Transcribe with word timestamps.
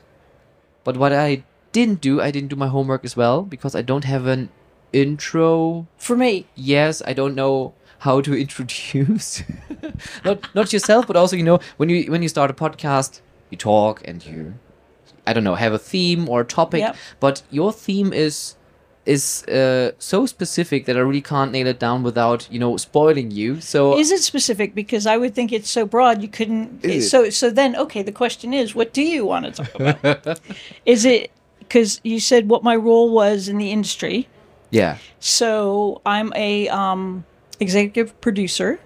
but 0.83 0.97
what 0.97 1.11
I 1.11 1.43
didn't 1.73 2.01
do, 2.01 2.21
I 2.21 2.31
didn't 2.31 2.49
do 2.49 2.55
my 2.55 2.67
homework 2.67 3.03
as 3.03 3.17
well 3.17 3.43
because 3.43 3.75
I 3.75 3.81
don't 3.81 4.05
have 4.05 4.27
an 4.27 4.49
intro. 4.93 5.87
For 5.97 6.15
me, 6.15 6.45
Yes, 6.55 7.01
I 7.05 7.13
don't 7.13 7.35
know 7.35 7.73
how 7.99 8.21
to 8.21 8.33
introduce 8.45 9.43
not 10.25 10.49
not 10.55 10.73
yourself, 10.73 11.07
but 11.07 11.15
also 11.15 11.35
you 11.35 11.43
know 11.43 11.59
when 11.77 11.89
you 11.89 12.11
when 12.11 12.21
you 12.23 12.29
start 12.29 12.49
a 12.51 12.53
podcast, 12.53 13.21
you 13.49 13.57
talk 13.57 14.01
and 14.05 14.25
you 14.25 14.53
I 15.27 15.33
don't 15.33 15.43
know 15.43 15.55
have 15.55 15.73
a 15.73 15.79
theme 15.79 16.27
or 16.29 16.41
a 16.41 16.45
topic, 16.45 16.79
Yep. 16.81 16.95
but 17.19 17.43
your 17.51 17.71
theme 17.71 18.11
is 18.13 18.55
is 19.05 19.43
uh, 19.47 19.91
so 19.97 20.27
specific 20.27 20.85
that 20.85 20.95
I 20.95 20.99
really 20.99 21.21
can't 21.23 21.51
nail 21.51 21.65
it 21.67 21.79
down 21.79 22.03
without 22.03 22.47
you 22.51 22.59
know 22.59 22.77
spoiling 22.77 23.31
you. 23.31 23.61
So 23.61 23.97
is 23.97 24.11
it 24.11 24.21
specific? 24.21 24.73
Because 24.75 25.05
I 25.07 25.17
would 25.17 25.33
think 25.35 25.51
it's 25.51 25.69
so 25.69 25.85
broad 25.85 26.21
you 26.21 26.27
couldn't. 26.27 26.83
It? 26.83 27.01
So 27.03 27.29
so 27.29 27.49
then 27.49 27.75
okay, 27.75 28.03
the 28.03 28.11
question 28.11 28.53
is, 28.53 28.75
what 28.75 28.93
do 28.93 29.01
you 29.01 29.25
want 29.25 29.45
to 29.45 29.51
talk 29.63 29.75
about? 29.75 30.39
is 30.85 31.05
it 31.05 31.31
because 31.59 31.99
you 32.03 32.19
said 32.19 32.49
what 32.49 32.63
my 32.63 32.75
role 32.75 33.09
was 33.11 33.47
in 33.47 33.57
the 33.57 33.71
industry? 33.71 34.27
Yeah, 34.71 34.97
So 35.19 36.01
I'm 36.05 36.31
a 36.35 36.69
um, 36.69 37.25
executive 37.59 38.19
producer, 38.21 38.79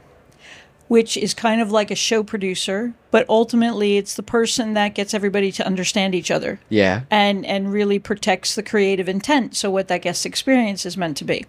which 0.87 1.15
is 1.15 1.33
kind 1.33 1.61
of 1.61 1.71
like 1.71 1.91
a 1.91 1.95
show 1.95 2.23
producer, 2.23 2.93
but 3.11 3.25
ultimately 3.29 3.97
it's 3.97 4.15
the 4.15 4.23
person 4.23 4.73
that 4.73 4.95
gets 4.95 5.13
everybody 5.13 5.51
to 5.53 5.65
understand 5.65 6.13
each 6.13 6.29
other 6.29 6.59
yeah. 6.69 7.03
and 7.09 7.45
and 7.45 7.71
really 7.71 7.99
protects 7.99 8.55
the 8.55 8.63
creative 8.63 9.07
intent. 9.07 9.55
So 9.55 9.69
what 9.69 9.87
that 9.87 10.01
guest 10.01 10.25
experience 10.25 10.85
is 10.85 10.97
meant 10.97 11.17
to 11.17 11.23
be. 11.23 11.45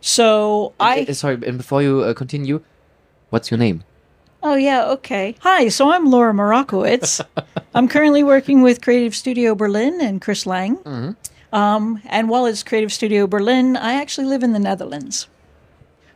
So 0.00 0.72
I 0.78 1.06
Uh, 1.08 1.12
sorry, 1.14 1.38
and 1.46 1.56
before 1.56 1.80
you 1.82 2.02
uh, 2.02 2.14
continue, 2.14 2.60
what's 3.30 3.50
your 3.50 3.58
name? 3.58 3.84
Oh, 4.46 4.56
yeah, 4.56 4.84
okay. 4.90 5.36
Hi, 5.40 5.68
so 5.70 5.90
I'm 5.90 6.10
Laura 6.10 6.34
Marakowits. 6.34 7.24
I'm 7.74 7.88
currently 7.88 8.22
working 8.22 8.60
with 8.60 8.82
Creative 8.82 9.14
Studio 9.14 9.54
Berlin 9.54 10.02
and 10.02 10.20
Chris 10.20 10.44
Lang. 10.44 10.76
Um, 11.54 12.02
and 12.06 12.28
while 12.28 12.46
it's 12.46 12.64
Creative 12.64 12.92
Studio 12.92 13.26
Berlin, 13.28 13.76
I 13.76 13.94
actually 13.94 14.26
live 14.26 14.42
in 14.42 14.52
the 14.52 14.58
Netherlands. 14.58 15.28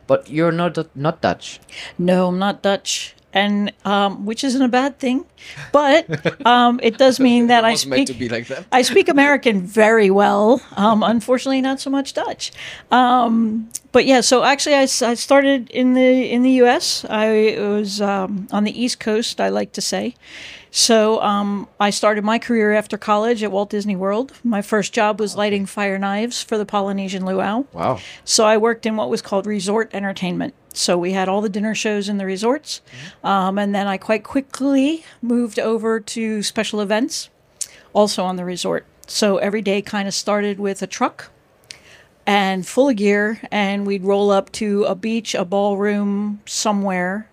But 0.05 0.29
you're 0.29 0.51
not 0.51 0.77
not 0.95 1.21
Dutch. 1.21 1.59
No, 1.97 2.27
I'm 2.27 2.39
not 2.39 2.61
Dutch. 2.61 3.15
And 3.31 3.71
um, 3.85 4.25
which 4.25 4.43
isn't 4.43 4.61
a 4.61 4.67
bad 4.67 4.97
thing, 4.97 5.23
but 5.71 6.09
um, 6.47 6.79
it 6.81 6.97
does 6.97 7.19
mean 7.27 7.45
that 7.47 7.63
I 7.63 7.75
speak. 7.75 8.09
like 8.31 8.47
that. 8.47 8.65
I 8.71 8.81
speak 8.81 9.07
American 9.07 9.61
very 9.61 10.09
well. 10.09 10.61
Um, 10.75 11.03
unfortunately, 11.03 11.61
not 11.61 11.79
so 11.79 11.91
much 11.91 12.13
Dutch. 12.13 12.51
Um, 12.89 13.69
but 13.91 14.07
yeah, 14.07 14.21
so 14.21 14.43
actually, 14.43 14.73
I 14.73 14.85
started 14.85 15.69
in 15.69 15.93
the 15.93 16.31
in 16.31 16.41
the 16.41 16.57
U.S. 16.65 17.05
I 17.07 17.55
was 17.59 18.01
um, 18.01 18.47
on 18.51 18.63
the 18.63 18.73
East 18.73 18.99
Coast. 18.99 19.39
I 19.39 19.49
like 19.49 19.73
to 19.73 19.81
say. 19.81 20.15
So 20.71 21.21
um, 21.21 21.67
I 21.79 21.89
started 21.89 22.23
my 22.23 22.37
career 22.37 22.73
after 22.73 22.97
college 22.97 23.43
at 23.43 23.51
Walt 23.51 23.69
Disney 23.69 23.95
World. 23.95 24.33
My 24.43 24.61
first 24.61 24.93
job 24.93 25.19
was 25.19 25.35
lighting 25.35 25.65
fire 25.65 25.97
knives 25.97 26.43
for 26.43 26.57
the 26.57 26.65
Polynesian 26.65 27.25
luau. 27.25 27.65
Wow. 27.73 27.99
So 28.23 28.45
I 28.45 28.57
worked 28.57 28.85
in 28.85 28.95
what 28.95 29.09
was 29.09 29.21
called 29.21 29.45
resort 29.45 29.89
entertainment. 29.93 30.53
So 30.73 30.97
we 30.97 31.13
had 31.13 31.27
all 31.27 31.41
the 31.41 31.49
dinner 31.49 31.73
shows 31.73 32.07
in 32.07 32.17
the 32.17 32.25
resorts. 32.25 32.81
Um, 33.23 33.57
and 33.57 33.73
then 33.73 33.87
I 33.87 33.97
quite 33.97 34.23
quickly 34.23 35.03
moved 35.21 35.59
over 35.59 35.99
to 35.99 36.43
special 36.43 36.81
events, 36.81 37.29
also 37.93 38.23
on 38.23 38.35
the 38.35 38.45
resort. 38.45 38.85
So 39.07 39.37
every 39.37 39.63
day 39.63 39.81
kind 39.81 40.07
of 40.07 40.13
started 40.13 40.59
with 40.59 40.83
a 40.83 40.87
truck 40.87 41.31
and 42.27 42.67
full 42.67 42.89
of 42.89 42.95
gear, 42.95 43.41
and 43.49 43.87
we'd 43.87 44.03
roll 44.03 44.29
up 44.29 44.51
to 44.51 44.83
a 44.83 44.93
beach, 44.93 45.33
a 45.33 45.43
ballroom 45.43 46.41
somewhere, 46.45 47.27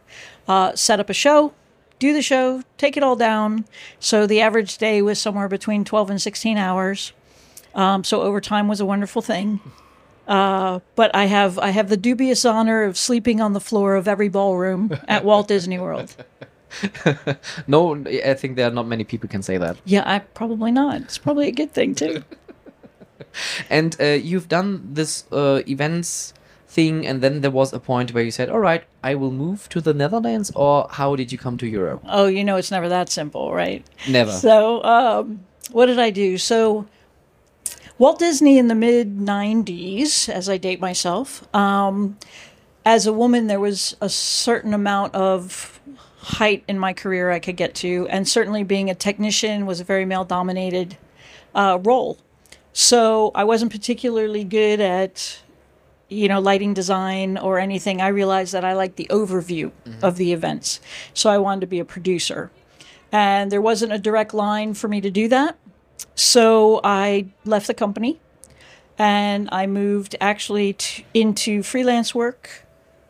uh, 0.48 0.75
set 0.75 0.98
up 0.98 1.10
a 1.10 1.12
show, 1.12 1.52
do 1.98 2.12
the 2.12 2.22
show, 2.22 2.62
take 2.78 2.96
it 2.96 3.02
all 3.02 3.16
down. 3.16 3.64
So 3.98 4.26
the 4.26 4.40
average 4.40 4.78
day 4.78 5.02
was 5.02 5.18
somewhere 5.20 5.48
between 5.48 5.84
12 5.84 6.10
and 6.10 6.22
16 6.22 6.58
hours. 6.58 7.12
Um, 7.74 8.04
so 8.04 8.22
overtime 8.22 8.68
was 8.68 8.80
a 8.80 8.86
wonderful 8.86 9.22
thing. 9.22 9.60
Uh, 10.26 10.80
but 10.96 11.14
I 11.14 11.26
have 11.26 11.58
I 11.58 11.70
have 11.70 11.88
the 11.88 11.96
dubious 11.96 12.44
honor 12.44 12.82
of 12.82 12.96
sleeping 12.96 13.40
on 13.40 13.52
the 13.52 13.60
floor 13.60 13.94
of 13.94 14.08
every 14.08 14.28
ballroom 14.28 14.90
at 15.06 15.24
Walt 15.24 15.48
Disney 15.54 15.78
World. 15.78 16.14
No, 17.66 17.94
I 17.94 18.34
think 18.34 18.56
there 18.56 18.66
are 18.66 18.72
not 18.72 18.86
many 18.86 19.04
people 19.04 19.28
can 19.28 19.42
say 19.42 19.56
that. 19.56 19.76
Yeah, 19.84 20.02
I 20.04 20.18
probably 20.18 20.72
not. 20.72 21.00
It's 21.02 21.16
probably 21.16 21.48
a 21.48 21.52
good 21.52 21.72
thing 21.72 21.94
too. 21.94 22.22
And 23.70 23.96
uh, 24.00 24.04
you've 24.04 24.48
done 24.48 24.94
this 24.94 25.24
uh, 25.32 25.62
events 25.66 26.34
thing, 26.76 27.06
and 27.06 27.22
then 27.22 27.41
there 27.41 27.50
was 27.50 27.72
a 27.72 27.81
point 27.81 28.12
where 28.12 28.22
you 28.22 28.31
said, 28.31 28.48
"All 28.50 28.60
right, 28.70 28.84
I 29.03 29.14
will 29.14 29.32
move 29.32 29.69
to 29.70 29.81
the 29.81 29.94
Netherlands." 29.94 30.53
Or 30.54 30.87
how 30.91 31.16
did 31.16 31.32
you 31.32 31.38
come 31.38 31.56
to 31.62 31.66
Europe? 31.66 32.00
Oh, 32.19 32.26
you 32.37 32.44
know 32.44 32.56
it's 32.56 32.70
never 32.70 32.88
that 32.88 33.09
simple, 33.09 33.53
right? 33.62 33.82
Never. 34.09 34.31
So, 34.31 34.84
um, 34.84 35.41
what 35.72 35.87
did 35.87 35.98
I 35.98 36.10
do? 36.10 36.38
So, 36.38 36.87
Walt 37.98 38.19
Disney 38.19 38.59
in 38.59 38.69
the 38.69 38.75
mid 38.75 39.19
90s, 39.19 40.28
as 40.28 40.48
I 40.48 40.59
date 40.59 40.81
myself, 40.81 41.26
um, 41.54 42.19
as 42.84 43.06
a 43.06 43.12
woman, 43.22 43.47
there 43.47 43.64
was 43.69 43.97
a 44.00 44.10
certain 44.10 44.75
amount 44.75 45.14
of 45.14 45.81
height 46.38 46.62
in 46.69 46.78
my 46.78 46.93
career 46.93 47.31
I 47.31 47.38
could 47.38 47.56
get 47.56 47.75
to, 47.76 48.06
and 48.10 48.28
certainly 48.28 48.64
being 48.64 48.91
a 48.91 48.94
technician 48.94 49.64
was 49.64 49.81
a 49.81 49.84
very 49.84 50.04
male 50.04 50.25
dominated 50.25 50.98
uh, 51.54 51.78
role. 51.82 52.19
So, 52.75 53.31
I 53.34 53.44
wasn't 53.44 53.72
particularly 53.72 54.44
good 54.44 54.81
at 54.81 55.41
you 56.09 56.28
know, 56.28 56.41
lighting 56.41 56.75
design 56.75 57.37
or 57.37 57.59
anything. 57.59 58.00
I 58.00 58.09
realized 58.09 58.53
that 58.53 58.65
I 58.65 58.75
liked 58.75 58.97
the 58.97 59.09
overview 59.11 59.72
mm-hmm. 59.84 60.05
of 60.05 60.17
the 60.17 60.33
events. 60.33 60.81
So 61.14 61.31
I 61.31 61.38
wanted 61.38 61.62
to 61.62 61.67
be 61.67 61.81
a 61.81 61.85
producer. 61.85 62.50
And 63.11 63.50
there 63.50 63.61
wasn't 63.61 63.93
a 63.93 63.99
direct 63.99 64.35
line 64.35 64.75
for 64.75 64.88
me 64.88 65.00
to 65.00 65.11
do 65.11 65.29
that. 65.29 65.56
So 66.14 66.81
I 66.85 67.26
left 67.44 67.67
the 67.67 67.75
company 67.75 68.20
and 68.99 69.49
I 69.53 69.67
moved 69.67 70.17
actually 70.20 70.75
t- 70.75 71.05
into 71.12 71.62
freelance 71.62 72.14
work 72.14 72.64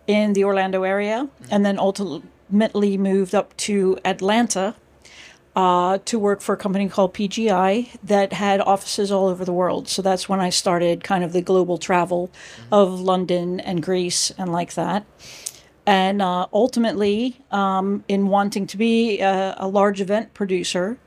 in 0.07 0.33
the 0.33 0.45
Orlando 0.45 0.83
area 0.83 1.29
mm-hmm. 1.29 1.53
and 1.53 1.65
then 1.65 1.79
ultimately 1.79 2.97
moved 2.97 3.35
up 3.35 3.57
to 3.59 3.99
Atlanta 4.05 4.75
uh, 5.57 5.99
to 6.05 6.19
work 6.19 6.43
for 6.43 6.53
a 6.53 6.57
company 6.57 6.87
called 6.87 7.15
PGI 7.15 7.89
that 8.05 8.35
had 8.35 8.61
offices 8.61 9.11
all 9.11 9.27
over 9.27 9.43
the 9.43 9.55
world. 9.55 9.89
So 9.89 10.03
that's 10.03 10.29
when 10.29 10.39
I 10.39 10.51
started 10.51 11.03
kind 11.03 11.25
of 11.25 11.33
the 11.33 11.41
global 11.41 11.79
travel 11.79 12.31
of 12.71 13.01
London 13.01 13.59
and 13.61 13.83
Greece 13.83 14.31
and 14.37 14.53
like 14.53 14.75
that. 14.75 15.07
And 15.87 16.21
uh, 16.21 16.47
ultimately, 16.53 17.41
um, 17.51 18.05
in 18.07 18.29
wanting 18.29 18.67
to 18.67 18.77
be 18.77 19.21
a, 19.21 19.55
a 19.57 19.67
large 19.67 20.01
event 20.01 20.35
producer, 20.35 20.99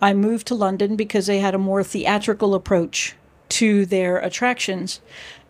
I 0.00 0.14
moved 0.14 0.46
to 0.46 0.54
London 0.54 0.96
because 0.96 1.26
they 1.26 1.40
had 1.40 1.54
a 1.54 1.58
more 1.58 1.84
theatrical 1.84 2.54
approach 2.54 3.14
to 3.50 3.84
their 3.84 4.18
attractions 4.18 5.00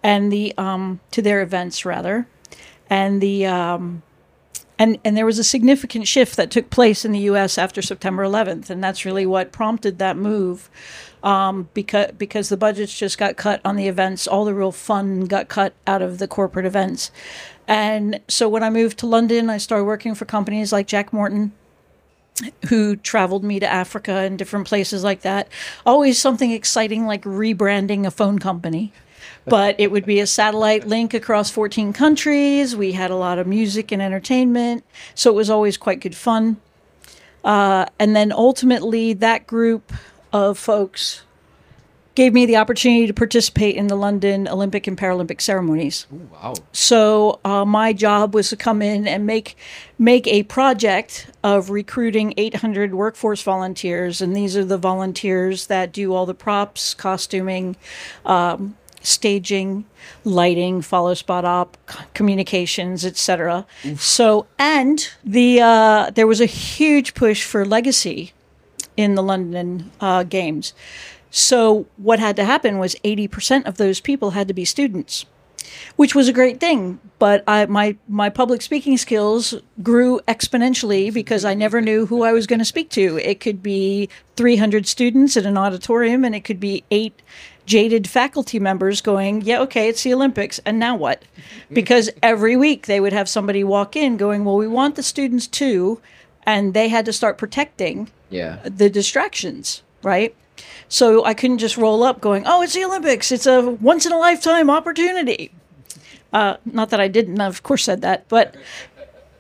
and 0.03 0.33
the 0.33 0.55
um, 0.57 1.01
to 1.11 1.21
their 1.21 1.43
events 1.43 1.85
rather, 1.85 2.27
and 2.89 3.21
the 3.21 3.47
um, 3.47 4.03
and 4.79 4.99
and 5.05 5.17
there 5.17 5.27
was 5.27 5.39
a 5.39 5.45
significant 5.45 6.07
shift 6.07 6.37
that 6.37 6.51
took 6.51 6.71
place 6.71 7.05
in 7.05 7.13
the 7.13 7.21
U.S. 7.21 7.59
after 7.59 7.83
September 7.83 8.23
11th, 8.23 8.71
and 8.71 8.83
that's 8.83 9.05
really 9.05 9.27
what 9.27 9.53
prompted 9.53 9.99
that 9.99 10.17
move. 10.17 10.71
Um, 11.23 11.69
because 11.75 12.13
because 12.13 12.49
the 12.49 12.57
budgets 12.57 12.97
just 12.97 13.19
got 13.19 13.37
cut 13.37 13.61
on 13.65 13.77
the 13.77 13.89
events, 13.89 14.29
all 14.29 14.45
the 14.45 14.55
real 14.55 14.73
fun 14.73 15.25
got 15.25 15.49
cut 15.49 15.75
out 15.87 16.01
of 16.01 16.19
the 16.19 16.29
corporate 16.29 16.67
events, 16.67 17.11
and 17.67 18.21
so 18.29 18.49
when 18.49 18.63
I 18.63 18.71
moved 18.71 18.99
to 19.01 19.07
London, 19.07 19.51
I 19.51 19.59
started 19.59 19.85
working 19.85 20.15
for 20.15 20.25
companies 20.25 20.73
like 20.73 20.87
Jack 20.87 21.13
Morton, 21.13 21.53
who 22.69 22.97
traveled 22.97 23.45
me 23.45 23.59
to 23.61 23.67
Africa 23.67 24.13
and 24.13 24.39
different 24.39 24.67
places 24.67 25.03
like 25.03 25.23
that. 25.23 25.49
Always 25.85 26.19
something 26.19 26.53
exciting 26.53 27.05
like 27.05 27.23
rebranding 27.25 28.07
a 28.07 28.11
phone 28.11 28.39
company. 28.39 28.93
But 29.49 29.77
it 29.79 29.91
would 29.91 30.05
be 30.05 30.21
a 30.21 30.27
satellite 30.27 30.87
link 30.87 31.15
across 31.15 31.51
14 31.51 31.93
countries. 31.93 32.77
We 32.77 32.93
had 32.93 33.11
a 33.11 33.17
lot 33.17 33.39
of 33.39 33.47
music 33.47 33.93
and 33.93 34.03
entertainment. 34.03 34.85
So 35.15 35.31
it 35.31 35.35
was 35.35 35.51
always 35.51 35.77
quite 35.77 36.01
good 36.01 36.17
fun. 36.17 36.59
Uh, 37.45 37.87
and 37.99 38.15
then 38.15 38.33
ultimately, 38.33 39.13
that 39.15 39.47
group 39.47 39.93
of 40.33 40.59
folks 40.59 41.23
gave 42.19 42.35
me 42.35 42.47
the 42.47 42.57
opportunity 42.57 43.07
to 43.07 43.15
participate 43.15 43.77
in 43.77 43.87
the 43.87 43.95
London 43.95 44.49
Olympic 44.49 44.89
and 44.89 44.99
Paralympic 44.99 45.41
ceremonies. 45.41 46.05
Wow. 46.11 46.55
So 46.73 47.39
uh, 47.45 47.65
my 47.65 47.93
job 47.93 48.35
was 48.35 48.51
to 48.51 48.57
come 48.57 48.83
in 48.83 49.07
and 49.07 49.25
make 49.25 49.57
make 50.01 50.27
a 50.27 50.43
project 50.43 51.31
of 51.45 51.71
recruiting 51.71 52.35
800 52.37 52.93
workforce 52.93 53.41
volunteers, 53.45 54.21
and 54.21 54.35
these 54.35 54.57
are 54.57 54.65
the 54.65 54.79
volunteers 54.79 55.69
that 55.69 55.93
do 55.93 56.13
all 56.13 56.27
the 56.27 56.35
props, 56.35 56.93
costuming, 56.93 57.77
um, 58.27 58.77
staging, 59.03 59.85
lighting, 60.25 60.83
follow 60.83 61.15
spot 61.15 61.45
op, 61.45 61.77
c- 61.91 61.99
communications, 62.15 63.05
etc. 63.05 63.67
So 63.97 64.47
and 64.59 65.09
the 65.25 65.61
uh, 65.61 66.11
there 66.11 66.27
was 66.27 66.41
a 66.41 66.47
huge 66.47 67.15
push 67.15 67.45
for 67.45 67.65
legacy 67.65 68.33
in 68.97 69.15
the 69.15 69.23
London 69.23 69.91
uh, 70.01 70.25
games. 70.25 70.73
So 71.31 71.87
what 71.97 72.19
had 72.19 72.37
to 72.37 72.45
happen 72.45 72.79
was 72.79 72.97
80% 73.05 73.67
of 73.67 73.77
those 73.77 74.01
people 74.01 74.31
had 74.31 74.49
to 74.49 74.55
be 74.55 74.65
students 74.65 75.27
which 75.97 76.15
was 76.15 76.29
a 76.29 76.33
great 76.33 76.61
thing. 76.61 76.99
But 77.19 77.43
I, 77.47 77.67
my 77.67 77.97
my 78.09 78.29
public 78.29 78.63
speaking 78.63 78.97
skills 78.97 79.55
grew 79.83 80.21
exponentially 80.29 81.13
because 81.13 81.45
I 81.45 81.55
never 81.55 81.81
knew 81.81 82.07
who 82.07 82.23
I 82.23 82.33
was 82.33 82.47
going 82.47 82.61
to 82.61 82.65
speak 82.65 82.91
to. 82.91 83.19
It 83.19 83.41
could 83.41 83.63
be 83.63 84.09
300 84.37 84.87
students 84.87 85.37
in 85.37 85.47
an 85.47 85.59
auditorium, 85.59 86.25
and 86.25 86.35
it 86.35 86.45
could 86.45 86.61
be 86.61 86.85
eight 86.91 87.21
jaded 87.69 88.09
faculty 88.09 88.59
members 88.59 89.01
going, 89.03 89.43
"Yeah, 89.43 89.61
okay, 89.61 89.89
it's 89.89 90.03
the 90.03 90.15
Olympics, 90.15 90.59
and 90.65 90.79
now 90.79 90.97
what?" 90.97 91.23
Because 91.71 92.11
every 92.23 92.57
week 92.57 92.87
they 92.87 92.99
would 92.99 93.13
have 93.13 93.29
somebody 93.29 93.63
walk 93.63 93.95
in 93.95 94.17
going, 94.17 94.45
"Well, 94.45 94.57
we 94.57 94.67
want 94.67 94.97
the 94.97 95.03
students 95.03 95.47
too," 95.47 96.01
and 96.47 96.73
they 96.73 96.89
had 96.89 97.05
to 97.05 97.13
start 97.13 97.37
protecting 97.39 98.09
Yeah. 98.31 98.57
the 98.65 98.89
distractions, 98.91 99.83
right? 100.03 100.35
So 100.89 101.25
I 101.25 101.35
couldn't 101.35 101.59
just 101.59 101.77
roll 101.77 102.03
up 102.03 102.21
going, 102.21 102.43
"Oh, 102.47 102.63
it's 102.63 102.73
the 102.75 102.85
Olympics! 102.85 103.31
It's 103.31 103.47
a 103.47 103.61
once 103.93 104.07
in 104.07 104.13
a 104.13 104.19
lifetime 104.19 104.71
opportunity." 104.71 105.51
Uh, 106.33 106.55
not 106.65 106.89
that 106.91 107.01
I 107.01 107.09
didn't, 107.09 107.41
of 107.41 107.63
course, 107.63 107.85
said 107.85 108.01
that, 108.01 108.25
but 108.29 108.55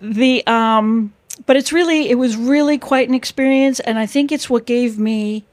the 0.01 0.47
um, 0.47 1.13
but 1.47 1.57
it's 1.57 1.73
really 1.73 2.11
it 2.11 2.17
was 2.17 2.37
really 2.37 2.77
quite 2.79 3.09
an 3.09 3.15
experience, 3.15 3.81
and 3.81 3.99
I 3.99 4.07
think 4.07 4.31
it's 4.31 4.49
what 4.51 4.67
gave 4.67 4.99
me 4.99 5.45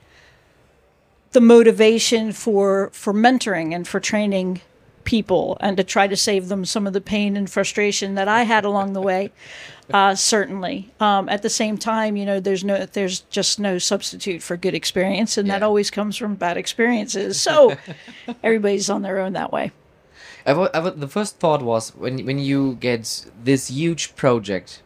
the 1.35 1.41
motivation 1.41 2.31
for 2.31 2.89
for 2.93 3.13
mentoring 3.13 3.75
and 3.75 3.85
for 3.85 3.99
training 3.99 4.61
people 5.03 5.57
and 5.59 5.75
to 5.77 5.83
try 5.83 6.07
to 6.07 6.15
save 6.15 6.47
them 6.47 6.63
some 6.63 6.87
of 6.87 6.93
the 6.93 7.01
pain 7.01 7.35
and 7.37 7.49
frustration 7.49 8.15
that 8.15 8.29
I 8.29 8.43
had 8.43 8.65
along 8.65 8.93
the 8.93 9.01
way. 9.01 9.31
Uh, 9.93 10.15
certainly. 10.15 10.91
Um, 10.99 11.29
at 11.29 11.43
the 11.43 11.49
same 11.49 11.77
time, 11.77 12.15
you 12.17 12.25
know, 12.25 12.39
there's 12.39 12.63
no, 12.63 12.87
there's 12.87 13.19
just 13.29 13.59
no 13.59 13.77
substitute 13.77 14.41
for 14.41 14.57
good 14.57 14.73
experience, 14.73 15.37
and 15.37 15.47
that 15.51 15.61
always 15.61 15.91
comes 15.91 16.17
from 16.17 16.33
bad 16.33 16.57
experiences. 16.57 17.39
So 17.39 17.77
everybody's 18.43 18.89
on 18.89 19.03
their 19.03 19.19
own 19.19 19.33
that 19.33 19.51
way. 19.53 19.71
I 20.43 20.53
wa- 20.53 20.71
I 20.73 20.79
wa- 20.79 20.89
the 20.89 21.07
first 21.07 21.37
thought 21.39 21.61
was 21.61 21.95
when 21.95 22.25
when 22.25 22.39
you 22.39 22.77
get 22.79 23.27
this 23.43 23.67
huge 23.67 24.15
project, 24.15 24.81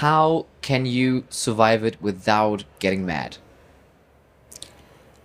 how 0.00 0.46
can 0.62 0.86
you 0.86 1.24
survive 1.28 1.84
it 1.84 2.00
without 2.00 2.64
getting 2.78 3.04
mad? 3.04 3.36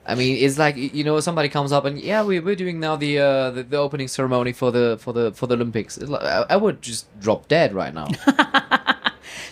I 0.09 0.15
mean, 0.15 0.37
it's 0.43 0.57
like 0.57 0.75
you 0.75 1.03
know 1.03 1.19
somebody 1.19 1.49
comes 1.49 1.71
up 1.71 1.85
and 1.85 1.99
yeah, 1.99 2.23
we 2.23 2.39
we're 2.39 2.55
doing 2.55 2.79
now 2.79 2.95
the 2.95 3.19
uh, 3.19 3.51
the, 3.51 3.63
the 3.63 3.77
opening 3.77 4.07
ceremony 4.07 4.53
for 4.53 4.71
the 4.71 4.97
for 4.99 5.13
the 5.13 5.31
for 5.31 5.47
the 5.47 5.55
Olympics. 5.55 5.97
Like, 5.97 6.23
I, 6.23 6.45
I 6.49 6.55
would 6.57 6.81
just 6.81 7.07
drop 7.19 7.47
dead 7.47 7.73
right 7.73 7.93
now. 7.93 8.07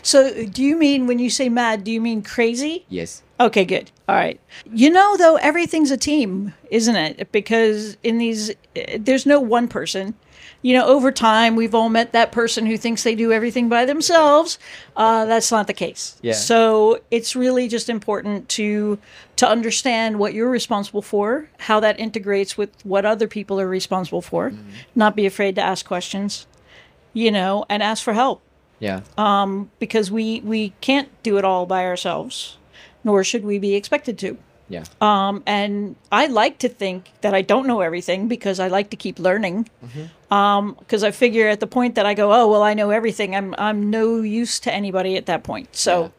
So, 0.08 0.46
do 0.46 0.64
you 0.64 0.78
mean 0.78 1.06
when 1.06 1.20
you 1.20 1.30
say 1.30 1.50
mad, 1.50 1.84
do 1.84 1.92
you 1.92 2.00
mean 2.00 2.22
crazy? 2.22 2.86
yes. 2.88 3.24
Okay, 3.40 3.66
good. 3.66 3.92
All 4.08 4.16
right. 4.16 4.40
You 4.72 4.90
know, 4.90 5.18
though, 5.18 5.36
everything's 5.36 5.92
a 5.92 5.98
team, 5.98 6.54
isn't 6.72 6.96
it? 6.96 7.32
Because 7.32 7.98
in 8.04 8.18
these, 8.18 8.50
eh, 8.76 8.98
there's 9.00 9.26
no 9.26 9.40
one 9.40 9.68
person. 9.68 10.16
You 10.64 10.74
know, 10.76 10.88
over 10.88 11.12
time, 11.12 11.56
we've 11.56 11.76
all 11.76 11.88
met 11.90 12.14
that 12.14 12.32
person 12.32 12.66
who 12.66 12.78
thinks 12.78 13.04
they 13.04 13.14
do 13.16 13.32
everything 13.32 13.70
by 13.70 13.86
themselves. 13.86 14.58
Uh, 14.96 15.26
that's 15.26 15.52
not 15.52 15.68
the 15.68 15.74
case. 15.74 16.18
Yeah. 16.22 16.34
So 16.34 17.00
it's 17.12 17.36
really 17.36 17.68
just 17.68 17.90
important 17.90 18.50
to 18.50 18.98
to 19.36 19.48
understand 19.48 20.18
what 20.18 20.34
you're 20.34 20.50
responsible 20.50 21.04
for, 21.04 21.48
how 21.60 21.80
that 21.82 22.00
integrates 22.00 22.58
with 22.58 22.72
what 22.84 23.06
other 23.06 23.28
people 23.28 23.60
are 23.62 23.68
responsible 23.68 24.22
for. 24.22 24.52
Not 24.96 25.16
be 25.16 25.28
afraid 25.28 25.56
to 25.56 25.62
ask 25.62 25.86
questions, 25.86 26.48
you 27.14 27.32
know, 27.32 27.64
and 27.70 27.84
ask 27.84 28.04
for 28.04 28.14
help 28.14 28.42
Yeah. 28.80 29.02
because 29.80 30.10
we 30.12 30.42
we 30.42 30.74
can't 30.82 31.10
do 31.22 31.38
it 31.38 31.46
all 31.46 31.68
by 31.68 31.86
ourselves, 31.86 32.58
nor 33.04 33.24
should 33.24 33.46
we 33.46 33.60
be 33.60 33.76
expected 33.76 34.18
to. 34.20 34.38
Yeah. 34.70 34.84
Um, 35.02 35.44
and 35.46 35.96
I 36.12 36.28
like 36.28 36.58
to 36.60 36.70
think 36.70 37.10
that 37.22 37.34
I 37.34 37.42
don't 37.42 37.68
know 37.68 37.82
everything 37.82 38.28
because 38.28 38.60
I 38.60 38.68
like 38.68 38.90
to 38.90 38.98
keep 38.98 39.20
learning. 39.20 39.70
Because 40.30 41.04
I 41.04 41.12
figure 41.12 41.48
at 41.48 41.60
the 41.60 41.68
point 41.68 41.96
that 41.96 42.06
I 42.06 42.14
go, 42.14 42.34
oh 42.34 42.48
well, 42.52 42.64
I 42.64 42.74
know 42.74 42.90
everything, 42.90 43.36
I'm 43.36 43.56
I'm 43.58 43.90
no 43.90 44.22
use 44.22 44.60
to 44.62 44.74
anybody 44.74 45.16
at 45.18 45.26
that 45.26 45.44
point. 45.44 45.70
So, 45.76 46.12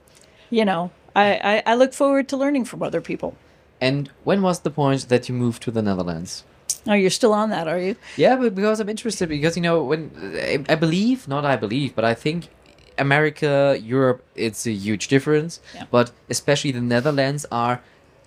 you 0.51 0.65
know, 0.65 0.91
I, 1.15 1.63
I 1.67 1.73
I 1.73 1.75
look 1.77 1.93
forward 1.93 2.29
to 2.29 2.37
learning 2.37 2.65
from 2.67 2.83
other 2.83 3.01
people. 3.01 3.35
and 3.81 4.11
when 4.25 4.41
was 4.43 4.61
the 4.61 4.71
point 4.71 5.09
that 5.09 5.29
you 5.29 5.35
moved 5.35 5.63
to 5.63 5.71
the 5.71 5.83
Netherlands? 5.83 6.45
Oh, 6.87 6.95
you're 6.95 7.11
still 7.11 7.33
on 7.35 7.51
that, 7.51 7.69
are 7.69 7.79
you? 7.79 7.95
Yeah, 8.17 8.37
but 8.37 8.55
because 8.55 8.81
I'm 8.81 8.89
interested, 8.89 9.29
because 9.29 9.57
you 9.57 9.63
know, 9.63 9.85
when 9.85 10.11
I, 10.37 10.65
I 10.73 10.77
believe, 10.77 11.29
not 11.29 11.45
I 11.45 11.57
believe, 11.57 11.95
but 11.95 12.05
I 12.05 12.15
think 12.15 12.49
America, 12.97 13.79
Europe, 13.81 14.21
it's 14.35 14.67
a 14.67 14.73
huge 14.73 15.09
difference. 15.09 15.61
Yeah. 15.75 15.85
But 15.91 16.11
especially 16.31 16.73
the 16.73 16.81
Netherlands 16.81 17.47
are 17.53 17.81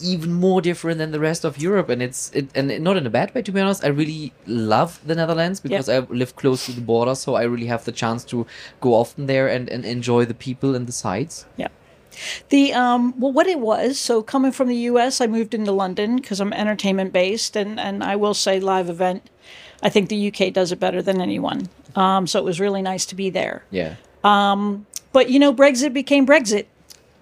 even 0.03 0.33
more 0.33 0.61
different 0.61 0.97
than 0.97 1.11
the 1.11 1.19
rest 1.19 1.43
of 1.43 1.57
Europe, 1.57 1.89
and 1.89 2.01
it's 2.01 2.31
it, 2.31 2.49
and 2.55 2.79
not 2.83 2.97
in 2.97 3.05
a 3.05 3.09
bad 3.09 3.33
way. 3.33 3.41
To 3.41 3.51
be 3.51 3.61
honest, 3.61 3.83
I 3.83 3.87
really 3.87 4.33
love 4.47 4.99
the 5.05 5.15
Netherlands 5.15 5.59
because 5.59 5.89
I 5.89 5.99
live 5.99 6.35
close 6.35 6.65
to 6.65 6.71
the 6.71 6.81
border, 6.81 7.15
so 7.15 7.35
I 7.35 7.43
really 7.43 7.67
have 7.67 7.85
the 7.85 7.91
chance 7.91 8.23
to 8.25 8.45
go 8.79 8.93
often 8.93 9.27
there 9.27 9.47
and, 9.47 9.69
and 9.69 9.85
enjoy 9.85 10.25
the 10.25 10.33
people 10.33 10.75
and 10.75 10.87
the 10.87 10.91
sights. 10.91 11.45
Yeah. 11.57 11.69
The 12.49 12.73
um 12.73 13.17
well 13.19 13.31
what 13.31 13.47
it 13.47 13.59
was, 13.59 13.97
so 13.97 14.21
coming 14.21 14.51
from 14.51 14.67
the 14.67 14.75
US, 14.91 15.21
I 15.21 15.27
moved 15.27 15.53
into 15.53 15.71
London 15.71 16.17
because 16.17 16.39
I'm 16.41 16.53
entertainment 16.53 17.13
based 17.13 17.55
and 17.55 17.79
and 17.79 18.03
I 18.03 18.15
will 18.15 18.33
say 18.33 18.59
live 18.59 18.89
event. 18.89 19.29
I 19.81 19.89
think 19.89 20.09
the 20.09 20.27
UK 20.27 20.53
does 20.53 20.71
it 20.71 20.79
better 20.79 21.01
than 21.01 21.21
anyone. 21.21 21.69
Um 21.95 22.27
so 22.27 22.39
it 22.39 22.45
was 22.45 22.59
really 22.59 22.81
nice 22.81 23.05
to 23.07 23.15
be 23.15 23.29
there. 23.29 23.63
Yeah. 23.71 23.95
Um, 24.23 24.85
but 25.13 25.29
you 25.29 25.39
know 25.39 25.53
Brexit 25.53 25.93
became 25.93 26.27
Brexit 26.27 26.65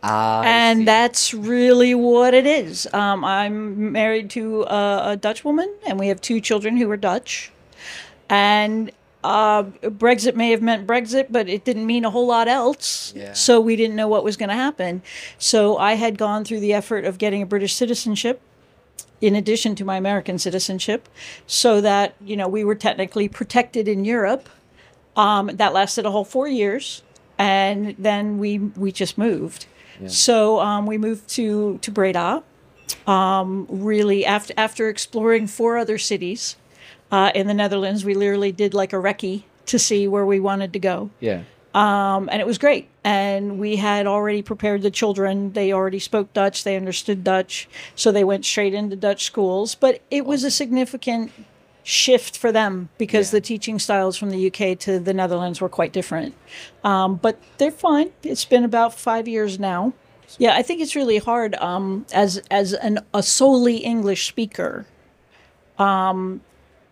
Ah, 0.02 0.44
and 0.44 0.88
that's 0.88 1.34
really 1.34 1.94
what 1.94 2.34
it 2.34 2.46
is. 2.46 2.88
Um, 2.94 3.26
I'm 3.26 3.92
married 3.92 4.30
to 4.32 4.64
a, 4.64 5.12
a 5.12 5.18
Dutch 5.18 5.44
woman, 5.44 5.74
and 5.86 6.00
we 6.00 6.08
have 6.08 6.22
two 6.22 6.40
children 6.40 6.78
who 6.78 6.90
are 6.90 6.98
Dutch. 6.98 7.52
And 8.30 8.92
uh, 9.24 9.64
Brexit 9.64 10.36
may 10.36 10.52
have 10.52 10.62
meant 10.62 10.88
Brexit, 10.88 11.28
but 11.30 11.50
it 11.50 11.66
didn't 11.66 11.86
mean 11.86 12.06
a 12.06 12.10
whole 12.10 12.28
lot 12.28 12.48
else. 12.48 13.14
Yeah. 13.16 13.34
So 13.34 13.60
we 13.60 13.76
didn't 13.76 13.96
know 13.96 14.08
what 14.08 14.24
was 14.24 14.38
going 14.38 14.50
to 14.50 14.56
happen. 14.56 15.02
So 15.38 15.78
I 15.78 15.94
had 15.94 16.18
gone 16.18 16.46
through 16.46 16.62
the 16.62 16.74
effort 16.74 17.04
of 17.04 17.18
getting 17.18 17.42
a 17.42 17.46
British 17.46 17.74
citizenship 17.74 18.42
in 19.22 19.36
addition 19.36 19.76
to 19.76 19.84
my 19.84 19.98
American 19.98 20.40
citizenship, 20.40 21.10
so 21.46 21.82
that 21.82 22.16
you 22.24 22.38
know 22.38 22.48
we 22.48 22.64
were 22.64 22.76
technically 22.76 23.28
protected 23.28 23.88
in 23.88 24.06
Europe. 24.06 24.48
Um, 25.18 25.48
that 25.48 25.74
lasted 25.74 26.06
a 26.06 26.12
whole 26.12 26.24
four 26.24 26.48
years, 26.48 27.04
and 27.38 27.96
then 28.00 28.38
we 28.38 28.60
we 28.60 28.94
just 28.94 29.18
moved. 29.18 29.66
So 30.08 30.60
um, 30.60 30.86
we 30.86 30.98
moved 30.98 31.28
to 31.30 31.78
to 31.80 31.92
Breda. 31.92 32.44
Um, 33.06 33.68
really, 33.70 34.26
after 34.26 34.54
after 34.58 34.90
exploring 34.90 35.48
four 35.48 35.78
other 35.78 35.98
cities 35.98 36.56
uh, 37.12 37.32
in 37.36 37.48
the 37.48 37.54
Netherlands, 37.54 38.06
we 38.06 38.14
literally 38.14 38.52
did 38.52 38.74
like 38.74 38.94
a 38.94 38.98
recce 38.98 39.44
to 39.70 39.80
see 39.80 40.08
where 40.08 40.26
we 40.26 40.40
wanted 40.40 40.74
to 40.74 40.80
go 40.80 41.12
yeah. 41.20 41.44
um, 41.76 42.28
and 42.32 42.42
it 42.42 42.48
was 42.48 42.58
great. 42.58 42.88
And 43.04 43.60
we 43.60 43.76
had 43.76 44.08
already 44.08 44.42
prepared 44.42 44.82
the 44.82 44.90
children. 44.92 45.54
They 45.54 45.72
already 45.72 46.00
spoke 46.00 46.34
Dutch. 46.34 46.64
They 46.64 46.76
understood 46.76 47.24
Dutch, 47.24 47.70
so 47.96 48.12
they 48.12 48.24
went 48.24 48.46
straight 48.46 48.74
into 48.74 48.96
Dutch 48.96 49.26
schools. 49.26 49.76
But 49.76 50.02
it 50.10 50.26
was 50.26 50.44
a 50.44 50.52
significant 50.52 51.32
shift 51.84 52.38
for 52.38 52.52
them 52.52 52.90
because 52.98 53.30
Yeah. 53.34 53.38
the 53.40 53.42
teaching 53.42 53.80
styles 53.80 54.18
from 54.18 54.30
the 54.30 54.48
UK 54.48 54.78
to 54.80 55.00
the 55.00 55.14
Netherlands 55.14 55.60
were 55.62 55.70
quite 55.70 55.92
different. 55.94 56.36
Um, 56.84 57.16
but 57.16 57.38
they're 57.58 57.72
fine. 57.72 58.12
It's 58.24 58.46
been 58.46 58.64
about 58.64 58.94
five 58.94 59.28
years 59.28 59.60
now. 59.60 59.94
Yeah, 60.38 60.56
I 60.56 60.62
think 60.62 60.82
it's 60.82 60.96
really 60.96 61.18
hard 61.18 61.56
um, 61.56 62.06
as 62.14 62.42
as 62.52 62.74
an, 62.74 63.00
a 63.14 63.24
solely 63.24 63.78
English 63.78 64.28
speaker. 64.28 64.86
Um, 65.78 66.42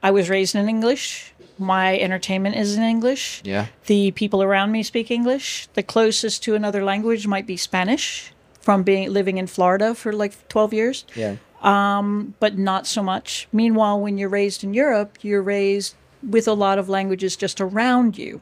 I 0.01 0.12
was 0.12 0.29
raised 0.29 0.56
in 0.56 0.67
English. 0.70 1.34
My 1.60 1.98
entertainment 2.00 2.56
is 2.56 2.75
in 2.77 2.84
English. 2.84 3.41
Yeah. 3.44 3.67
The 3.88 4.12
people 4.12 4.41
around 4.44 4.72
me 4.72 4.84
speak 4.84 5.12
English. 5.12 5.67
The 5.74 5.84
closest 5.84 6.44
to 6.44 6.56
another 6.56 6.84
language 6.84 7.27
might 7.27 7.48
be 7.48 7.58
Spanish 7.58 8.32
from 8.62 8.84
being 8.84 9.12
living 9.12 9.38
in 9.38 9.48
Florida 9.48 9.96
for 9.96 10.12
like 10.13 10.48
12 10.50 10.74
years 10.74 11.06
Yeah. 11.15 11.38
Um, 11.61 12.35
but 12.39 12.57
not 12.57 12.85
so 12.85 13.01
much. 13.01 13.47
Meanwhile, 13.51 13.99
when 13.99 14.17
you're 14.17 14.29
raised 14.29 14.63
in 14.63 14.75
Europe, 14.75 15.17
you're 15.21 15.41
raised 15.41 15.95
with 16.21 16.47
a 16.47 16.53
lot 16.53 16.77
of 16.77 16.87
languages 16.87 17.35
just 17.35 17.59
around 17.59 18.17
you. 18.17 18.41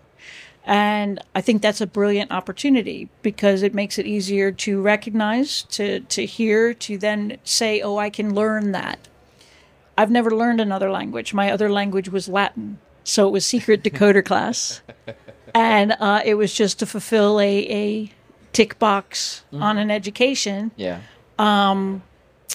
And 0.65 1.19
I 1.36 1.41
think 1.41 1.62
that's 1.62 1.79
a 1.79 1.88
brilliant 1.88 2.31
opportunity 2.31 3.10
because 3.22 3.62
it 3.62 3.74
makes 3.75 4.00
it 4.00 4.07
easier 4.07 4.51
to 4.51 4.81
recognize, 4.81 5.63
to, 5.63 6.00
to 6.01 6.25
hear, 6.25 6.74
to 6.74 6.98
then 6.98 7.38
say, 7.43 7.81
oh, 7.81 7.98
I 7.98 8.10
can 8.10 8.34
learn 8.34 8.72
that. 8.72 9.07
I've 9.98 10.12
never 10.12 10.31
learned 10.31 10.60
another 10.60 10.89
language. 10.89 11.34
My 11.34 11.51
other 11.51 11.72
language 11.72 12.10
was 12.10 12.27
Latin. 12.27 12.79
So 13.03 13.27
it 13.27 13.31
was 13.31 13.45
secret 13.45 13.84
decoder 13.84 14.25
class. 14.25 14.81
And 15.53 15.95
uh, 16.00 16.22
it 16.25 16.34
was 16.34 16.53
just 16.53 16.79
to 16.79 16.88
fulfill 16.88 17.39
a, 17.39 17.60
a 17.69 18.12
tick 18.51 18.79
box 18.79 19.43
mm-hmm. 19.48 19.62
on 19.62 19.77
an 19.77 19.91
education 19.91 20.72
Yeah. 20.75 21.01
Um, 21.38 22.01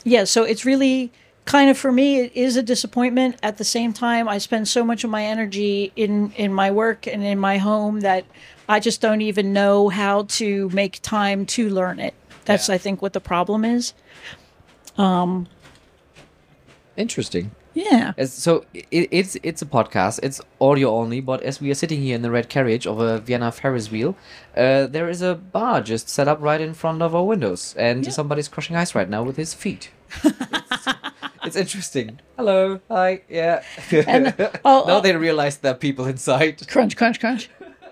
yeah 0.04 0.24
so 0.24 0.44
it's 0.44 0.64
really 0.64 1.12
kind 1.44 1.70
of 1.70 1.76
for 1.78 1.90
me 1.90 2.20
it 2.20 2.32
is 2.34 2.56
a 2.56 2.62
disappointment 2.62 3.36
at 3.42 3.56
the 3.58 3.64
same 3.64 3.92
time 3.92 4.28
i 4.28 4.38
spend 4.38 4.68
so 4.68 4.84
much 4.84 5.04
of 5.04 5.10
my 5.10 5.24
energy 5.24 5.92
in 5.96 6.32
in 6.32 6.52
my 6.52 6.70
work 6.70 7.06
and 7.06 7.22
in 7.24 7.38
my 7.38 7.58
home 7.58 8.00
that 8.00 8.24
i 8.68 8.78
just 8.78 9.00
don't 9.00 9.20
even 9.20 9.52
know 9.52 9.88
how 9.88 10.22
to 10.24 10.68
make 10.70 11.00
time 11.02 11.44
to 11.46 11.68
learn 11.70 11.98
it 11.98 12.14
that's 12.44 12.68
Yeah. 12.68 12.74
i 12.76 12.78
think 12.78 13.02
what 13.02 13.12
the 13.12 13.20
problem 13.20 13.64
is 13.64 13.92
um 14.98 15.48
Interesting. 16.96 17.52
Yeah 17.74 18.12
As, 18.18 18.32
so 18.32 18.64
it, 18.74 19.08
it's 19.10 19.36
it's 19.42 19.62
a 19.62 19.66
podcast. 19.66 20.20
It's 20.22 20.40
audio 20.60 20.90
only. 20.90 21.20
But 21.20 21.42
as 21.42 21.60
we 21.60 21.70
are 21.70 21.74
sitting 21.74 22.00
here 22.00 22.14
in 22.16 22.22
the 22.22 22.30
red 22.30 22.48
carriage 22.48 22.86
of 22.86 22.98
a 23.00 23.18
Vienna 23.20 23.52
Ferris 23.52 23.90
wheel, 23.90 24.16
uh, 24.56 24.86
there 24.86 25.08
is 25.08 25.22
a 25.22 25.34
bar 25.34 25.80
just 25.80 26.08
set 26.08 26.26
up 26.28 26.38
right 26.40 26.60
in 26.60 26.74
front 26.74 27.02
of 27.02 27.14
our 27.14 27.24
windows, 27.24 27.74
and 27.78 28.04
Yeah. 28.04 28.10
somebody's 28.12 28.48
crushing 28.48 28.76
ice 28.76 28.94
right 28.94 29.08
now 29.08 29.22
with 29.22 29.36
his 29.36 29.54
feet. 29.54 29.90
it's, 30.24 30.86
it's 31.44 31.56
interesting. 31.56 32.18
Hello. 32.36 32.80
Hi. 32.88 33.22
Yeah. 33.28 33.62
And- 33.92 34.34
oh, 34.64 34.84
now 34.86 34.96
oh. 34.98 35.00
they 35.00 35.14
realize 35.16 35.58
there 35.58 35.72
are 35.72 35.78
people 35.78 36.06
inside. 36.06 36.66
crunch 36.68 36.96
crunch 36.96 37.20
crunch 37.20 37.48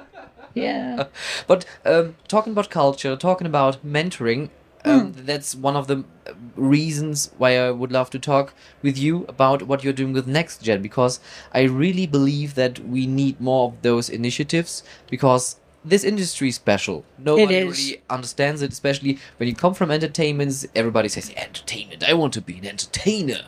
yeah 0.54 1.04
But 1.46 1.64
um, 1.84 2.16
talking 2.26 2.52
about 2.52 2.70
culture, 2.70 3.16
talking 3.16 3.46
about 3.46 3.84
mentoring, 3.86 4.50
um, 4.88 5.12
Hmm. 5.12 5.24
that's 5.26 5.54
one 5.54 5.76
of 5.76 5.86
the 5.86 5.98
uh, 6.26 6.32
reasons 6.56 7.30
why 7.38 7.58
I 7.58 7.70
would 7.70 7.92
love 7.92 8.10
to 8.10 8.18
talk 8.18 8.54
with 8.82 8.96
you 8.98 9.24
about 9.28 9.62
what 9.62 9.82
you're 9.84 9.92
doing 9.92 10.12
with 10.12 10.26
Next 10.26 10.62
Gen 10.62 10.82
because 10.82 11.20
I 11.52 11.62
really 11.62 12.06
believe 12.06 12.54
that 12.54 12.78
we 12.80 13.06
need 13.06 13.40
more 13.40 13.68
of 13.68 13.82
those 13.82 14.08
initiatives 14.08 14.82
because 15.10 15.56
this 15.84 16.04
industry 16.04 16.48
is 16.48 16.56
special. 16.56 17.04
Nobody 17.18 17.56
is. 17.56 17.78
really 17.78 18.02
understands 18.10 18.62
it, 18.62 18.72
especially 18.72 19.18
when 19.36 19.48
you 19.48 19.54
come 19.54 19.74
from 19.74 19.90
entertainments. 19.90 20.66
Everybody 20.74 21.08
says 21.08 21.32
entertainment. 21.36 22.02
I 22.08 22.14
want 22.14 22.32
to 22.34 22.40
be 22.40 22.58
an 22.58 22.66
entertainer. 22.66 23.42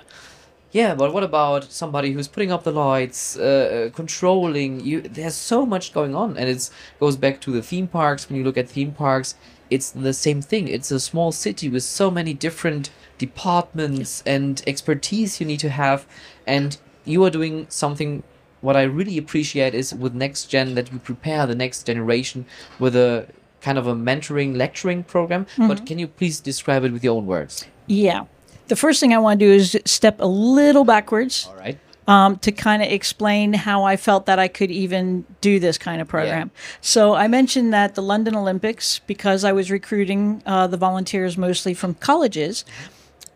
Yeah, 0.73 0.95
but 0.95 1.13
what 1.13 1.25
about 1.25 1.65
somebody 1.65 2.13
who's 2.13 2.29
putting 2.29 2.53
up 2.53 2.63
the 2.63 2.71
lights, 2.71 3.37
uh, 3.37 3.43
uh, 3.43 3.91
controlling 3.97 4.79
you? 4.81 5.01
There's 5.03 5.35
so 5.35 5.67
much 5.67 5.93
going 5.93 6.15
on, 6.15 6.37
and 6.37 6.49
it 6.49 6.71
goes 7.01 7.17
back 7.17 7.41
to 7.41 7.51
the 7.51 7.61
theme 7.63 7.89
parks. 7.89 8.29
When 8.29 8.39
you 8.39 8.45
look 8.45 8.57
at 8.57 8.69
theme 8.69 8.93
parks, 8.93 9.35
it's 9.71 9.91
the 9.91 10.13
same 10.13 10.43
thing. 10.43 10.69
It's 10.69 10.91
a 10.91 11.01
small 11.01 11.33
city 11.33 11.69
with 11.69 11.83
so 11.83 12.11
many 12.11 12.35
different 12.35 12.91
departments 13.19 14.23
and 14.27 14.63
expertise 14.67 15.41
you 15.41 15.47
need 15.47 15.61
to 15.61 15.71
have, 15.71 16.07
and 16.47 16.77
you 17.05 17.25
are 17.25 17.31
doing 17.31 17.67
something. 17.69 18.23
What 18.61 18.77
I 18.77 18.83
really 18.83 19.17
appreciate 19.17 19.75
is 19.75 19.95
with 19.95 20.15
Next 20.15 20.47
Gen 20.47 20.75
that 20.75 20.93
you 20.93 20.99
prepare 20.99 21.47
the 21.47 21.55
next 21.55 21.87
generation 21.87 22.45
with 22.79 22.95
a 22.95 23.27
kind 23.63 23.79
of 23.79 23.87
a 23.87 23.95
mentoring, 23.95 24.57
lecturing 24.57 25.03
program. 25.03 25.47
But 25.57 25.65
mm-hmm. 25.65 25.85
can 25.85 25.99
you 25.99 26.09
please 26.09 26.41
describe 26.41 26.85
it 26.85 26.93
with 26.93 27.03
your 27.03 27.17
own 27.17 27.27
words? 27.27 27.67
yeah 27.91 28.25
the 28.69 28.77
first 28.77 29.01
thing 29.01 29.13
i 29.13 29.19
want 29.19 29.41
to 29.41 29.47
do 29.47 29.53
is 29.53 29.77
step 29.85 30.21
a 30.21 30.27
little 30.27 30.85
backwards 30.85 31.47
All 31.49 31.57
right. 31.57 31.79
Um, 32.07 32.37
to 32.39 32.53
kind 32.53 32.83
of 32.83 32.91
explain 32.91 33.53
how 33.53 33.85
I 33.85 33.97
felt 33.97 34.27
that 34.27 34.39
I 34.39 34.49
could 34.49 34.71
even 34.71 35.25
do 35.41 35.59
this 35.59 35.79
kind 35.79 36.01
of 36.01 36.09
program. 36.09 36.51
So 36.81 37.15
I 37.15 37.29
mentioned 37.29 37.73
that 37.73 37.95
the 37.95 38.03
London 38.03 38.35
Olympics, 38.35 39.01
because 39.07 39.45
I 39.45 39.53
was 39.53 39.71
recruiting 39.71 40.43
uh, 40.47 40.67
the 40.67 40.77
volunteers 40.77 41.37
mostly 41.37 41.75
from 41.75 41.95
colleges, 41.95 42.65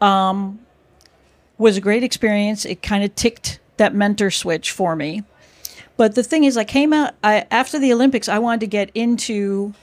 um, 0.01 0.59
was 1.59 1.77
a 1.77 1.81
great 1.81 2.03
experience. 2.03 2.65
It 2.65 2.83
kind 2.83 3.05
of 3.05 3.15
ticked 3.15 3.61
that 3.77 3.95
mentor 3.95 4.31
switch 4.31 4.71
for 4.71 4.97
me. 4.97 5.23
But 5.97 6.15
the 6.15 6.25
thing 6.25 6.45
is, 6.45 6.57
I 6.57 6.65
came 6.65 6.93
out 6.93 7.15
I, 7.23 7.47
after 7.51 7.79
the 7.79 7.93
Olympics. 7.93 8.29
I 8.29 8.39
wanted 8.39 8.61
to 8.61 8.67
get 8.67 8.91
into 8.95 9.75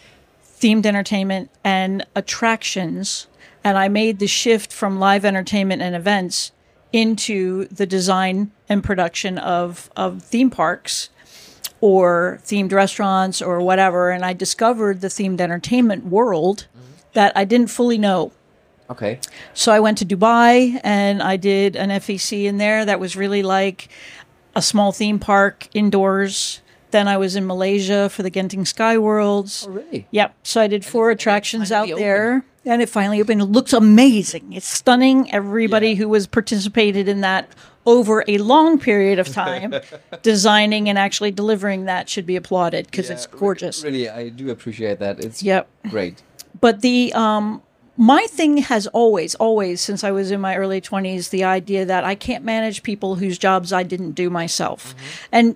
themed 0.44 0.86
entertainment 0.86 1.50
and 1.64 2.06
attractions, 2.16 3.28
and 3.64 3.78
I 3.78 3.88
made 3.88 4.20
the 4.20 4.28
shift 4.28 4.74
from 4.74 5.00
live 5.00 5.24
entertainment 5.24 5.82
and 5.82 5.96
events 5.96 6.52
into 6.92 7.66
the 7.66 7.86
design 7.86 8.52
and 8.72 8.84
production 8.84 9.38
of, 9.38 9.90
of 9.98 10.24
theme 10.24 10.50
parks 10.50 11.10
or 11.82 12.40
themed 12.46 12.72
restaurants 12.72 13.42
or 13.42 13.60
whatever. 13.60 14.12
And 14.12 14.24
I 14.24 14.34
discovered 14.34 15.01
the 15.01 15.08
themed 15.10 15.42
entertainment 15.42 16.06
world 16.06 16.68
that 17.13 17.34
I 17.36 17.44
didn't 17.44 17.68
fully 17.68 17.98
know. 17.98 18.32
Okay. 18.90 19.20
So 19.54 19.72
I 19.72 19.80
went 19.80 19.98
to 20.00 20.06
Dubai 20.06 20.80
and 20.84 21.22
I 21.22 21.36
did 21.38 21.75
an 21.75 21.90
FEC 21.90 22.46
in 22.46 22.58
there 22.58 22.86
that 22.86 23.00
was 23.00 23.16
really 23.16 23.44
like 23.44 23.90
a 24.56 24.62
small 24.62 24.92
theme 24.92 25.20
park 25.20 25.68
indoors. 25.74 26.62
Then 26.92 27.08
I 27.08 27.18
was 27.18 27.36
in 27.36 27.48
Malaysia 27.48 28.10
for 28.10 28.22
the 28.24 28.32
Genting 28.32 28.68
Sky 28.68 28.98
Worlds. 28.98 29.66
Oh, 29.68 29.72
really? 29.72 30.08
Yep. 30.12 30.36
So 30.44 30.62
I 30.62 30.68
did 30.68 30.84
four 30.86 31.10
attractions 31.10 31.72
out 31.72 31.88
there, 31.88 32.44
and 32.66 32.82
it 32.82 32.90
finally 32.90 33.22
opened. 33.22 33.42
It 33.42 33.46
looks 33.46 33.72
amazing. 33.72 34.51
It's 34.51 34.68
stunning. 34.68 35.32
Everybody 35.34 35.90
Yeah. 35.92 35.96
who 35.96 36.10
was 36.10 36.28
participated 36.28 37.08
in 37.08 37.22
that 37.22 37.48
over 37.86 38.24
a 38.28 38.38
long 38.38 38.80
period 38.80 39.20
of 39.20 39.28
time, 39.44 39.74
designing 40.22 40.90
and 40.90 40.98
actually 40.98 41.32
delivering 41.32 41.86
that 41.86 42.10
should 42.10 42.26
be 42.26 42.36
applauded 42.36 42.86
because 42.86 43.10
it's 43.10 43.26
gorgeous. 43.28 43.84
Really, 43.84 44.10
I 44.10 44.30
do 44.30 44.50
appreciate 44.50 45.00
that. 45.00 45.20
It's 45.20 45.42
Yep. 45.44 45.68
great. 45.90 46.22
But 46.60 46.82
the 46.82 47.12
um, 47.14 47.62
my 47.98 48.26
thing 48.30 48.58
has 48.58 48.88
always, 48.88 49.36
always 49.36 49.82
since 49.82 50.04
I 50.04 50.12
was 50.12 50.32
in 50.32 50.40
my 50.42 50.56
early 50.56 50.82
twenties, 50.82 51.30
the 51.30 51.44
idea 51.44 51.86
that 51.86 52.04
I 52.04 52.16
can't 52.16 52.44
manage 52.44 52.84
people 52.84 53.16
whose 53.16 53.38
jobs 53.38 53.74
I 53.74 53.84
didn't 53.84 54.12
do 54.12 54.30
myself, 54.30 54.94
and 55.32 55.56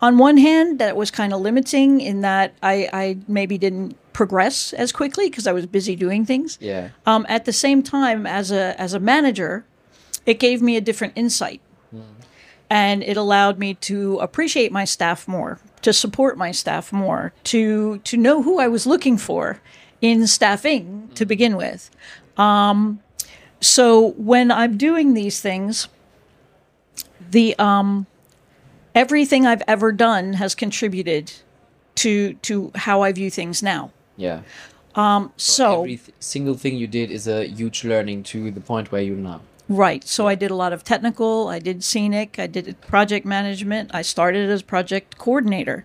on 0.00 0.16
one 0.16 0.36
hand, 0.36 0.78
that 0.78 0.96
was 0.96 1.10
kind 1.10 1.32
of 1.32 1.40
limiting 1.40 2.00
in 2.00 2.20
that 2.20 2.54
I, 2.62 2.88
I 2.92 3.16
maybe 3.26 3.58
didn't 3.58 3.96
progress 4.12 4.72
as 4.72 4.92
quickly 4.92 5.28
because 5.28 5.46
I 5.48 5.52
was 5.52 5.66
busy 5.66 5.96
doing 5.96 6.24
things. 6.24 6.56
Yeah. 6.60 6.90
Um, 7.04 7.26
at 7.28 7.46
the 7.46 7.52
same 7.52 7.82
time, 7.82 8.24
as 8.26 8.52
a 8.52 8.80
as 8.80 8.94
a 8.94 9.00
manager, 9.00 9.64
it 10.28 10.38
gave 10.38 10.60
me 10.60 10.76
a 10.76 10.80
different 10.82 11.14
insight, 11.16 11.62
and 12.68 13.02
it 13.02 13.16
allowed 13.16 13.58
me 13.58 13.72
to 13.74 14.18
appreciate 14.18 14.70
my 14.70 14.84
staff 14.84 15.26
more, 15.26 15.58
to 15.80 15.92
support 15.92 16.36
my 16.36 16.52
staff 16.52 16.92
more, 16.92 17.32
to 17.44 17.98
to 17.98 18.16
know 18.18 18.42
who 18.42 18.60
I 18.60 18.68
was 18.68 18.86
looking 18.86 19.16
for 19.16 19.60
in 20.02 20.26
staffing 20.26 21.08
to 21.14 21.24
begin 21.24 21.56
with. 21.56 21.90
Um, 22.36 23.00
so 23.60 24.10
when 24.18 24.50
I'm 24.50 24.76
doing 24.76 25.14
these 25.14 25.40
things, 25.40 25.88
the 27.30 27.58
um, 27.58 28.06
everything 28.94 29.46
I've 29.46 29.62
ever 29.66 29.92
done 29.92 30.34
has 30.34 30.54
contributed 30.54 31.32
to 31.96 32.34
to 32.34 32.70
how 32.74 33.00
I 33.00 33.12
view 33.12 33.30
things 33.30 33.62
now. 33.62 33.92
Yeah. 34.18 34.42
Um. 34.94 35.32
So 35.38 35.80
Every 35.80 35.96
th- 35.96 36.12
single 36.20 36.54
thing 36.54 36.76
you 36.76 36.86
did 36.86 37.10
is 37.10 37.26
a 37.26 37.46
huge 37.46 37.84
learning 37.84 38.24
to 38.24 38.50
the 38.50 38.60
point 38.60 38.92
where 38.92 39.00
you're 39.02 39.16
now. 39.16 39.40
Right. 39.68 40.06
So 40.06 40.26
I 40.26 40.34
did 40.34 40.50
a 40.50 40.54
lot 40.54 40.72
of 40.72 40.82
technical, 40.82 41.48
I 41.48 41.58
did 41.58 41.84
scenic, 41.84 42.38
I 42.38 42.46
did 42.46 42.80
project 42.80 43.26
management. 43.26 43.90
I 43.92 44.00
started 44.00 44.48
as 44.48 44.62
project 44.62 45.18
coordinator, 45.18 45.84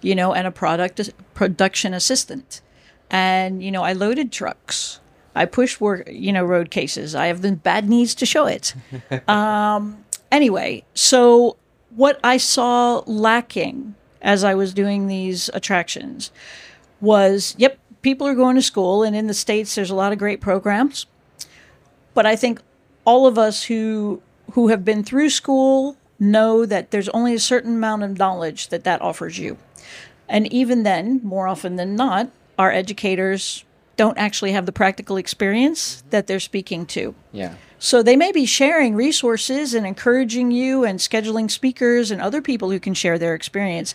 you 0.00 0.14
know, 0.14 0.32
and 0.32 0.46
a 0.46 0.52
product 0.52 1.10
production 1.34 1.94
assistant. 1.94 2.60
And 3.10 3.62
you 3.62 3.72
know, 3.72 3.82
I 3.82 3.92
loaded 3.92 4.30
trucks. 4.30 5.00
I 5.34 5.46
pushed 5.46 5.80
work, 5.80 6.08
you 6.10 6.32
know, 6.32 6.44
road 6.44 6.70
cases. 6.70 7.16
I 7.16 7.26
have 7.26 7.42
the 7.42 7.52
bad 7.52 7.88
knees 7.88 8.14
to 8.16 8.26
show 8.26 8.46
it. 8.46 8.72
um, 9.28 10.04
anyway, 10.30 10.84
so 10.94 11.56
what 11.90 12.20
I 12.22 12.36
saw 12.36 13.02
lacking 13.06 13.96
as 14.22 14.44
I 14.44 14.54
was 14.54 14.72
doing 14.72 15.08
these 15.08 15.50
attractions 15.52 16.30
was, 17.00 17.56
yep, 17.58 17.78
people 18.02 18.28
are 18.28 18.34
going 18.34 18.54
to 18.54 18.62
school, 18.62 19.02
and 19.02 19.16
in 19.16 19.26
the 19.26 19.34
states, 19.34 19.74
there's 19.74 19.90
a 19.90 19.94
lot 19.94 20.12
of 20.12 20.18
great 20.18 20.40
programs 20.40 21.06
but 22.14 22.24
I 22.24 22.36
think 22.36 22.60
all 23.04 23.26
of 23.26 23.38
us 23.38 23.64
who 23.64 24.22
who 24.52 24.68
have 24.68 24.84
been 24.84 25.02
through 25.02 25.30
school 25.30 25.96
know 26.18 26.64
that 26.64 26.90
there's 26.90 27.08
only 27.10 27.34
a 27.34 27.40
certain 27.40 27.76
amount 27.76 28.02
of 28.02 28.18
knowledge 28.18 28.68
that 28.68 28.84
that 28.84 29.02
offers 29.02 29.38
you. 29.38 29.56
And 30.28 30.50
even 30.52 30.82
then, 30.84 31.20
more 31.22 31.48
often 31.48 31.76
than 31.76 31.96
not, 31.96 32.30
our 32.58 32.70
educators 32.70 33.64
don't 33.96 34.18
actually 34.18 34.52
have 34.52 34.66
the 34.66 34.72
practical 34.72 35.16
experience 35.16 36.02
that 36.10 36.26
they're 36.26 36.40
speaking 36.40 36.86
to. 36.86 37.14
Yeah. 37.32 37.54
So 37.78 38.02
they 38.02 38.16
may 38.16 38.32
be 38.32 38.46
sharing 38.46 38.94
resources 38.94 39.74
and 39.74 39.86
encouraging 39.86 40.50
you 40.50 40.84
and 40.84 40.98
scheduling 40.98 41.50
speakers 41.50 42.10
and 42.10 42.20
other 42.20 42.40
people 42.40 42.70
who 42.70 42.80
can 42.80 42.94
share 42.94 43.18
their 43.18 43.34
experience, 43.34 43.94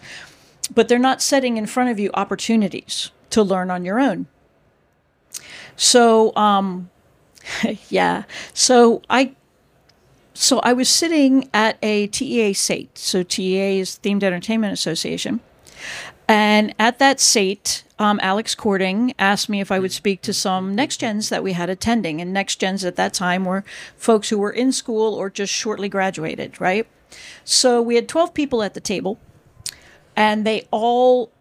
but 0.73 0.87
they're 0.87 0.99
not 0.99 1.21
setting 1.21 1.57
in 1.57 1.65
front 1.65 1.89
of 1.89 1.99
you 1.99 2.11
opportunities 2.13 3.11
to 3.31 3.41
learn 3.43 3.71
on 3.71 3.83
your 3.83 3.99
own. 3.99 4.27
So, 5.75 6.35
um, 6.35 6.89
yeah. 7.89 8.23
So 8.53 9.01
I, 9.09 9.35
so 10.33 10.59
I 10.59 10.73
was 10.73 10.89
sitting 10.89 11.49
at 11.53 11.77
a 11.81 12.07
TEA 12.07 12.53
SATE. 12.53 12.97
So 12.97 13.23
TEA 13.23 13.79
is 13.79 13.99
Themed 14.01 14.23
Entertainment 14.23 14.73
Association, 14.73 15.41
and 16.27 16.75
at 16.77 16.99
that 16.99 17.17
SATE, 17.17 17.83
um, 17.97 18.19
Alex 18.21 18.53
Cording 18.53 19.13
asked 19.17 19.49
me 19.49 19.61
if 19.61 19.71
I 19.71 19.79
would 19.79 19.91
speak 19.91 20.21
to 20.21 20.31
some 20.31 20.75
next 20.75 20.97
gens 20.97 21.29
that 21.29 21.43
we 21.43 21.53
had 21.53 21.69
attending. 21.69 22.21
And 22.21 22.31
next 22.31 22.57
gens 22.57 22.85
at 22.85 22.95
that 22.97 23.13
time 23.15 23.45
were 23.45 23.65
folks 23.97 24.29
who 24.29 24.37
were 24.37 24.51
in 24.51 24.71
school 24.71 25.15
or 25.15 25.29
just 25.29 25.51
shortly 25.51 25.89
graduated, 25.89 26.61
right? 26.61 26.87
So 27.43 27.81
we 27.81 27.95
had 27.95 28.07
12 28.07 28.33
people 28.33 28.61
at 28.61 28.75
the 28.75 28.79
table, 28.79 29.19
and 30.15 30.45
they 30.45 30.67
all 30.71 31.31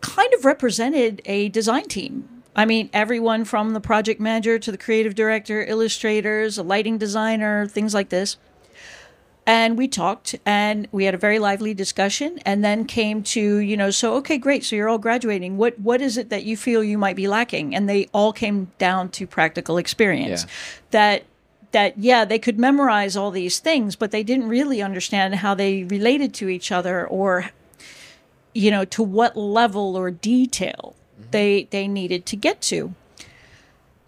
kind 0.00 0.32
of 0.34 0.44
represented 0.44 1.22
a 1.26 1.50
design 1.50 1.84
team. 1.84 2.39
I 2.54 2.64
mean, 2.64 2.90
everyone 2.92 3.44
from 3.44 3.72
the 3.72 3.80
project 3.80 4.20
manager 4.20 4.58
to 4.58 4.72
the 4.72 4.78
creative 4.78 5.14
director, 5.14 5.64
illustrators, 5.64 6.58
a 6.58 6.62
lighting 6.62 6.98
designer, 6.98 7.66
things 7.66 7.94
like 7.94 8.08
this. 8.08 8.36
And 9.46 9.78
we 9.78 9.88
talked 9.88 10.36
and 10.44 10.86
we 10.92 11.06
had 11.06 11.14
a 11.14 11.18
very 11.18 11.38
lively 11.38 11.74
discussion 11.74 12.38
and 12.44 12.64
then 12.64 12.84
came 12.84 13.22
to 13.24 13.56
you 13.56 13.76
know 13.76 13.90
so 13.90 14.14
okay 14.16 14.38
great 14.38 14.64
so 14.64 14.76
you're 14.76 14.88
all 14.88 14.98
graduating. 14.98 15.56
What 15.56 15.78
what 15.80 16.00
is 16.00 16.16
it 16.16 16.28
that 16.28 16.44
you 16.44 16.56
feel 16.56 16.84
you 16.84 16.98
might 16.98 17.16
be 17.16 17.26
lacking? 17.26 17.74
And 17.74 17.88
they 17.88 18.08
all 18.12 18.32
came 18.32 18.70
down 18.78 19.08
to 19.10 19.26
practical 19.26 19.78
experience. 19.78 20.44
Yeah. 20.44 20.50
that 20.90 21.24
that 21.72 21.98
yeah 21.98 22.24
they 22.24 22.38
could 22.38 22.58
memorize 22.58 23.16
all 23.16 23.30
these 23.30 23.58
things 23.60 23.96
but 23.96 24.10
they 24.10 24.22
didn't 24.22 24.48
really 24.48 24.82
understand 24.82 25.36
how 25.36 25.54
they 25.54 25.84
related 25.84 26.34
to 26.34 26.48
each 26.48 26.72
other 26.72 27.06
or 27.06 27.50
you 28.52 28.70
know 28.70 28.84
to 28.84 29.02
what 29.02 29.36
level 29.36 29.96
or 29.96 30.10
detail 30.10 30.96
they 31.30 31.68
they 31.70 31.88
needed 31.88 32.26
to 32.26 32.36
get 32.36 32.60
to 32.60 32.94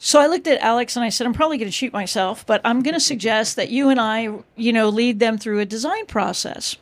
so 0.04 0.18
I 0.18 0.26
looked 0.26 0.48
at 0.48 0.60
Alex 0.60 0.96
and 0.96 1.04
I 1.04 1.10
said, 1.10 1.28
I'm 1.28 1.32
probably 1.32 1.58
going 1.58 1.68
to 1.68 1.72
shoot 1.72 1.92
myself, 1.92 2.44
but 2.44 2.60
I'm 2.64 2.82
going 2.82 2.94
to 2.94 3.00
suggest 3.00 3.54
that 3.54 3.68
you 3.68 3.88
and 3.88 4.00
I, 4.00 4.30
you 4.56 4.72
know, 4.72 4.88
lead 4.88 5.20
them 5.20 5.38
through 5.38 5.60
a 5.60 5.64
design 5.64 6.06
process. 6.06 6.74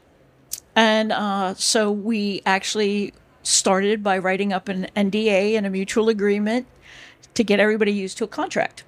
And 0.74 1.12
uh, 1.12 1.52
so 1.52 1.92
we 1.92 2.40
actually 2.46 3.12
started 3.42 4.02
by 4.02 4.16
writing 4.16 4.54
up 4.54 4.70
an 4.70 4.86
NDA 4.96 5.52
and 5.52 5.66
a 5.66 5.70
mutual 5.70 6.08
agreement 6.08 6.66
to 7.34 7.44
get 7.44 7.60
everybody 7.60 7.92
used 7.92 8.16
to 8.18 8.24
a 8.24 8.26
contract. 8.26 8.84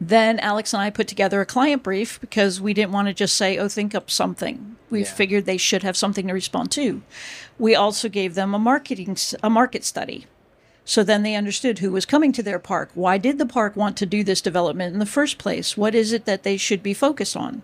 Then 0.00 0.38
Alex 0.38 0.72
and 0.72 0.80
I 0.80 0.90
put 0.90 1.08
together 1.08 1.40
a 1.40 1.46
client 1.46 1.82
brief 1.82 2.20
because 2.20 2.60
we 2.60 2.72
didn't 2.72 2.92
want 2.92 3.08
to 3.08 3.14
just 3.14 3.34
say, 3.34 3.58
oh, 3.58 3.68
think 3.68 3.94
up 3.94 4.10
something. 4.10 4.76
We 4.90 5.00
Yeah. 5.00 5.06
figured 5.06 5.44
they 5.44 5.56
should 5.56 5.82
have 5.82 5.96
something 5.96 6.28
to 6.28 6.32
respond 6.32 6.70
to. 6.72 7.02
We 7.58 7.74
also 7.74 8.08
gave 8.08 8.34
them 8.34 8.54
a 8.54 8.58
marketing 8.58 9.16
a 9.42 9.50
market 9.50 9.84
study. 9.84 10.26
So 10.84 11.02
then 11.02 11.22
they 11.22 11.34
understood 11.34 11.80
who 11.80 11.90
was 11.90 12.06
coming 12.06 12.32
to 12.32 12.42
their 12.42 12.58
park. 12.58 12.90
Why 12.94 13.18
did 13.18 13.38
the 13.38 13.44
park 13.44 13.76
want 13.76 13.96
to 13.98 14.06
do 14.06 14.24
this 14.24 14.40
development 14.40 14.94
in 14.94 15.00
the 15.00 15.04
first 15.04 15.36
place? 15.36 15.76
What 15.76 15.94
is 15.94 16.12
it 16.12 16.24
that 16.24 16.44
they 16.44 16.56
should 16.56 16.82
be 16.82 16.94
focused 16.94 17.36
on? 17.36 17.62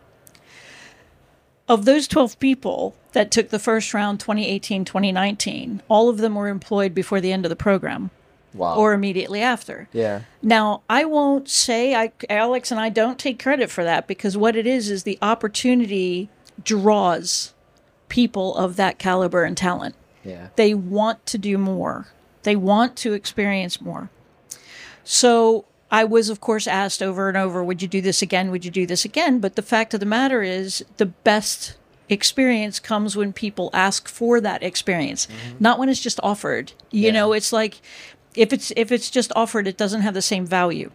Of 1.67 1.87
those 1.87 2.07
12 2.07 2.39
people 2.41 2.95
that 3.13 3.31
took 3.31 3.49
the 3.49 3.59
first 3.59 3.95
round 3.95 4.21
2018 4.21 4.85
2019, 4.85 5.83
all 5.89 6.11
of 6.11 6.19
them 6.19 6.35
were 6.35 6.49
employed 6.49 6.95
before 6.95 7.23
the 7.23 7.33
end 7.33 7.47
of 7.47 7.49
the 7.49 7.57
program 7.57 8.11
Wow. 8.55 8.77
or 8.77 8.93
immediately 8.93 9.43
after. 9.43 9.89
yeah. 9.93 10.23
Now, 10.43 10.83
I 10.89 11.05
won't 11.05 11.49
say 11.49 11.95
I 11.95 12.13
Alex 12.31 12.71
and 12.71 12.81
I 12.81 12.89
don't 12.89 13.19
take 13.19 13.43
credit 13.43 13.71
for 13.71 13.83
that 13.85 14.07
because 14.07 14.37
what 14.37 14.55
it 14.57 14.67
is 14.67 14.91
is 14.91 15.03
the 15.03 15.19
opportunity 15.21 16.29
draws 16.63 17.53
people 18.09 18.55
of 18.57 18.77
that 18.77 18.99
caliber 18.99 19.43
and 19.45 19.57
talent. 19.57 19.95
Yeah. 20.25 20.49
They 20.57 20.73
want 20.75 21.27
to 21.27 21.39
do 21.39 21.59
more. 21.59 22.07
They 22.45 22.57
want 22.57 22.97
to 22.99 23.13
experience 23.13 23.81
more. 23.81 24.09
So 25.03 25.65
I 25.91 26.05
was, 26.05 26.29
of 26.29 26.41
course, 26.41 26.67
asked 26.67 27.03
over 27.03 27.29
and 27.29 27.37
over, 27.37 27.63
would 27.63 27.83
you 27.83 27.89
do 27.89 28.01
this 28.01 28.23
again? 28.23 28.51
Would 28.51 28.65
you 28.65 28.71
do 28.71 28.87
this 28.87 29.05
again? 29.05 29.39
But 29.39 29.57
the 29.57 29.63
fact 29.63 29.95
of 29.95 30.01
the 30.01 30.07
matter 30.07 30.43
is, 30.43 30.85
the 30.97 31.07
best 31.07 31.77
experience 32.09 32.79
comes 32.81 33.17
when 33.17 33.33
people 33.33 33.71
ask 33.73 34.09
for 34.09 34.41
that 34.41 34.63
experience, 34.63 35.27
mm-hmm. 35.27 35.57
not 35.61 35.79
when 35.79 35.89
it's 35.89 36.01
just 36.01 36.21
offered. 36.23 36.73
You 36.91 37.07
Yeah. 37.07 37.13
know, 37.13 37.33
it's 37.33 37.53
like 37.53 37.81
if 38.37 38.53
it's 38.53 38.73
if 38.77 38.93
it's 38.93 39.11
just 39.11 39.33
offered, 39.35 39.67
it 39.67 39.77
doesn't 39.77 40.03
have 40.03 40.15
the 40.15 40.23
same 40.23 40.47
value. 40.47 40.93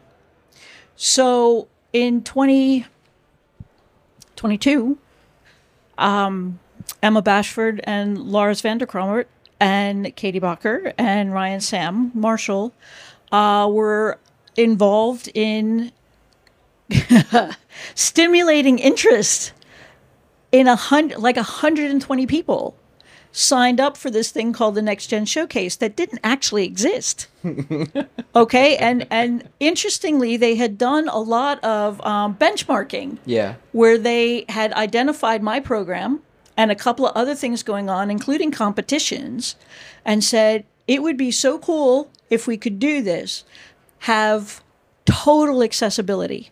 So 0.96 1.68
in 1.94 2.24
2022, 2.24 4.98
um, 5.98 6.60
Emma 7.02 7.22
Bashford 7.22 7.80
and 7.84 8.18
Lars 8.18 8.62
Vanderkramert 8.62 9.26
and 9.60 10.16
Katie 10.16 10.40
Bacher 10.40 10.94
and 10.98 11.34
Ryan 11.34 11.62
Sam 11.62 12.12
Marshall 12.14 12.74
uh, 13.32 13.70
were 13.72 14.20
involved 14.56 15.30
in 15.34 15.92
stimulating 17.96 18.80
interest 18.80 19.54
in 20.52 20.68
a 20.68 20.76
hundred, 20.76 21.20
like 21.20 21.36
120 21.36 22.28
people 22.28 22.76
signed 23.32 23.80
up 23.80 23.96
for 23.96 24.10
this 24.10 24.32
thing 24.32 24.52
called 24.54 24.76
the 24.76 24.82
Next 24.82 25.08
Gen 25.08 25.26
Showcase 25.26 25.76
that 25.78 25.96
didn't 25.96 26.20
actually 26.24 26.66
exist. 26.66 27.28
okay, 28.36 28.78
and 28.78 29.06
and 29.12 29.48
interestingly, 29.60 30.38
they 30.38 30.56
had 30.56 30.78
done 30.78 31.08
a 31.10 31.20
lot 31.20 31.64
of 31.64 32.02
um, 32.06 32.36
benchmarking 32.36 33.18
Yeah. 33.26 33.56
where 33.72 33.98
they 33.98 34.46
had 34.50 34.74
identified 34.74 35.44
my 35.44 35.60
program 35.60 36.22
and 36.58 36.72
a 36.72 36.76
couple 36.76 37.06
of 37.08 37.16
other 37.16 37.36
things 37.36 37.64
going 37.64 37.90
on, 37.90 38.12
including 38.12 38.52
competitions, 38.52 39.56
and 40.04 40.24
said 40.24 40.66
it 40.88 41.02
would 41.04 41.18
be 41.18 41.32
so 41.32 41.60
cool 41.60 42.10
if 42.30 42.48
we 42.48 42.58
could 42.58 42.80
do 42.80 43.02
this, 43.02 43.44
have 44.00 44.62
total 45.06 45.64
accessibility. 45.64 46.52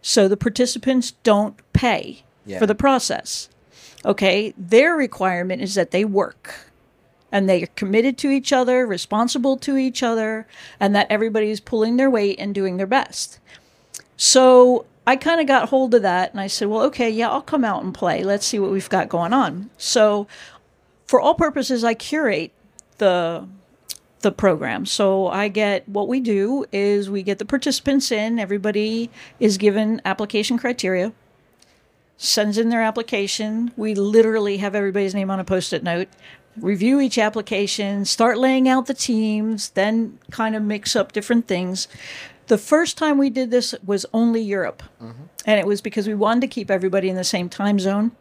So 0.00 0.26
the 0.28 0.36
participants 0.36 1.12
don't 1.22 1.56
pay 1.72 2.22
Yeah. 2.46 2.58
for 2.58 2.66
the 2.66 2.74
process. 2.74 3.48
Okay, 4.04 4.52
their 4.56 4.94
requirement 4.94 5.62
is 5.62 5.74
that 5.74 5.90
they 5.90 6.04
work 6.04 6.54
and 7.30 7.48
they 7.48 7.62
are 7.62 7.68
committed 7.68 8.18
to 8.18 8.30
each 8.30 8.52
other, 8.52 8.86
responsible 8.86 9.56
to 9.56 9.76
each 9.76 10.02
other, 10.02 10.46
and 10.78 10.94
that 10.94 11.06
everybody's 11.08 11.60
pulling 11.60 11.96
their 11.96 12.10
weight 12.10 12.38
and 12.38 12.54
doing 12.54 12.76
their 12.76 12.86
best. 12.86 13.38
So 14.16 14.86
I 15.06 15.16
kind 15.16 15.40
of 15.40 15.46
got 15.46 15.70
hold 15.70 15.94
of 15.94 16.02
that 16.02 16.32
and 16.32 16.40
I 16.40 16.46
said, 16.46 16.68
well, 16.68 16.82
okay, 16.82 17.08
yeah, 17.08 17.30
I'll 17.30 17.42
come 17.42 17.64
out 17.64 17.82
and 17.82 17.94
play. 17.94 18.22
Let's 18.22 18.46
see 18.46 18.58
what 18.58 18.70
we've 18.70 18.88
got 18.88 19.08
going 19.08 19.32
on. 19.32 19.70
So 19.78 20.26
for 21.06 21.20
all 21.20 21.34
purposes, 21.34 21.84
I 21.84 21.94
curate 21.94 22.52
the 22.98 23.46
the 24.20 24.30
program. 24.32 24.86
So 24.86 25.26
I 25.26 25.48
get 25.48 25.88
what 25.88 26.06
we 26.06 26.20
do 26.20 26.64
is 26.72 27.10
we 27.10 27.24
get 27.24 27.38
the 27.38 27.44
participants 27.44 28.12
in, 28.12 28.38
everybody 28.38 29.10
is 29.40 29.58
given 29.58 30.00
application 30.04 30.58
criteria, 30.58 31.12
sends 32.16 32.58
in 32.58 32.68
their 32.68 32.82
application. 32.82 33.72
We 33.76 33.94
literally 33.94 34.58
have 34.58 34.74
everybody's 34.74 35.14
name 35.14 35.30
on 35.30 35.40
a 35.40 35.44
post-it 35.44 35.82
note. 35.82 36.08
Review 36.56 37.00
each 37.00 37.18
application, 37.18 38.04
start 38.04 38.38
laying 38.38 38.68
out 38.68 38.86
the 38.86 38.94
teams, 38.94 39.70
then 39.70 40.18
kind 40.30 40.54
of 40.54 40.62
mix 40.62 40.94
up 40.94 41.12
different 41.12 41.48
things. 41.48 41.88
The 42.48 42.58
first 42.58 42.98
time 42.98 43.16
we 43.16 43.30
did 43.30 43.50
this 43.50 43.74
was 43.84 44.04
only 44.12 44.42
Europe. 44.42 44.82
And 45.46 45.58
it 45.58 45.66
was 45.66 45.80
because 45.80 46.06
we 46.06 46.14
wanted 46.14 46.42
to 46.42 46.48
keep 46.48 46.70
everybody 46.70 47.08
in 47.08 47.16
the 47.16 47.24
same 47.24 47.48
time 47.48 47.78
zone. 47.78 48.12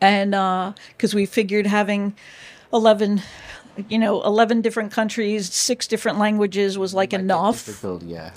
And 0.00 0.34
uh, 0.34 0.74
because 0.90 1.14
we 1.14 1.26
figured 1.26 1.66
having 1.66 2.14
11, 2.72 3.22
you 3.88 3.98
know, 3.98 4.22
11 4.22 4.60
different 4.60 4.92
countries, 4.92 5.52
six 5.52 5.86
different 5.86 6.18
languages 6.18 6.76
was 6.76 6.94
like 6.94 7.12
enough. 7.12 7.64
Yeah. 8.04 8.32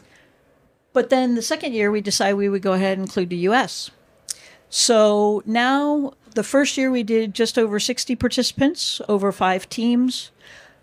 But 0.93 1.09
then 1.09 1.35
the 1.35 1.41
second 1.41 1.73
year, 1.73 1.91
we 1.91 2.01
decided 2.01 2.35
we 2.35 2.49
would 2.49 2.61
go 2.61 2.73
ahead 2.73 2.97
and 2.97 3.07
include 3.07 3.29
the 3.29 3.37
US. 3.49 3.91
So 4.71 5.43
now, 5.45 6.13
the 6.33 6.43
first 6.43 6.77
year 6.77 6.89
we 6.89 7.03
did 7.03 7.35
just 7.35 7.59
over 7.59 7.77
60 7.77 8.15
participants 8.15 9.01
over 9.09 9.33
five 9.33 9.67
teams. 9.67 10.31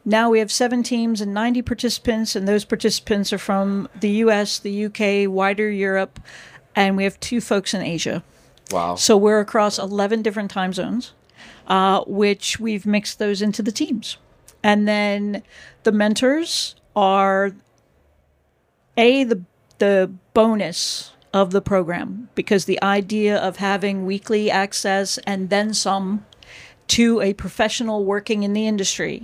Now 0.04 0.28
we 0.28 0.40
have 0.40 0.52
seven 0.52 0.82
teams 0.82 1.22
and 1.22 1.32
90 1.32 1.62
participants, 1.62 2.36
and 2.36 2.46
those 2.46 2.66
participants 2.66 3.32
are 3.32 3.38
from 3.38 3.88
the 3.98 4.10
US, 4.10 4.58
the 4.58 4.84
UK, 4.84 5.28
wider 5.28 5.70
Europe, 5.70 6.20
and 6.76 6.98
we 6.98 7.04
have 7.04 7.18
two 7.18 7.40
folks 7.40 7.72
in 7.72 7.80
Asia. 7.80 8.22
Wow. 8.70 8.96
So 8.96 9.16
we're 9.16 9.40
across 9.40 9.78
11 9.78 10.20
different 10.20 10.50
time 10.50 10.74
zones, 10.74 11.12
uh, 11.66 12.04
which 12.06 12.60
we've 12.60 12.84
mixed 12.84 13.18
those 13.18 13.40
into 13.40 13.62
the 13.62 13.72
teams. 13.72 14.18
And 14.62 14.86
then 14.86 15.42
the 15.84 15.92
mentors 15.92 16.74
are 16.94 17.52
A, 18.98 19.24
the, 19.24 19.42
the 19.78 20.12
bonus 20.34 21.12
of 21.32 21.50
the 21.50 21.60
program 21.60 22.28
because 22.34 22.64
the 22.64 22.82
idea 22.82 23.36
of 23.36 23.56
having 23.56 24.06
weekly 24.06 24.50
access 24.50 25.18
and 25.18 25.50
then 25.50 25.74
some 25.74 26.24
to 26.88 27.20
a 27.20 27.34
professional 27.34 28.04
working 28.04 28.42
in 28.44 28.52
the 28.54 28.66
industry 28.66 29.22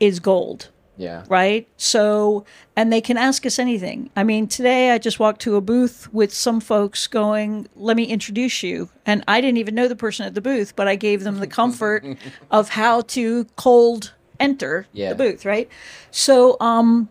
is 0.00 0.20
gold 0.20 0.68
Yeah. 0.96 1.24
right? 1.28 1.66
So, 1.76 2.44
and 2.76 2.92
they 2.92 3.00
can 3.00 3.16
ask 3.16 3.46
us 3.46 3.58
anything. 3.58 4.10
I 4.16 4.24
mean, 4.24 4.46
today 4.46 4.90
I 4.90 4.98
just 4.98 5.18
walked 5.18 5.40
to 5.42 5.56
a 5.56 5.60
booth 5.60 6.12
with 6.12 6.32
some 6.34 6.60
folks 6.60 7.06
going, 7.06 7.66
let 7.76 7.96
me 7.96 8.04
introduce 8.04 8.62
you. 8.62 8.90
And 9.06 9.24
I 9.28 9.40
didn't 9.40 9.58
even 9.58 9.74
know 9.74 9.88
the 9.88 9.96
person 9.96 10.26
at 10.26 10.34
the 10.34 10.40
booth, 10.40 10.74
but 10.76 10.86
I 10.88 10.96
gave 10.96 11.24
them 11.24 11.38
the 11.38 11.46
comfort 11.46 12.04
of 12.50 12.70
how 12.70 13.00
to 13.02 13.44
cold 13.56 14.12
enter 14.40 14.86
Yeah. 14.92 15.10
the 15.10 15.14
booth, 15.14 15.44
right? 15.44 15.68
So, 16.10 16.56
um, 16.60 17.08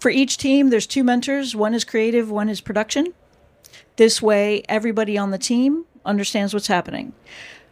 for 0.00 0.10
each 0.10 0.36
team, 0.36 0.70
there's 0.70 0.86
two 0.86 1.04
mentors. 1.04 1.56
One 1.56 1.74
is 1.74 1.84
creative, 1.84 2.30
one 2.30 2.48
is 2.48 2.60
production. 2.60 3.14
This 3.96 4.22
way, 4.22 4.62
everybody 4.68 5.18
on 5.18 5.30
the 5.30 5.38
team 5.38 5.84
understands 6.04 6.54
what's 6.54 6.68
happening. 6.68 7.12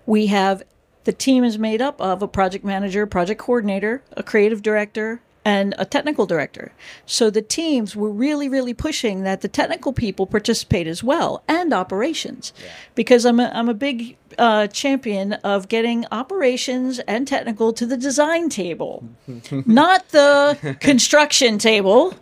We 0.07 0.27
have 0.27 0.63
the 1.05 1.13
team 1.13 1.45
is 1.45 1.59
made 1.59 1.81
up 1.81 2.01
of 2.01 2.23
a 2.23 2.29
project 2.29 2.65
manager, 2.65 3.07
project 3.07 3.41
coordinator, 3.41 4.03
a 4.13 4.25
creative 4.25 4.61
director, 4.61 5.21
and 5.47 5.75
a 5.79 5.85
technical 5.85 6.27
director. 6.27 6.73
So 7.07 7.31
the 7.31 7.41
teams 7.41 7.95
were 7.95 8.11
really, 8.11 8.49
really 8.49 8.75
pushing 8.75 9.23
that 9.23 9.43
the 9.43 9.49
technical 9.49 9.93
people 9.93 10.27
participate 10.27 10.89
as 10.89 11.05
well 11.05 11.45
and 11.47 11.73
operations, 11.73 12.53
because 12.97 13.25
I'm 13.25 13.39
a, 13.39 13.49
I'm 13.55 13.69
a 13.69 13.75
big 13.75 14.17
uh, 14.39 14.67
champion 14.67 15.35
of 15.55 15.69
getting 15.69 16.05
operations 16.11 16.99
and 17.07 17.29
technical 17.29 17.73
to 17.75 17.87
the 17.87 17.97
design 17.97 18.49
table, 18.49 19.05
not 19.67 20.09
the 20.09 20.77
construction 20.81 21.59
table, 21.59 22.13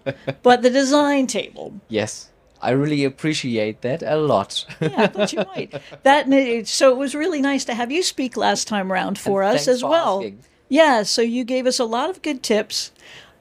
but 0.43 0.61
the 0.61 0.71
design 0.71 1.27
table. 1.27 1.73
Yes. 1.89 2.31
I 2.61 2.71
really 2.71 3.05
appreciate 3.05 3.83
that 3.83 4.03
a 4.03 4.17
lot. 4.17 4.65
Yeah, 4.81 5.03
I 5.03 5.07
thought 5.09 5.33
you 5.35 5.45
might. 5.55 5.75
That 6.03 6.27
so 6.67 6.91
it 6.93 6.97
was 6.99 7.15
really 7.15 7.43
nice 7.43 7.65
to 7.67 7.75
have 7.75 7.91
you 7.93 8.03
speak 8.03 8.37
last 8.39 8.69
time 8.69 8.91
around 8.93 9.19
for 9.19 9.43
And 9.43 9.57
us 9.57 9.69
as 9.69 9.81
for 9.83 9.91
well. 9.91 10.17
asking. 10.19 10.39
Yeah, 10.75 11.05
so 11.05 11.23
you 11.23 11.45
gave 11.45 11.69
us 11.69 11.79
a 11.79 11.85
lot 11.85 12.11
of 12.11 12.21
good 12.21 12.43
tips 12.43 12.91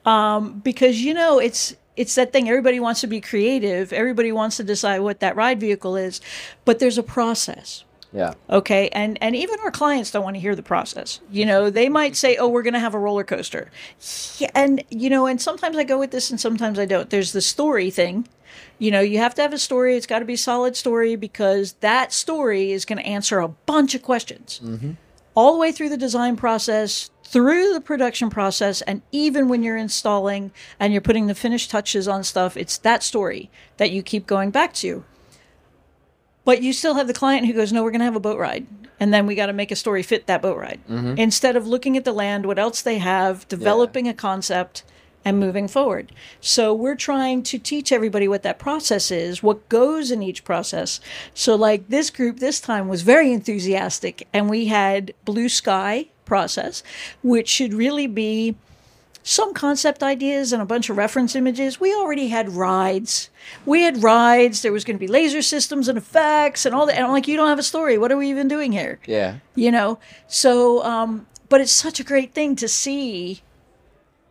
um, 0.04 0.60
because 0.60 1.02
you 1.02 1.12
know 1.12 1.40
it's 1.40 1.74
it's 1.96 2.14
that 2.14 2.32
thing. 2.32 2.48
Everybody 2.48 2.78
wants 2.78 3.00
to 3.00 3.08
be 3.08 3.20
creative. 3.20 3.92
Everybody 3.92 4.30
wants 4.30 4.56
to 4.58 4.62
decide 4.62 5.00
what 5.00 5.18
that 5.18 5.34
ride 5.34 5.58
vehicle 5.58 5.96
is, 5.96 6.20
but 6.64 6.78
there's 6.78 6.96
a 6.96 7.02
process. 7.02 7.82
yeah. 8.12 8.34
Okay, 8.48 8.88
and 8.90 9.18
and 9.20 9.34
even 9.34 9.58
our 9.64 9.72
clients 9.72 10.12
don't 10.12 10.22
want 10.22 10.36
to 10.36 10.40
hear 10.40 10.54
the 10.54 10.62
process. 10.62 11.18
You 11.28 11.44
know, 11.44 11.70
they 11.70 11.88
might 11.88 12.14
say, 12.14 12.36
"Oh, 12.36 12.46
we're 12.46 12.62
going 12.62 12.74
to 12.74 12.86
have 12.86 12.94
a 12.94 13.00
roller 13.00 13.24
coaster," 13.24 13.68
yeah, 14.38 14.50
and 14.54 14.84
you 14.90 15.10
know, 15.10 15.26
and 15.26 15.42
sometimes 15.42 15.76
I 15.76 15.82
go 15.82 15.98
with 15.98 16.12
this, 16.12 16.30
and 16.30 16.38
sometimes 16.40 16.78
I 16.78 16.84
don't. 16.84 17.10
There's 17.10 17.32
the 17.32 17.42
story 17.42 17.90
thing. 17.90 18.28
You 18.78 18.92
know, 18.92 19.00
you 19.00 19.18
have 19.18 19.34
to 19.34 19.42
have 19.42 19.52
a 19.52 19.58
story. 19.58 19.96
It's 19.96 20.06
got 20.06 20.20
to 20.20 20.24
be 20.24 20.34
a 20.34 20.38
solid 20.52 20.76
story 20.76 21.16
because 21.16 21.72
that 21.80 22.12
story 22.12 22.70
is 22.70 22.84
going 22.84 22.98
to 23.02 23.06
answer 23.06 23.40
a 23.40 23.48
bunch 23.48 23.96
of 23.96 24.02
questions 24.02 24.60
all 25.34 25.52
the 25.52 25.58
way 25.58 25.72
through 25.72 25.88
the 25.88 25.96
design 25.96 26.36
process, 26.36 27.10
through 27.24 27.72
the 27.72 27.80
production 27.80 28.30
process, 28.30 28.82
and 28.82 29.02
even 29.10 29.48
when 29.48 29.62
you're 29.62 29.76
installing 29.76 30.52
and 30.78 30.92
you're 30.92 31.02
putting 31.02 31.26
the 31.26 31.34
finished 31.34 31.70
touches 31.70 32.06
on 32.06 32.22
stuff, 32.22 32.56
it's 32.56 32.78
that 32.78 33.02
story 33.02 33.50
that 33.76 33.90
you 33.90 34.02
keep 34.02 34.26
going 34.26 34.50
back 34.50 34.72
to. 34.74 35.04
But 36.44 36.62
you 36.62 36.72
still 36.72 36.94
have 36.94 37.06
the 37.06 37.14
client 37.14 37.46
who 37.46 37.52
goes, 37.52 37.72
No, 37.72 37.82
we're 37.82 37.90
going 37.90 38.00
to 38.00 38.04
have 38.04 38.16
a 38.16 38.20
boat 38.20 38.38
ride. 38.38 38.66
And 39.00 39.12
then 39.12 39.26
we 39.26 39.34
got 39.34 39.46
to 39.46 39.52
make 39.52 39.72
a 39.72 39.76
story 39.76 40.02
fit 40.02 40.26
that 40.28 40.42
boat 40.42 40.56
ride. 40.56 40.80
Mm-hmm. 40.88 41.18
Instead 41.18 41.56
of 41.56 41.66
looking 41.66 41.96
at 41.96 42.04
the 42.04 42.12
land, 42.12 42.46
what 42.46 42.58
else 42.58 42.80
they 42.80 42.98
have, 42.98 43.48
developing 43.48 44.06
a 44.06 44.14
concept, 44.14 44.84
and 45.24 45.40
moving 45.40 45.68
forward. 45.68 46.12
So 46.40 46.74
we're 46.74 46.96
trying 46.96 47.42
to 47.44 47.58
teach 47.58 47.92
everybody 47.92 48.28
what 48.28 48.42
that 48.42 48.58
process 48.58 49.10
is, 49.10 49.42
what 49.42 49.68
goes 49.68 50.10
in 50.10 50.22
each 50.22 50.44
process. 50.44 51.00
So, 51.32 51.54
like 51.54 51.88
this 51.88 52.10
group 52.10 52.38
this 52.38 52.60
time 52.60 52.88
was 52.88 53.02
very 53.02 53.32
enthusiastic, 53.32 54.28
and 54.32 54.50
we 54.50 54.66
had 54.66 55.14
blue 55.24 55.48
sky 55.48 56.06
process, 56.24 56.82
which 57.22 57.48
should 57.48 57.74
really 57.74 58.06
be 58.06 58.56
some 59.26 59.54
concept 59.54 60.02
ideas 60.02 60.52
and 60.52 60.60
a 60.60 60.66
bunch 60.66 60.90
of 60.90 60.98
reference 60.98 61.34
images. 61.34 61.80
We 61.80 61.94
already 61.94 62.28
had 62.28 62.50
rides. 62.50 63.30
We 63.64 63.82
had 63.82 64.02
rides. 64.02 64.60
There 64.60 64.72
was 64.72 64.84
going 64.84 64.96
to 64.96 65.00
be 65.00 65.08
laser 65.08 65.40
systems 65.40 65.88
and 65.88 65.96
effects 65.96 66.66
and 66.66 66.74
all 66.74 66.84
that. 66.86 66.96
And 66.96 67.06
I'm 67.06 67.10
like, 67.10 67.26
you 67.26 67.36
don't 67.36 67.48
have 67.48 67.58
a 67.58 67.62
story. 67.62 67.96
What 67.96 68.12
are 68.12 68.18
we 68.18 68.28
even 68.28 68.48
doing 68.48 68.70
here? 68.70 69.00
Yeah. 69.06 69.36
You 69.54 69.72
know? 69.72 69.98
So, 70.28 70.84
um, 70.84 71.26
but 71.48 71.62
it's 71.62 71.72
such 71.72 72.00
a 72.00 72.04
great 72.04 72.34
thing 72.34 72.54
to 72.56 72.68
see 72.68 73.40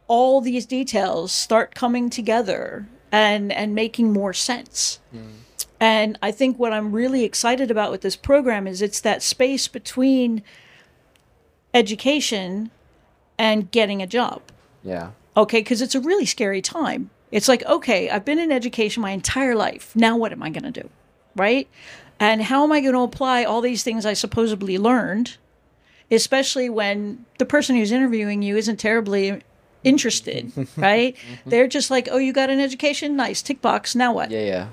all 0.07 0.41
these 0.41 0.65
details 0.65 1.31
start 1.31 1.75
coming 1.75 2.09
together 2.09 2.87
and 3.11 3.51
and 3.51 3.75
making 3.75 4.11
more 4.11 4.33
sense. 4.33 4.99
Mm. 5.15 5.31
And 5.79 6.17
I 6.21 6.31
think 6.31 6.57
what 6.57 6.71
I'm 6.71 6.93
really 6.93 7.23
excited 7.23 7.69
about 7.69 7.91
with 7.91 8.01
this 8.01 8.15
program 8.15 8.67
is 8.67 8.81
it's 8.81 9.01
that 9.01 9.21
space 9.21 9.67
between 9.67 10.41
education 11.73 12.71
and 13.37 13.69
getting 13.71 14.01
a 14.01 14.07
job. 14.07 14.41
Yeah. 14.83 15.11
Okay, 15.35 15.59
because 15.59 15.81
it's 15.81 15.95
a 15.95 15.99
really 15.99 16.25
scary 16.25 16.61
time. 16.61 17.09
It's 17.31 17.47
like, 17.47 17.65
okay, 17.65 18.09
I've 18.09 18.23
been 18.23 18.39
in 18.39 18.51
education 18.51 19.01
my 19.01 19.11
entire 19.11 19.55
life. 19.55 19.95
Now 19.95 20.15
what 20.15 20.31
am 20.31 20.43
I 20.43 20.49
going 20.51 20.71
to 20.71 20.81
do? 20.81 20.89
Right? 21.35 21.67
And 22.19 22.43
how 22.43 22.63
am 22.63 22.71
I 22.71 22.79
going 22.79 22.93
to 22.93 23.01
apply 23.01 23.43
all 23.43 23.59
these 23.59 23.83
things 23.83 24.05
I 24.05 24.13
supposedly 24.13 24.77
learned, 24.77 25.37
especially 26.11 26.69
when 26.69 27.25
the 27.39 27.45
person 27.45 27.75
who's 27.75 27.91
interviewing 27.91 28.41
you 28.43 28.55
isn't 28.55 28.77
terribly 28.77 29.41
interested, 29.83 30.47
mm-hmm. 30.55 30.81
right? 30.81 31.15
Mm-hmm. 31.15 31.49
They're 31.49 31.67
just 31.67 31.91
like, 31.91 32.07
oh, 32.11 32.17
you 32.17 32.33
got 32.33 32.49
an 32.49 32.59
education? 32.59 33.15
Nice, 33.15 33.41
tick 33.41 33.61
box. 33.61 33.95
Now 33.95 34.13
what? 34.13 34.31
Yeah. 34.31 34.45
Yeah. 34.45 34.67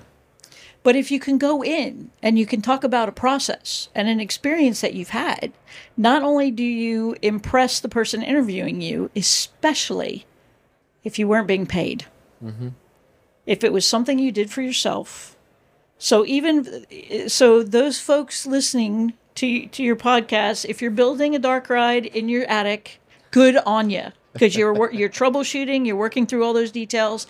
But 0.83 0.97
if 0.97 1.11
you 1.11 1.21
can 1.21 1.37
go 1.37 1.63
in 1.63 2.11
and 2.23 2.39
you 2.39 2.47
can 2.47 2.63
talk 2.63 2.85
about 2.85 3.09
a 3.09 3.13
process 3.13 3.91
and 3.95 4.09
an 4.09 4.19
experience 4.19 4.81
that 4.81 4.95
you've 4.95 5.11
had, 5.11 5.53
not 5.97 6.23
only 6.23 6.51
do 6.51 6.65
you 6.65 7.17
impress 7.21 7.81
the 7.81 7.89
person 7.89 8.23
interviewing 8.23 8.81
you, 8.81 9.11
especially 9.15 10.25
if 11.05 11.19
you 11.19 11.29
weren't 11.29 11.47
being 11.47 11.67
paid, 11.67 12.07
mm-hmm. 12.43 12.69
if 13.45 13.63
it 13.63 13.73
was 13.73 13.87
something 13.87 14.19
you 14.19 14.33
did 14.33 14.51
for 14.51 14.63
yourself. 14.63 15.37
So 15.99 16.25
even 16.25 16.87
so, 17.29 17.63
those 17.63 18.01
folks 18.01 18.47
listening 18.47 19.13
to 19.35 19.67
to 19.67 19.83
your 19.83 19.97
podcast, 19.97 20.65
if 20.65 20.81
you're 20.81 20.91
building 20.91 21.37
a 21.37 21.39
dark 21.39 21.69
ride 21.69 22.07
in 22.07 22.31
your 22.31 22.45
attic, 22.45 23.01
good 23.31 23.59
on 23.67 23.91
you 23.91 24.13
because 24.33 24.55
you're 24.57 24.93
you're 24.93 25.09
troubleshooting, 25.09 25.87
you're 25.87 25.97
working 25.97 26.27
through 26.27 26.45
all 26.45 26.53
those 26.53 26.71
details, 26.71 27.27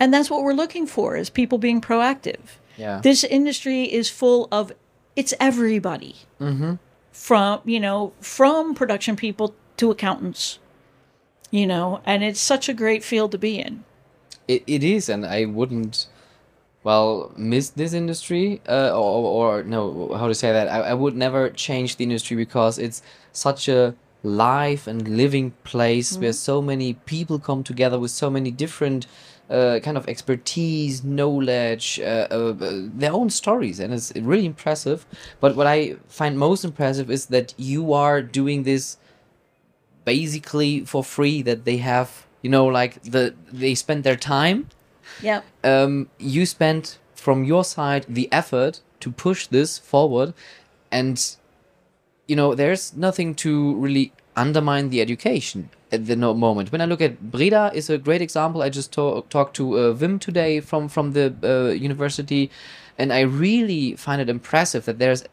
and 0.00 0.12
that's 0.12 0.30
what 0.30 0.42
we're 0.42 0.52
looking 0.54 0.86
for 0.86 1.16
is 1.16 1.30
people 1.30 1.58
being 1.58 1.80
proactive 1.80 2.40
Yeah. 2.76 3.00
this 3.02 3.24
industry 3.24 3.84
is 3.84 4.08
full 4.10 4.48
of 4.50 4.72
it's 5.16 5.34
everybody 5.40 6.14
from 7.12 7.60
you 7.64 7.78
know 7.80 8.12
from 8.20 8.74
production 8.74 9.16
people 9.16 9.54
to 9.76 9.90
accountants 9.90 10.58
you 11.50 11.66
know 11.66 12.00
and 12.06 12.24
it's 12.24 12.40
such 12.40 12.68
a 12.68 12.74
great 12.74 13.04
field 13.04 13.30
to 13.32 13.38
be 13.38 13.58
in 13.58 13.84
It, 14.48 14.62
it 14.66 14.82
is, 14.82 15.08
and 15.08 15.24
I 15.24 15.44
wouldn't, 15.46 16.08
well, 16.82 17.30
miss 17.36 17.70
this 17.70 17.92
industry, 17.92 18.60
uh, 18.68 18.90
or, 18.90 19.22
or 19.38 19.62
no, 19.62 20.12
how 20.18 20.26
to 20.26 20.34
say 20.34 20.50
that? 20.52 20.66
I, 20.68 20.90
I 20.92 20.94
would 20.94 21.14
never 21.14 21.48
change 21.50 21.94
the 21.96 22.02
industry 22.04 22.36
because 22.36 22.76
it's 22.82 23.02
such 23.32 23.68
a 23.68 23.94
live 24.22 24.86
and 24.86 25.16
living 25.16 25.50
place 25.64 26.16
where 26.16 26.32
so 26.32 26.62
many 26.62 26.94
people 26.94 27.38
come 27.38 27.64
together 27.64 27.98
with 27.98 28.10
so 28.10 28.30
many 28.30 28.50
different 28.50 29.06
uh, 29.50 29.80
kind 29.80 29.96
of 29.96 30.08
expertise, 30.08 31.04
knowledge, 31.04 32.00
uh, 32.00 32.28
uh, 32.30 32.54
uh, 32.60 32.88
their 32.94 33.12
own 33.12 33.28
stories, 33.28 33.80
and 33.80 33.92
it's 33.92 34.12
really 34.16 34.46
impressive. 34.46 35.04
But 35.40 35.56
what 35.56 35.66
I 35.66 35.96
find 36.08 36.38
most 36.38 36.64
impressive 36.64 37.10
is 37.10 37.26
that 37.26 37.52
you 37.58 37.92
are 37.92 38.22
doing 38.22 38.62
this 38.62 38.96
basically 40.04 40.84
for 40.84 41.04
free 41.04 41.42
that 41.42 41.64
they 41.64 41.76
have 41.76 42.26
you 42.42 42.50
know 42.50 42.66
like 42.66 43.00
the 43.02 43.34
they 43.52 43.74
spend 43.74 44.04
their 44.04 44.16
time. 44.16 44.68
Yeah 45.20 45.42
um 45.64 46.08
you 46.18 46.46
spent 46.46 46.98
from 47.14 47.44
your 47.44 47.64
side 47.64 48.06
the 48.08 48.28
effort 48.32 48.80
to 49.00 49.10
push 49.10 49.46
this 49.46 49.78
forward 49.78 50.34
and 50.90 51.36
you 52.26 52.36
know 52.36 52.54
there's 52.54 52.94
nothing 52.96 53.34
to 53.34 53.74
really 53.76 54.12
undermine 54.36 54.88
the 54.88 55.00
education 55.00 55.68
at 55.90 56.06
the 56.06 56.16
moment. 56.16 56.72
When 56.72 56.80
i 56.80 56.86
look 56.86 57.00
at 57.02 57.30
breda 57.30 57.70
is 57.74 57.90
a 57.90 57.98
great 57.98 58.22
example. 58.22 58.62
I 58.62 58.70
just 58.70 58.92
talked 58.92 59.54
to 59.56 59.78
uh, 59.78 59.92
vim 59.92 60.18
today 60.18 60.60
from 60.60 60.88
from 60.88 61.12
the 61.12 61.34
uh, 61.42 61.72
university 61.72 62.50
and 62.98 63.12
i 63.12 63.20
really 63.20 63.96
find 63.96 64.20
it 64.20 64.28
impressive 64.28 64.84
that 64.84 64.98
there's 64.98 65.24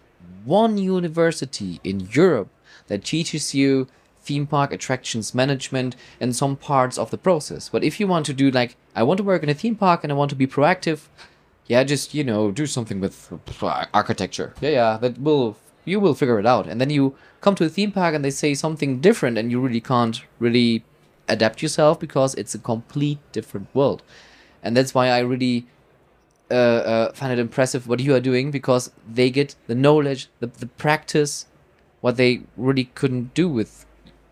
one 0.45 0.77
university 0.77 1.79
in 1.83 2.07
europe 2.11 2.49
that 2.87 3.03
teaches 3.03 3.53
you 3.53 3.87
theme 4.21 4.45
park 4.45 4.71
attractions 4.73 5.33
management 5.33 5.95
and 6.19 6.35
some 6.35 6.55
parts 6.55 6.97
of 6.97 7.09
the 7.09 7.17
process. 7.17 7.69
But 7.69 7.83
if 7.83 7.99
you 7.99 8.07
want 8.07 8.25
to 8.27 8.33
do 8.33 8.51
like 8.51 8.75
i 8.95 9.03
want 9.03 9.17
to 9.17 9.23
work 9.23 9.43
in 9.43 9.49
a 9.49 9.53
theme 9.53 9.75
park 9.75 10.03
and 10.03 10.11
i 10.11 10.15
want 10.15 10.29
to 10.29 10.35
be 10.35 10.47
proactive 10.47 10.99
yeah 11.67 11.83
just 11.83 12.13
you 12.13 12.23
know 12.23 12.51
do 12.51 12.65
something 12.65 12.99
with 12.99 13.31
uh, 13.61 13.85
architecture. 13.93 14.53
Yeah 14.61 14.69
yeah 14.69 14.97
that 14.97 15.19
will 15.19 15.57
you 15.89 15.99
will 15.99 16.13
figure 16.13 16.39
it 16.39 16.45
out 16.45 16.67
and 16.67 16.79
then 16.79 16.89
you 16.89 17.15
come 17.41 17.55
to 17.55 17.65
a 17.65 17.69
theme 17.69 17.91
park 17.91 18.13
and 18.15 18.23
they 18.23 18.31
say 18.31 18.53
something 18.53 18.99
different 18.99 19.37
and 19.37 19.51
you 19.51 19.59
really 19.59 19.81
can't 19.81 20.23
really 20.39 20.83
adapt 21.27 21.61
yourself 21.61 21.99
because 21.99 22.35
it's 22.35 22.55
a 22.55 22.59
complete 22.59 23.19
different 23.31 23.67
world 23.73 24.01
and 24.63 24.75
that's 24.75 24.93
why 24.93 25.07
i 25.09 25.19
really 25.19 25.65
uh, 26.51 26.53
uh, 26.53 27.11
find 27.13 27.31
it 27.31 27.37
impressive 27.37 27.87
what 27.87 27.99
you 27.99 28.15
are 28.15 28.19
doing 28.19 28.49
because 28.49 28.91
they 29.07 29.29
get 29.29 29.55
the 29.67 29.75
knowledge, 29.75 30.29
the, 30.39 30.47
the 30.47 30.65
practice, 30.65 31.45
what 32.01 32.17
they 32.17 32.41
really 32.57 32.85
couldn't 32.95 33.33
do 33.35 33.47
with 33.47 33.85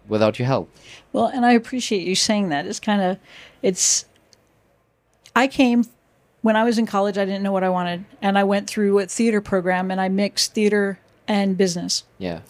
without 0.08 0.40
your 0.40 0.48
help. 0.48 0.68
Well, 1.14 1.28
and 1.28 1.46
I 1.46 1.52
appreciate 1.52 2.08
you 2.08 2.16
saying 2.16 2.50
that. 2.50 2.66
It's 2.66 2.80
kind 2.80 3.02
of, 3.02 3.20
it's, 3.62 4.06
I 5.36 5.48
came 5.48 5.86
when 6.42 6.56
I 6.56 6.64
was 6.64 6.78
in 6.78 6.86
college, 6.86 7.18
I 7.18 7.26
didn't 7.26 7.44
know 7.44 7.52
what 7.52 7.64
I 7.64 7.70
wanted. 7.70 8.06
And 8.22 8.38
I 8.38 8.44
went 8.44 8.68
through 8.68 8.98
a 9.00 9.06
theater 9.06 9.42
program 9.42 9.92
and 9.92 10.00
I 10.00 10.08
mixed 10.08 10.54
theater 10.54 10.98
and 11.28 11.58
business. 11.58 12.04
Yeah. 12.18 12.42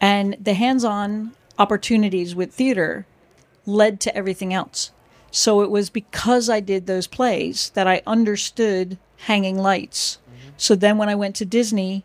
And 0.00 0.36
the 0.40 0.54
hands 0.54 0.84
on 0.84 1.32
opportunities 1.58 2.34
with 2.34 2.52
theater 2.52 3.06
led 3.66 4.00
to 4.00 4.16
everything 4.16 4.52
else. 4.52 4.90
So 5.30 5.62
it 5.62 5.70
was 5.70 5.90
because 5.90 6.50
I 6.50 6.60
did 6.60 6.86
those 6.86 7.06
plays 7.06 7.70
that 7.74 7.86
I 7.86 8.02
understood 8.06 8.98
hanging 9.26 9.58
lights. 9.58 10.18
So 10.56 10.74
then 10.74 10.98
when 10.98 11.08
I 11.08 11.14
went 11.14 11.36
to 11.36 11.44
Disney, 11.44 12.04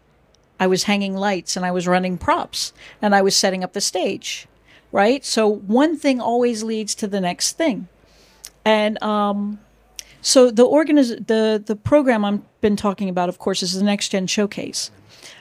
I 0.60 0.68
was 0.68 0.84
hanging 0.84 1.16
lights 1.16 1.56
and 1.56 1.66
I 1.66 1.72
was 1.72 1.88
running 1.88 2.18
props 2.18 2.74
and 3.02 3.14
I 3.14 3.22
was 3.22 3.36
setting 3.36 3.64
up 3.64 3.74
the 3.74 3.82
stage, 3.82 4.48
right? 4.92 5.24
So 5.24 5.48
one 5.48 5.98
thing 5.98 6.22
always 6.22 6.64
leads 6.64 6.96
to 6.96 7.08
the 7.08 7.22
next 7.22 7.58
thing. 7.58 7.88
And 8.66 9.02
um, 9.04 9.60
so 10.22 10.52
the 10.52 10.66
organiz- 10.66 11.28
the 11.28 11.62
the 11.64 11.76
program 11.76 12.26
I've 12.26 12.62
been 12.62 12.76
talking 12.76 13.10
about, 13.10 13.30
of 13.30 13.40
course, 13.40 13.62
is 13.62 13.74
the 13.74 13.84
Next 13.84 14.10
Gen 14.10 14.28
Showcase, 14.28 14.92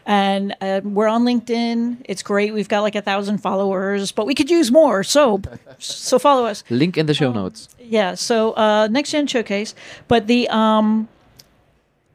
and 0.05 0.55
uh, 0.61 0.81
we're 0.85 1.09
on 1.09 1.25
LinkedIn. 1.25 1.99
It's 2.05 2.23
great. 2.23 2.53
We've 2.55 2.69
got 2.69 2.81
like 2.81 2.95
a 2.95 3.03
thousand 3.03 3.39
followers, 3.39 4.13
but 4.13 4.27
we 4.27 4.35
could 4.35 4.51
use 4.51 4.71
more. 4.71 5.03
So 5.05 5.41
so 5.79 6.19
follow 6.19 6.47
us. 6.47 6.63
Link 6.71 6.97
in 6.97 7.07
the 7.07 7.15
show 7.15 7.33
notes. 7.33 7.69
Yeah. 7.81 8.15
So 8.15 8.53
uh, 8.57 8.89
Next 8.91 9.11
Gen 9.13 9.27
Showcase, 9.27 9.75
but 10.09 10.27
the 10.27 10.49
um 10.49 11.09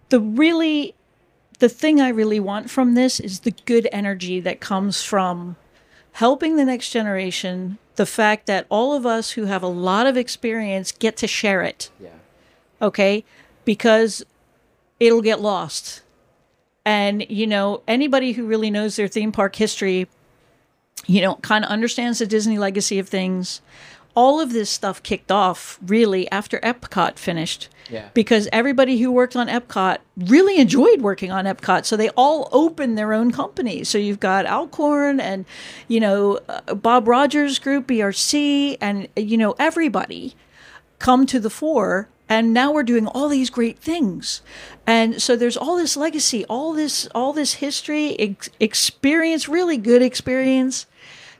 the 0.10 0.20
really 0.20 0.94
the 1.60 1.70
thing 1.70 2.02
I 2.02 2.10
really 2.10 2.40
want 2.40 2.70
from 2.70 2.96
this 2.96 3.20
is 3.20 3.42
the 3.42 3.52
good 3.66 3.88
energy 3.92 4.40
that 4.40 4.60
comes 4.60 5.04
from 5.04 5.56
helping 6.14 6.56
the 6.56 6.66
next 6.66 6.90
generation. 6.92 7.78
The 7.98 8.06
fact 8.06 8.48
that 8.48 8.66
all 8.70 8.94
of 8.96 9.06
us 9.06 9.32
who 9.32 9.46
have 9.46 9.62
a 9.62 9.68
lot 9.68 10.08
of 10.08 10.18
experience 10.18 10.92
get 10.92 11.18
to 11.18 11.28
share 11.28 11.62
it 11.62 11.90
Yeah. 12.00 12.10
okay? 12.82 13.24
Because 13.64 14.24
it'll 15.00 15.22
get 15.22 15.40
lost. 15.40 16.02
And, 16.86 17.26
you 17.30 17.46
know, 17.46 17.84
anybody 17.88 18.32
who 18.32 18.46
really 18.46 18.72
knows 18.72 18.96
their 18.96 19.08
theme 19.08 19.32
park 19.32 19.56
history, 19.56 20.08
you 21.06 21.22
know, 21.22 21.36
kind 21.36 21.63
of 21.63 21.72
understands 21.72 22.20
the 22.20 22.26
Disney 22.26 22.58
legacy 22.58 23.00
of 23.00 23.08
things. 23.08 23.62
All 24.13 24.41
of 24.41 24.52
this 24.52 24.70
stuff 24.70 25.02
kicked 25.04 25.32
off 25.32 25.80
really 25.82 26.30
after 26.32 26.60
Epcot 26.60 27.17
finished. 27.17 27.70
Yeah. 27.89 28.10
Because 28.13 28.50
everybody 28.52 29.00
who 29.00 29.12
worked 29.12 29.36
on 29.36 29.48
Epcot 29.48 30.00
really 30.17 30.58
enjoyed 30.58 31.02
working 31.02 31.32
on 31.32 31.46
Epcot. 31.46 31.86
So 31.86 31.96
they 31.96 32.10
all 32.10 32.50
opened 32.52 32.98
their 32.98 33.13
own 33.13 33.32
companies. 33.32 33.88
So 33.88 33.98
you've 33.98 34.20
got 34.20 34.46
Alcorn 34.46 35.20
and, 35.20 35.46
you 35.88 36.00
know, 36.00 36.39
uh, 36.50 36.74
Bob 36.74 37.08
Rogers 37.08 37.60
Group, 37.60 37.88
BRC, 37.88 38.78
and, 38.82 39.08
you 39.15 39.38
know, 39.38 39.56
everybody 39.60 40.36
come 41.00 41.26
to 41.28 41.39
the 41.39 41.50
fore 41.50 42.10
and 42.32 42.54
now 42.54 42.72
we're 42.72 42.84
doing 42.84 43.08
all 43.08 43.28
these 43.28 43.50
great 43.50 43.78
things. 43.78 44.41
And 44.88 45.22
so 45.22 45.36
there's 45.36 45.58
all 45.58 45.76
this 45.76 45.98
legacy 45.98 46.46
all 46.46 46.72
this 46.74 47.08
all 47.13 47.34
this 47.34 47.56
history 47.56 48.17
ex- 48.17 48.50
experience 48.60 49.50
really 49.50 49.76
good 49.78 50.02
experience 50.02 50.86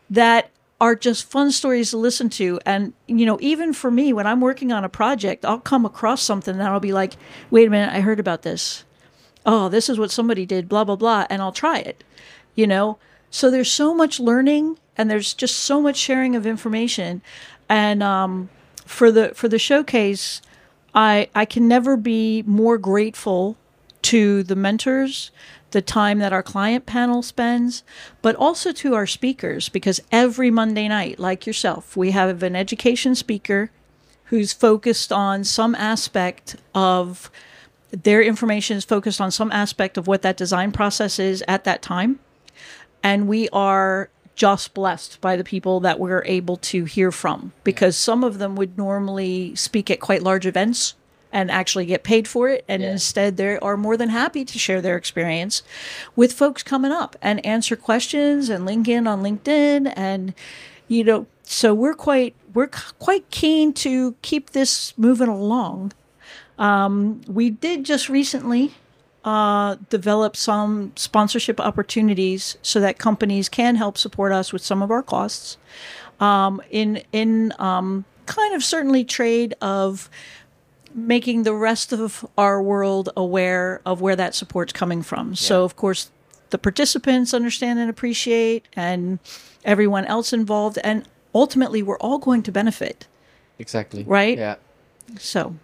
that 0.10 0.52
are 0.82 0.96
just 0.96 1.32
fun 1.32 1.52
stories 1.52 1.92
to 1.92 1.98
listen 1.98 2.30
to. 2.32 2.60
And 2.66 2.92
you 3.08 3.26
know 3.26 3.38
even 3.42 3.72
for 3.72 3.90
me 3.90 4.12
when 4.12 4.28
i'm 4.28 4.42
working 4.42 4.74
on 4.74 4.84
a 4.84 4.90
project 4.90 5.46
i'll 5.46 5.60
come 5.60 5.86
across 5.86 6.22
something 6.22 6.56
and 6.56 6.64
i'll 6.64 6.80
be 6.82 6.94
like 6.94 7.14
wait 7.50 7.68
a 7.68 7.72
minute 7.72 7.94
i 7.94 8.02
heard 8.02 8.20
about 8.20 8.42
this. 8.42 8.84
Oh 9.46 9.70
this 9.70 9.88
is 9.88 9.98
what 9.98 10.12
somebody 10.12 10.46
did 10.46 10.68
blah 10.68 10.84
blah 10.84 10.98
blah 10.98 11.26
and 11.30 11.42
i'll 11.42 11.54
try 11.54 11.80
it 11.80 12.04
you 12.54 12.68
know? 12.68 12.98
So 13.30 13.50
there's 13.50 13.72
so 13.72 13.94
much 13.94 14.20
learning 14.20 14.78
and 14.98 15.10
there's 15.10 15.34
just 15.34 15.58
so 15.58 15.82
much 15.82 15.96
sharing 15.96 16.36
of 16.36 16.46
information. 16.46 17.22
And 17.70 18.04
um, 18.04 18.50
for 18.86 19.10
the 19.10 19.30
for 19.34 19.48
the 19.48 19.58
showcase 19.58 20.42
i 20.94 21.28
i 21.36 21.46
can 21.46 21.68
never 21.68 21.96
be 21.98 22.44
more 22.46 22.78
grateful 22.78 23.58
to 24.02 24.44
the 24.44 24.56
mentors 24.56 25.32
the 25.72 25.82
time 25.82 26.20
that 26.20 26.34
our 26.34 26.44
client 26.44 26.86
panel 26.86 27.22
spends 27.22 27.84
but 28.22 28.36
also 28.36 28.72
to 28.72 28.94
our 28.94 29.08
speakers 29.08 29.70
because 29.70 30.02
every 30.12 30.52
monday 30.52 30.88
night 30.88 31.20
like 31.20 31.46
yourself 31.46 31.96
we 31.96 32.12
have 32.12 32.44
an 32.44 32.56
education 32.56 33.16
speaker 33.16 33.72
who's 34.26 34.54
focused 34.54 35.12
on 35.12 35.44
some 35.44 35.76
aspect 35.76 36.56
of 36.74 37.30
their 37.92 38.22
information 38.22 38.78
is 38.78 38.86
focused 38.86 39.20
on 39.20 39.32
some 39.32 39.52
aspect 39.52 39.98
of 39.98 40.08
what 40.08 40.22
that 40.22 40.38
design 40.38 40.72
process 40.72 41.20
is 41.20 41.44
at 41.48 41.64
that 41.66 41.82
time. 41.82 42.20
And 43.04 43.28
we 43.28 43.50
are 43.50 44.10
just 44.36 44.74
blessed 44.74 45.20
by 45.22 45.36
the 45.36 45.44
people 45.44 45.80
that 45.82 46.00
we're 46.00 46.24
able 46.26 46.58
to 46.58 46.86
hear 46.86 47.12
from 47.12 47.52
because 47.64 47.96
some 47.98 48.24
of 48.24 48.38
them 48.40 48.56
would 48.56 48.78
normally 48.78 49.54
speak 49.56 49.92
at 49.92 50.00
quite 50.00 50.24
large 50.24 50.46
events 50.46 50.96
and 51.34 51.50
actually 51.52 51.86
get 51.86 52.04
paid 52.04 52.28
for 52.28 52.50
it 52.50 52.64
and 52.68 52.82
Yeah. 52.82 52.92
instead 52.92 53.38
they 53.38 53.58
are 53.60 53.78
more 53.78 53.96
than 53.98 54.10
happy 54.10 54.44
to 54.46 54.60
share 54.60 54.82
their 54.82 54.98
experience 54.98 55.64
with 56.16 56.34
folks 56.34 56.64
coming 56.64 56.92
up 56.92 57.16
and 57.22 57.46
answer 57.46 57.76
questions 57.76 58.50
and 58.50 58.66
link 58.66 58.88
in 58.88 59.08
on 59.08 59.22
linkedin 59.22 59.94
and 59.96 60.34
you 60.88 61.04
know 61.04 61.26
so 61.44 61.74
we're 61.74 61.94
quite 61.94 62.34
we're 62.54 62.70
quite 63.00 63.30
keen 63.30 63.72
to 63.74 64.16
keep 64.22 64.50
this 64.52 64.94
moving 64.98 65.30
along 65.30 65.92
um, 66.58 67.22
we 67.28 67.50
did 67.50 67.84
just 67.86 68.08
recently 68.10 68.74
uh, 69.24 69.76
develop 69.90 70.36
some 70.36 70.92
sponsorship 70.96 71.60
opportunities 71.60 72.58
so 72.62 72.80
that 72.80 72.98
companies 72.98 73.50
can 73.50 73.76
help 73.76 73.98
support 73.98 74.32
us 74.32 74.52
with 74.52 74.62
some 74.64 74.82
of 74.82 74.92
our 74.92 75.04
costs. 75.04 75.58
Um, 76.20 76.62
in 76.70 77.02
in 77.12 77.54
um, 77.60 78.06
kind 78.26 78.54
of 78.54 78.64
certainly 78.64 79.04
trade 79.04 79.56
of 79.62 80.10
making 80.94 81.44
the 81.44 81.54
rest 81.54 81.94
of 81.94 82.26
our 82.38 82.62
world 82.62 83.10
aware 83.16 83.82
of 83.86 84.02
where 84.02 84.16
that 84.16 84.36
support's 84.36 84.74
coming 84.74 85.02
from. 85.02 85.36
So 85.36 85.64
of 85.64 85.76
course 85.76 86.12
the 86.50 86.58
participants 86.58 87.34
understand 87.34 87.80
and 87.80 87.90
appreciate 87.90 88.68
and 88.76 89.20
everyone 89.64 90.06
else 90.06 90.34
involved 90.34 90.78
and 90.84 91.08
ultimately 91.34 91.82
we're 91.82 91.98
all 92.00 92.18
going 92.20 92.44
to 92.44 92.52
benefit. 92.52 93.08
Exactly. 93.58 94.04
Right? 94.04 94.38
Yeah. 94.38 94.56
So 95.18 95.56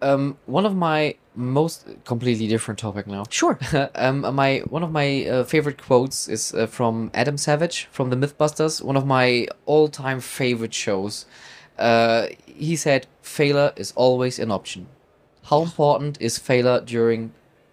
Um, 0.00 0.38
one 0.46 0.64
of 0.64 0.74
my 0.76 1.16
most 1.34 1.86
completely 2.04 2.46
different 2.46 2.78
topic 2.78 3.06
now. 3.06 3.24
sure. 3.30 3.58
um, 3.94 4.20
my 4.34 4.58
one 4.68 4.82
of 4.82 4.90
my 4.90 5.26
uh, 5.26 5.44
favorite 5.44 5.80
quotes 5.82 6.28
is 6.28 6.54
uh, 6.54 6.66
from 6.66 7.10
Adam 7.14 7.36
Savage 7.36 7.88
from 7.90 8.10
the 8.10 8.16
MythBusters, 8.16 8.82
one 8.82 8.96
of 8.96 9.06
my 9.06 9.46
all-time 9.66 10.20
favorite 10.20 10.74
shows. 10.74 11.26
Uh, 11.78 12.26
he 12.46 12.76
said, 12.76 13.06
"Failure 13.22 13.72
is 13.76 13.92
always 13.96 14.38
an 14.38 14.50
option. 14.50 14.86
How 15.44 15.62
important 15.62 16.18
is 16.20 16.38
failure 16.38 16.80
during 16.80 17.32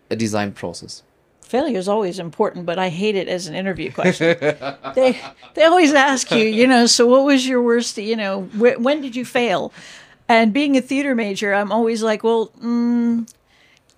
a 0.09 0.15
design 0.15 0.53
process?" 0.53 1.03
Failure 1.41 1.79
is 1.79 1.87
always 1.87 2.19
important, 2.19 2.65
but 2.65 2.77
I 2.77 2.89
hate 2.89 3.15
it 3.15 3.27
as 3.27 3.47
an 3.47 3.55
interview 3.55 3.91
question. 3.91 4.37
they 4.95 5.19
they 5.55 5.63
always 5.63 5.93
ask 5.93 6.31
you, 6.31 6.45
you 6.45 6.67
know, 6.67 6.85
so 6.85 7.07
what 7.07 7.25
was 7.25 7.47
your 7.47 7.61
worst, 7.61 7.97
you 7.97 8.15
know, 8.15 8.43
wh- 8.53 8.79
when 8.79 9.01
did 9.01 9.15
you 9.15 9.25
fail? 9.25 9.73
And 10.27 10.53
being 10.53 10.77
a 10.77 10.81
theater 10.81 11.15
major, 11.15 11.55
I'm 11.55 11.71
always 11.71 12.03
like, 12.03 12.23
well, 12.23 12.49
mm, 12.61 13.27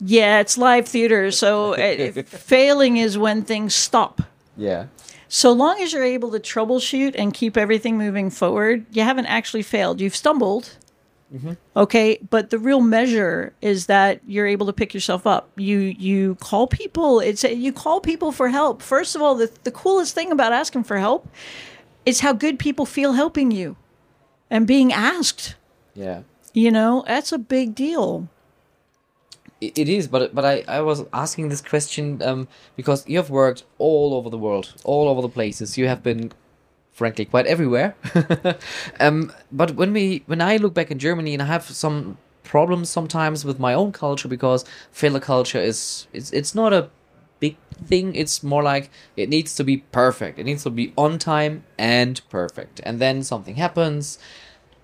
yeah, 0.03 0.39
it's 0.39 0.57
live 0.57 0.87
theater, 0.87 1.31
so 1.31 1.73
failing 2.25 2.97
is 2.97 3.17
when 3.17 3.43
things 3.43 3.75
stop. 3.75 4.21
Yeah. 4.57 4.87
So 5.27 5.51
long 5.53 5.81
as 5.81 5.93
you're 5.93 6.03
able 6.03 6.31
to 6.31 6.39
troubleshoot 6.39 7.15
and 7.17 7.33
keep 7.33 7.55
everything 7.55 7.97
moving 7.97 8.29
forward, 8.29 8.85
you 8.91 9.03
haven't 9.03 9.27
actually 9.27 9.61
failed. 9.63 10.01
You've 10.01 10.15
stumbled. 10.15 10.77
Mm-hmm. 11.33 11.53
Okay, 11.77 12.19
but 12.29 12.49
the 12.49 12.59
real 12.59 12.81
measure 12.81 13.53
is 13.61 13.85
that 13.85 14.19
you're 14.27 14.47
able 14.47 14.65
to 14.65 14.73
pick 14.73 14.93
yourself 14.93 15.25
up. 15.25 15.49
You 15.55 15.77
you 15.77 16.35
call 16.35 16.67
people. 16.67 17.21
It's 17.21 17.43
you 17.45 17.71
call 17.71 18.01
people 18.01 18.33
for 18.33 18.49
help. 18.49 18.81
First 18.81 19.15
of 19.15 19.21
all, 19.21 19.35
the 19.35 19.49
the 19.63 19.71
coolest 19.71 20.13
thing 20.13 20.31
about 20.31 20.51
asking 20.51 20.83
for 20.83 20.97
help 20.97 21.29
is 22.05 22.19
how 22.19 22.33
good 22.33 22.59
people 22.59 22.85
feel 22.85 23.13
helping 23.13 23.51
you 23.51 23.77
and 24.49 24.67
being 24.67 24.91
asked. 24.91 25.55
Yeah. 25.95 26.23
You 26.53 26.71
know, 26.71 27.05
that's 27.07 27.31
a 27.31 27.37
big 27.37 27.75
deal. 27.75 28.27
It, 29.61 29.77
it 29.77 29.89
is, 29.89 30.07
but 30.07 30.33
but 30.35 30.43
I, 30.43 30.63
I 30.67 30.81
was 30.81 31.05
asking 31.13 31.49
this 31.49 31.61
question 31.61 32.21
um, 32.23 32.47
because 32.75 33.07
you 33.07 33.17
have 33.17 33.29
worked 33.29 33.63
all 33.77 34.13
over 34.13 34.29
the 34.29 34.37
world, 34.37 34.73
all 34.83 35.07
over 35.07 35.21
the 35.21 35.29
places. 35.29 35.77
You 35.77 35.87
have 35.87 36.03
been, 36.03 36.31
frankly, 36.91 37.25
quite 37.25 37.45
everywhere. 37.45 37.95
um, 38.99 39.31
but 39.51 39.75
when 39.75 39.93
we 39.93 40.23
when 40.25 40.41
I 40.41 40.57
look 40.57 40.73
back 40.73 40.91
in 40.91 40.99
Germany 40.99 41.33
and 41.33 41.43
I 41.43 41.45
have 41.45 41.63
some 41.63 42.17
problems 42.43 42.89
sometimes 42.89 43.45
with 43.45 43.59
my 43.59 43.73
own 43.73 43.91
culture 43.91 44.27
because 44.27 44.65
failure 44.91 45.19
culture 45.19 45.59
is 45.59 46.07
it's 46.11 46.31
it's 46.31 46.55
not 46.55 46.73
a 46.73 46.89
big 47.39 47.57
thing. 47.85 48.15
It's 48.15 48.41
more 48.43 48.63
like 48.63 48.89
it 49.17 49.29
needs 49.29 49.55
to 49.55 49.63
be 49.63 49.77
perfect. 49.91 50.39
It 50.39 50.45
needs 50.45 50.63
to 50.63 50.69
be 50.69 50.93
on 50.97 51.19
time 51.19 51.63
and 51.77 52.21
perfect. 52.29 52.79
And 52.83 52.99
then 52.99 53.23
something 53.23 53.55
happens. 53.55 54.17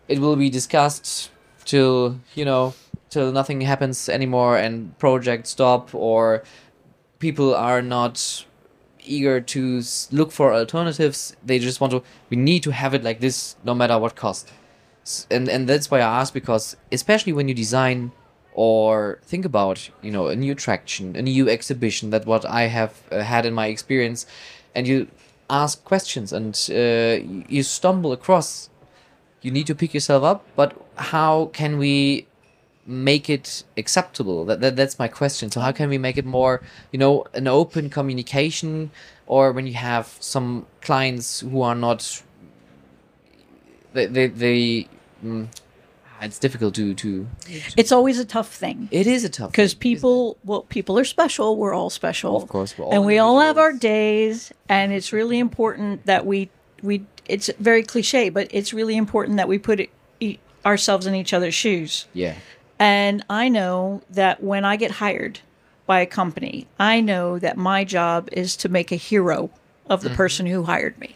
It 0.08 0.20
will 0.20 0.36
be 0.36 0.50
discussed 0.50 1.32
till 1.66 2.20
you 2.36 2.46
know 2.46 2.74
till 3.10 3.32
nothing 3.32 3.62
happens 3.62 4.10
anymore 4.10 4.58
and 4.58 4.98
projects 5.00 5.52
stop 5.52 5.94
or 5.96 6.44
people 7.20 7.56
are 7.56 7.82
not 7.82 8.46
eager 9.04 9.40
to 9.40 9.82
look 10.12 10.32
for 10.32 10.54
alternatives. 10.54 11.36
They 11.46 11.60
just 11.60 11.80
want 11.82 11.92
to. 11.92 12.04
We 12.30 12.38
need 12.38 12.64
to 12.64 12.72
have 12.72 12.94
it 12.94 13.04
like 13.04 13.20
this, 13.20 13.56
no 13.64 13.74
matter 13.74 13.98
what 13.98 14.16
cost. 14.16 14.52
And 15.32 15.48
and 15.50 15.68
that's 15.70 15.90
why 15.90 16.00
I 16.00 16.20
ask 16.22 16.34
because 16.34 16.76
especially 16.92 17.34
when 17.34 17.48
you 17.48 17.54
design 17.54 18.12
or 18.54 19.20
think 19.24 19.46
about 19.46 19.90
you 20.02 20.12
know 20.12 20.28
a 20.28 20.36
new 20.36 20.52
attraction, 20.52 21.16
a 21.16 21.22
new 21.22 21.50
exhibition, 21.50 22.10
that 22.10 22.26
what 22.26 22.46
I 22.46 22.64
have 22.68 23.02
uh, 23.12 23.22
had 23.22 23.46
in 23.46 23.54
my 23.54 23.68
experience, 23.68 24.26
and 24.76 24.86
you 24.88 25.08
ask 25.50 25.84
questions 25.86 26.34
and 26.34 26.54
uh, 26.70 27.24
you- 27.24 27.46
you 27.48 27.64
stumble 27.64 28.12
across. 28.12 28.70
You 29.42 29.52
need 29.52 29.68
to 29.68 29.76
pick 29.76 29.94
yourself 29.94 30.24
up, 30.24 30.44
but 30.56 30.74
how 30.98 31.46
can 31.54 31.78
we 31.78 32.28
make 32.88 33.30
it 33.30 33.64
acceptable 33.76 34.46
that, 34.46 34.62
that 34.62 34.76
that's 34.78 34.98
my 34.98 35.10
question 35.10 35.52
so 35.52 35.60
how 35.60 35.74
can 35.74 35.90
we 35.90 35.98
make 35.98 36.18
it 36.18 36.26
more 36.26 36.62
you 36.94 36.98
know 36.98 37.26
an 37.34 37.46
open 37.46 37.90
communication 37.90 38.90
or 39.26 39.52
when 39.52 39.68
you 39.68 39.74
have 39.74 40.16
some 40.22 40.66
clients 40.82 41.42
who 41.42 41.62
are 41.62 41.76
not 41.76 42.24
they 43.94 44.06
they, 44.06 44.28
they 44.28 44.88
mm, 45.24 45.48
it's 46.22 46.40
difficult 46.40 46.74
to 46.76 46.94
to 46.94 47.28
It's 47.76 47.92
always 47.92 48.20
a 48.20 48.26
tough 48.26 48.54
thing 48.54 48.88
it 48.92 49.06
is 49.06 49.24
a 49.24 49.30
tough 49.30 49.52
because 49.52 49.74
people, 49.74 50.38
well, 50.44 50.62
people 50.64 50.98
are 50.98 51.06
special. 51.06 51.58
We're 51.58 51.74
all 51.74 51.90
special. 51.90 52.38
Of 52.38 52.48
course, 52.48 52.78
we're 52.78 52.86
all 52.86 52.94
and 52.94 53.06
we 53.06 53.20
all 53.20 53.40
have 53.40 53.58
our 53.58 53.74
days, 53.74 54.52
and 54.68 54.92
it's 54.92 55.14
really 55.14 55.38
important 55.40 56.06
that 56.06 56.26
we 56.26 56.50
we. 56.82 57.06
It's 57.28 57.50
very 57.60 57.84
cliche, 57.84 58.30
but 58.30 58.48
it's 58.52 58.74
really 58.74 58.96
important 58.96 59.38
that 59.38 59.48
we 59.48 59.60
put 59.60 59.80
it, 59.82 59.90
e- 60.20 60.40
ourselves 60.66 61.06
in 61.06 61.14
each 61.14 61.34
other's 61.34 61.54
shoes. 61.54 62.08
yeah 62.14 62.36
And 62.80 63.24
I 63.30 63.50
know 63.50 64.02
that 64.10 64.44
when 64.44 64.66
I 64.66 64.76
get 64.76 64.92
hired 64.92 65.40
by 65.86 66.02
a 66.02 66.06
company, 66.06 66.68
I 66.80 67.02
know 67.02 67.40
that 67.40 67.58
my 67.58 67.84
job 67.84 68.30
is 68.32 68.56
to 68.58 68.70
make 68.70 68.92
a 68.92 68.96
hero 68.96 69.50
of 69.90 70.02
the 70.02 70.10
mm-hmm. 70.10 70.18
person 70.18 70.46
who 70.46 70.64
hired 70.64 71.00
me. 71.00 71.16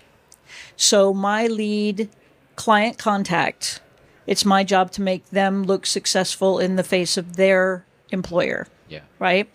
So 0.75 1.13
my 1.13 1.47
lead 1.47 2.09
client 2.55 2.97
contact, 2.97 3.81
it's 4.25 4.45
my 4.45 4.63
job 4.63 4.91
to 4.91 5.01
make 5.01 5.29
them 5.29 5.63
look 5.63 5.85
successful 5.85 6.59
in 6.59 6.75
the 6.75 6.83
face 6.83 7.17
of 7.17 7.35
their 7.35 7.85
employer, 8.11 8.67
yeah 8.87 9.01
right? 9.19 9.49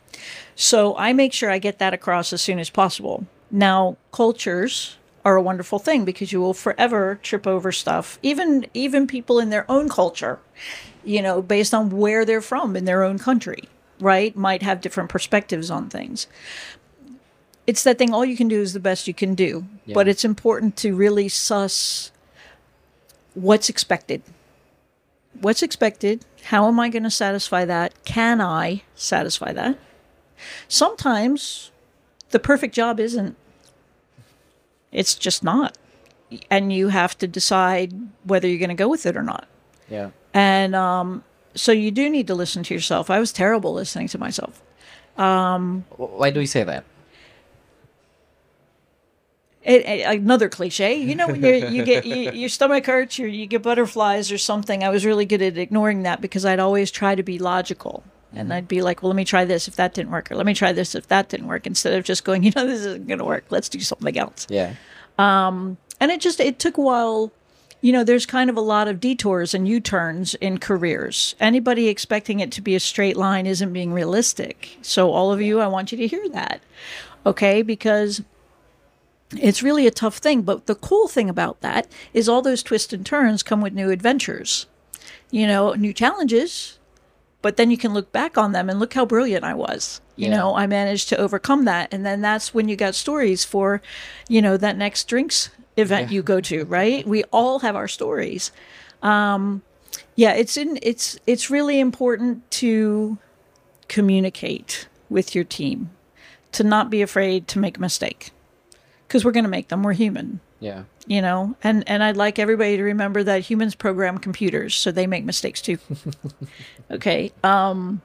So 0.55 0.97
I 0.97 1.13
make 1.13 1.33
sure 1.33 1.51
I 1.51 1.59
get 1.59 1.79
that 1.79 1.93
across 1.93 2.33
as 2.33 2.41
soon 2.41 2.59
as 2.59 2.71
possible. 2.71 3.27
Now, 3.51 3.97
cultures 4.13 4.97
are 5.25 5.37
a 5.37 5.43
wonderful 5.43 5.79
thing 5.79 6.05
because 6.05 6.33
you 6.33 6.41
will 6.41 6.55
forever 6.55 7.19
trip 7.23 7.47
over 7.47 7.73
stuff, 7.73 8.19
even 8.23 8.67
even 8.73 9.07
people 9.07 9.39
in 9.41 9.51
their 9.51 9.71
own 9.71 9.89
culture, 9.89 10.39
you 11.07 11.23
know, 11.23 11.41
based 11.41 11.73
on 11.73 11.91
where 11.91 12.25
they're 12.25 12.43
from 12.43 12.77
in 12.77 12.85
their 12.85 13.05
own 13.05 13.19
country, 13.19 13.69
right? 14.01 14.37
Might 14.37 14.63
have 14.63 14.81
different 14.81 15.09
perspectives 15.09 15.71
on 15.71 15.89
things. 15.89 16.27
It's 17.67 17.85
that 17.85 17.97
thing 17.97 18.13
all 18.13 18.25
you 18.25 18.37
can 18.37 18.49
do 18.49 18.61
is 18.61 18.73
the 18.73 18.81
best 18.81 19.09
you 19.09 19.15
can 19.15 19.35
do. 19.35 19.67
But 19.95 20.09
it's 20.09 20.25
important 20.25 20.77
to 20.79 20.95
really 20.95 21.29
suss 21.29 22.11
what's 23.35 23.69
expected. 23.69 24.23
What's 25.41 25.63
expected? 25.63 26.25
How 26.45 26.67
am 26.67 26.81
I 26.81 26.89
going 26.89 27.03
to 27.05 27.11
satisfy 27.11 27.65
that? 27.65 28.05
Can 28.05 28.41
I 28.41 28.83
satisfy 28.95 29.53
that? 29.53 29.79
Sometimes 30.69 31.71
the 32.31 32.39
perfect 32.39 32.75
job 32.75 32.99
isn't. 32.99 33.37
It's 34.91 35.15
just 35.15 35.45
not. 35.45 35.79
And 36.51 36.73
you 36.73 36.89
have 36.89 37.17
to 37.19 37.29
decide 37.29 37.93
whether 38.25 38.49
you're 38.49 38.59
going 38.59 38.71
to 38.71 38.75
go 38.75 38.89
with 38.89 39.07
it 39.07 39.17
or 39.17 39.23
not. 39.23 39.47
yeah 39.89 40.11
And 40.37 40.75
um, 40.77 41.25
so 41.55 41.73
you 41.73 41.91
do 41.91 42.11
need 42.11 42.27
to 42.27 42.35
listen 42.35 42.63
to 42.65 42.75
yourself. 42.75 43.09
I 43.09 43.19
was 43.19 43.33
terrible 43.33 43.73
listening 43.73 44.09
to 44.09 44.19
myself. 44.19 44.63
Wh- 45.97 46.21
why 46.21 46.31
do 46.31 46.41
you 46.41 46.47
say 46.47 46.63
that 46.63 46.85
It, 49.63 49.85
it- 49.85 50.07
another 50.07 50.49
cliche, 50.49 50.95
you 50.95 51.15
know, 51.17 51.27
when 51.27 51.43
you 51.43 51.55
you 51.69 51.85
get 51.85 52.05
you, 52.11 52.31
your 52.33 52.49
stomach 52.51 52.87
hurts, 52.87 53.19
or 53.19 53.27
you 53.27 53.47
get 53.47 53.63
butterflies 53.63 54.31
or 54.31 54.39
something. 54.39 54.85
I 54.85 54.91
was 54.91 55.05
really 55.05 55.25
good 55.25 55.43
at 55.43 55.57
ignoring 55.59 56.03
that 56.03 56.21
because 56.21 56.45
I'd 56.45 56.61
always 56.61 56.91
try 56.91 57.15
to 57.15 57.23
be 57.23 57.39
logical, 57.39 58.05
and 58.33 58.49
mm-hmm. 58.51 58.53
I'd 58.59 58.69
be 58.69 58.83
like, 58.83 59.03
"Well, 59.03 59.09
let 59.09 59.17
me 59.17 59.25
try 59.25 59.45
this 59.45 59.67
if 59.67 59.75
that 59.77 59.95
didn't 59.95 60.13
work, 60.13 60.31
or 60.31 60.37
let 60.37 60.47
me 60.47 60.55
try 60.55 60.73
this 60.73 60.95
if 60.95 61.09
that 61.09 61.29
didn't 61.31 61.49
work," 61.49 61.67
instead 61.67 61.95
of 61.95 62.05
just 62.05 62.25
going, 62.25 62.43
"You 62.47 62.53
know, 62.55 62.67
this 62.67 62.81
isn't 62.81 63.09
going 63.09 63.19
to 63.19 63.25
work. 63.25 63.47
Let's 63.51 63.69
do 63.69 63.81
something 63.81 64.17
else." 64.19 64.47
yeah 64.51 64.75
um, 65.19 65.79
And 65.99 66.13
it 66.13 66.21
just 66.21 66.39
it 66.41 66.59
took 66.59 66.77
a 66.77 66.83
while. 66.83 67.33
You 67.87 67.93
know, 67.93 68.03
there's 68.03 68.27
kind 68.27 68.51
of 68.51 68.57
a 68.57 68.61
lot 68.61 68.89
of 68.89 68.99
detours 68.99 69.55
and 69.55 69.69
U-turns 69.69 70.35
in 70.35 70.59
careers. 70.59 71.37
Anybody 71.39 71.87
expecting 71.87 72.41
it 72.41 72.51
to 72.51 72.61
be 72.61 72.75
a 72.75 72.81
straight 72.81 73.17
line 73.17 73.47
isn't 73.47 73.73
being 73.73 73.93
realistic. 73.93 74.77
So 74.83 75.13
all 75.13 75.31
of 75.31 75.41
you, 75.41 75.61
I 75.61 75.69
want 75.69 75.93
you 75.93 75.99
to 75.99 76.09
hear 76.09 76.29
that. 76.31 76.61
Okay? 77.25 77.63
Because 77.63 78.23
it's 79.39 79.63
really 79.63 79.87
a 79.87 79.93
tough 79.93 80.17
thing, 80.17 80.43
but 80.43 80.67
the 80.67 80.75
cool 80.75 81.07
thing 81.07 81.31
about 81.31 81.61
that 81.61 81.87
is 82.13 82.29
all 82.29 82.43
those 82.43 82.65
twists 82.65 82.93
and 82.93 83.07
turns 83.07 83.45
come 83.45 83.61
with 83.61 83.73
new 83.73 83.91
adventures. 83.91 84.67
You 85.31 85.47
know, 85.47 85.75
new 85.75 85.93
challenges, 85.93 86.81
but 87.41 87.57
then 87.57 87.71
you 87.71 87.77
can 87.77 87.95
look 87.95 88.11
back 88.11 88.37
on 88.37 88.51
them 88.51 88.69
and 88.69 88.81
look 88.81 88.95
how 88.95 89.07
brilliant 89.07 89.45
I 89.45 89.55
was. 89.55 90.01
You 90.17 90.31
Yeah. 90.31 90.39
know, 90.39 90.57
I 90.57 90.67
managed 90.67 91.09
to 91.11 91.19
overcome 91.19 91.67
that. 91.67 91.95
And 91.95 92.05
then 92.05 92.21
that's 92.21 92.53
when 92.53 92.69
you 92.69 92.75
got 92.75 92.97
stories 92.97 93.45
for, 93.45 93.81
you 94.29 94.43
know, 94.43 94.57
that 94.57 94.77
next 94.77 95.07
drinks 95.07 95.51
event 95.77 96.11
you 96.11 96.23
go 96.23 96.41
to, 96.41 96.65
right? 96.65 97.07
We 97.07 97.25
all 97.25 97.61
have 97.61 97.77
our 97.77 97.89
stories. 97.89 98.53
Um, 99.03 99.63
yeah, 100.15 100.33
it's 100.33 100.57
in 100.57 100.79
it's 100.83 101.19
it's 101.27 101.51
really 101.51 101.81
important 101.81 102.51
to 102.53 103.19
communicate 103.89 104.89
with 105.09 105.35
your 105.35 105.45
team, 105.45 105.91
to 106.53 106.65
not 106.65 106.91
be 106.91 107.03
afraid 107.03 107.49
to 107.49 107.59
make 107.59 107.77
a 107.77 107.81
mistake. 107.81 108.31
Because 109.07 109.25
we're 109.25 109.33
gonna 109.33 109.49
make 109.49 109.69
them. 109.69 109.83
We're 109.83 109.93
human 109.93 110.41
yeah 110.61 110.85
you 111.07 111.21
know 111.21 111.55
and 111.63 111.85
and 111.87 112.03
i'd 112.03 112.17
like 112.17 112.39
everybody 112.39 112.77
to 112.77 112.83
remember 112.83 113.23
that 113.23 113.43
humans 113.43 113.75
program 113.75 114.19
computers 114.19 114.75
so 114.75 114.91
they 114.91 115.07
make 115.07 115.25
mistakes 115.25 115.61
too 115.61 115.79
okay 116.91 117.31
um 117.45 118.01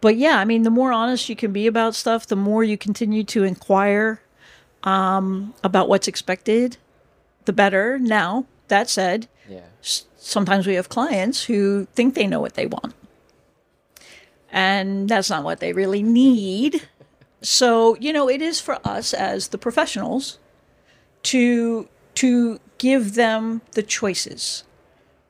but 0.00 0.16
yeah 0.16 0.38
i 0.38 0.44
mean 0.44 0.62
the 0.62 0.70
more 0.70 0.92
honest 0.92 1.28
you 1.28 1.36
can 1.36 1.52
be 1.52 1.66
about 1.66 1.94
stuff 1.94 2.26
the 2.26 2.36
more 2.36 2.64
you 2.64 2.76
continue 2.76 3.22
to 3.22 3.44
inquire 3.44 4.20
um 4.82 5.54
about 5.62 5.88
what's 5.88 6.08
expected 6.08 6.76
the 7.46 7.52
better 7.52 7.98
now 7.98 8.44
that 8.68 8.90
said 8.90 9.28
yeah. 9.48 9.60
sometimes 9.80 10.66
we 10.66 10.74
have 10.74 10.88
clients 10.88 11.44
who 11.44 11.86
think 11.94 12.14
they 12.14 12.26
know 12.26 12.40
what 12.40 12.54
they 12.54 12.66
want. 12.66 12.94
And 14.50 15.08
that's 15.08 15.30
not 15.30 15.44
what 15.44 15.60
they 15.60 15.72
really 15.72 16.02
need. 16.02 16.88
So 17.42 17.96
you 17.96 18.12
know 18.12 18.28
it 18.28 18.42
is 18.42 18.60
for 18.60 18.78
us 18.86 19.14
as 19.14 19.48
the 19.48 19.58
professionals 19.58 20.38
to 21.24 21.88
to 22.16 22.60
give 22.78 23.14
them 23.14 23.62
the 23.72 23.82
choices. 23.82 24.64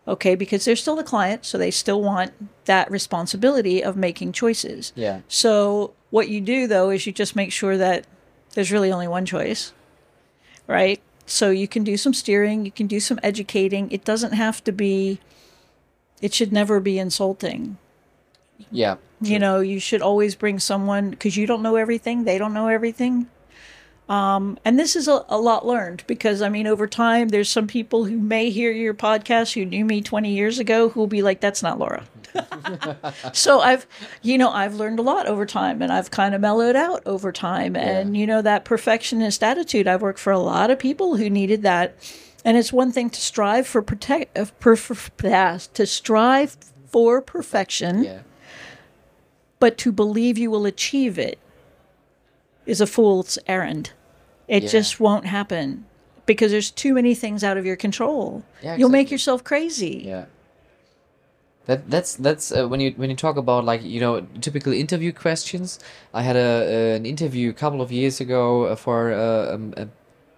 Okay 0.08 0.34
because 0.34 0.64
they're 0.64 0.76
still 0.76 0.96
the 0.96 1.02
client 1.04 1.44
so 1.44 1.58
they 1.58 1.70
still 1.70 2.00
want 2.00 2.32
that 2.66 2.90
responsibility 2.90 3.82
of 3.82 3.96
making 3.96 4.32
choices. 4.32 4.92
Yeah. 4.94 5.20
So 5.28 5.94
what 6.10 6.28
you 6.28 6.40
do 6.40 6.66
though 6.66 6.90
is 6.90 7.06
you 7.06 7.12
just 7.12 7.36
make 7.36 7.52
sure 7.52 7.76
that 7.76 8.06
there's 8.54 8.72
really 8.72 8.90
only 8.90 9.08
one 9.08 9.26
choice 9.26 9.72
right 10.66 11.00
so 11.26 11.50
you 11.50 11.68
can 11.68 11.84
do 11.84 11.96
some 11.96 12.14
steering 12.14 12.64
you 12.64 12.72
can 12.72 12.86
do 12.86 13.00
some 13.00 13.18
educating. 13.22 13.90
It 13.90 14.04
doesn't 14.04 14.32
have 14.32 14.62
to 14.64 14.72
be 14.72 15.20
it 16.22 16.32
should 16.32 16.52
never 16.52 16.80
be 16.80 16.98
insulting. 16.98 17.76
Yeah 18.70 18.96
you 19.20 19.38
know 19.38 19.60
you 19.60 19.80
should 19.80 20.02
always 20.02 20.34
bring 20.34 20.58
someone 20.58 21.10
because 21.10 21.36
you 21.36 21.46
don't 21.46 21.62
know 21.62 21.76
everything 21.76 22.24
they 22.24 22.38
don't 22.38 22.54
know 22.54 22.68
everything. 22.68 23.26
Um, 24.08 24.56
and 24.64 24.78
this 24.78 24.94
is 24.94 25.08
a, 25.08 25.24
a 25.28 25.36
lot 25.36 25.66
learned 25.66 26.04
because 26.06 26.40
i 26.40 26.48
mean 26.48 26.68
over 26.68 26.86
time 26.86 27.28
there's 27.28 27.48
some 27.48 27.66
people 27.66 28.04
who 28.04 28.16
may 28.16 28.50
hear 28.50 28.70
your 28.70 28.94
podcast 28.94 29.54
who 29.54 29.64
knew 29.64 29.84
me 29.84 30.00
20 30.00 30.30
years 30.32 30.60
ago 30.60 30.90
who 30.90 31.00
will 31.00 31.08
be 31.08 31.22
like 31.22 31.40
that's 31.40 31.60
not 31.60 31.80
laura 31.80 32.04
so 33.32 33.60
i've 33.60 33.86
you 34.22 34.36
know 34.38 34.50
i've 34.50 34.74
learned 34.74 34.98
a 34.98 35.02
lot 35.02 35.26
over 35.26 35.44
time 35.46 35.82
and 35.82 35.92
i've 35.92 36.10
kind 36.10 36.34
of 36.34 36.40
mellowed 36.40 36.76
out 36.76 37.02
over 37.06 37.32
time 37.32 37.76
and 37.76 38.16
you 38.16 38.26
know 38.26 38.42
that 38.42 38.64
perfectionist 38.64 39.42
attitude 39.42 39.86
i've 39.86 40.02
worked 40.02 40.18
for 40.18 40.32
a 40.32 40.38
lot 40.38 40.70
of 40.70 40.78
people 40.78 41.16
who 41.16 41.28
needed 41.30 41.62
that 41.62 41.94
and 42.44 42.56
it's 42.56 42.72
one 42.72 42.92
thing 42.92 43.10
to 43.10 43.20
strive 43.20 43.66
for 43.66 43.82
protect 43.82 44.36
uh, 44.38 44.46
per, 44.60 44.76
per, 44.76 45.58
to 45.74 45.86
strive 45.86 46.56
for 46.86 47.20
perfection 47.20 48.04
yeah 48.04 48.18
but 49.58 49.78
to 49.78 49.90
believe 49.92 50.36
you 50.36 50.50
will 50.50 50.66
achieve 50.66 51.18
it 51.18 51.38
is 52.66 52.80
a 52.80 52.86
fool's 52.86 53.38
errand. 53.46 53.92
It 54.48 54.64
Yeah. 54.64 54.68
just 54.68 55.00
won't 55.00 55.24
happen 55.26 55.86
because 56.26 56.50
there's 56.50 56.70
too 56.70 56.92
many 56.94 57.14
things 57.14 57.42
out 57.42 57.56
of 57.56 57.64
your 57.64 57.76
control. 57.76 58.44
Yeah, 58.62 58.76
You'll 58.76 58.90
make 58.90 59.10
yourself 59.10 59.44
crazy. 59.44 60.02
Yeah. 60.04 60.26
That 61.66 61.90
that's 61.90 62.14
that's 62.14 62.52
uh, 62.52 62.68
when 62.68 62.80
you 62.80 62.92
when 62.96 63.10
you 63.10 63.16
talk 63.16 63.36
about 63.36 63.64
like 63.64 63.82
you 63.82 64.00
know 64.00 64.20
typical 64.40 64.72
interview 64.72 65.12
questions. 65.12 65.80
I 66.14 66.22
had 66.22 66.36
a 66.36 66.94
an 66.94 67.06
interview 67.06 67.50
a 67.50 67.52
couple 67.52 67.82
of 67.82 67.90
years 67.90 68.20
ago 68.20 68.64
uh, 68.64 68.76
for 68.76 69.12
uh, 69.12 69.54
um, 69.54 69.74
a 69.76 69.88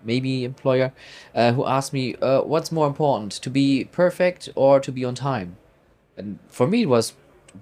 maybe 0.03 0.45
employer 0.45 0.93
uh, 1.35 1.53
who 1.53 1.67
asked 1.67 1.93
me 1.93 2.15
uh, 2.17 2.41
what's 2.43 2.73
more 2.73 2.87
important 2.87 3.33
to 3.33 3.51
be 3.51 3.85
perfect 3.93 4.49
or 4.55 4.81
to 4.81 4.91
be 4.91 5.05
on 5.05 5.15
time, 5.15 5.57
and 6.17 6.39
for 6.49 6.67
me 6.67 6.83
it 6.83 6.89
was 6.89 7.13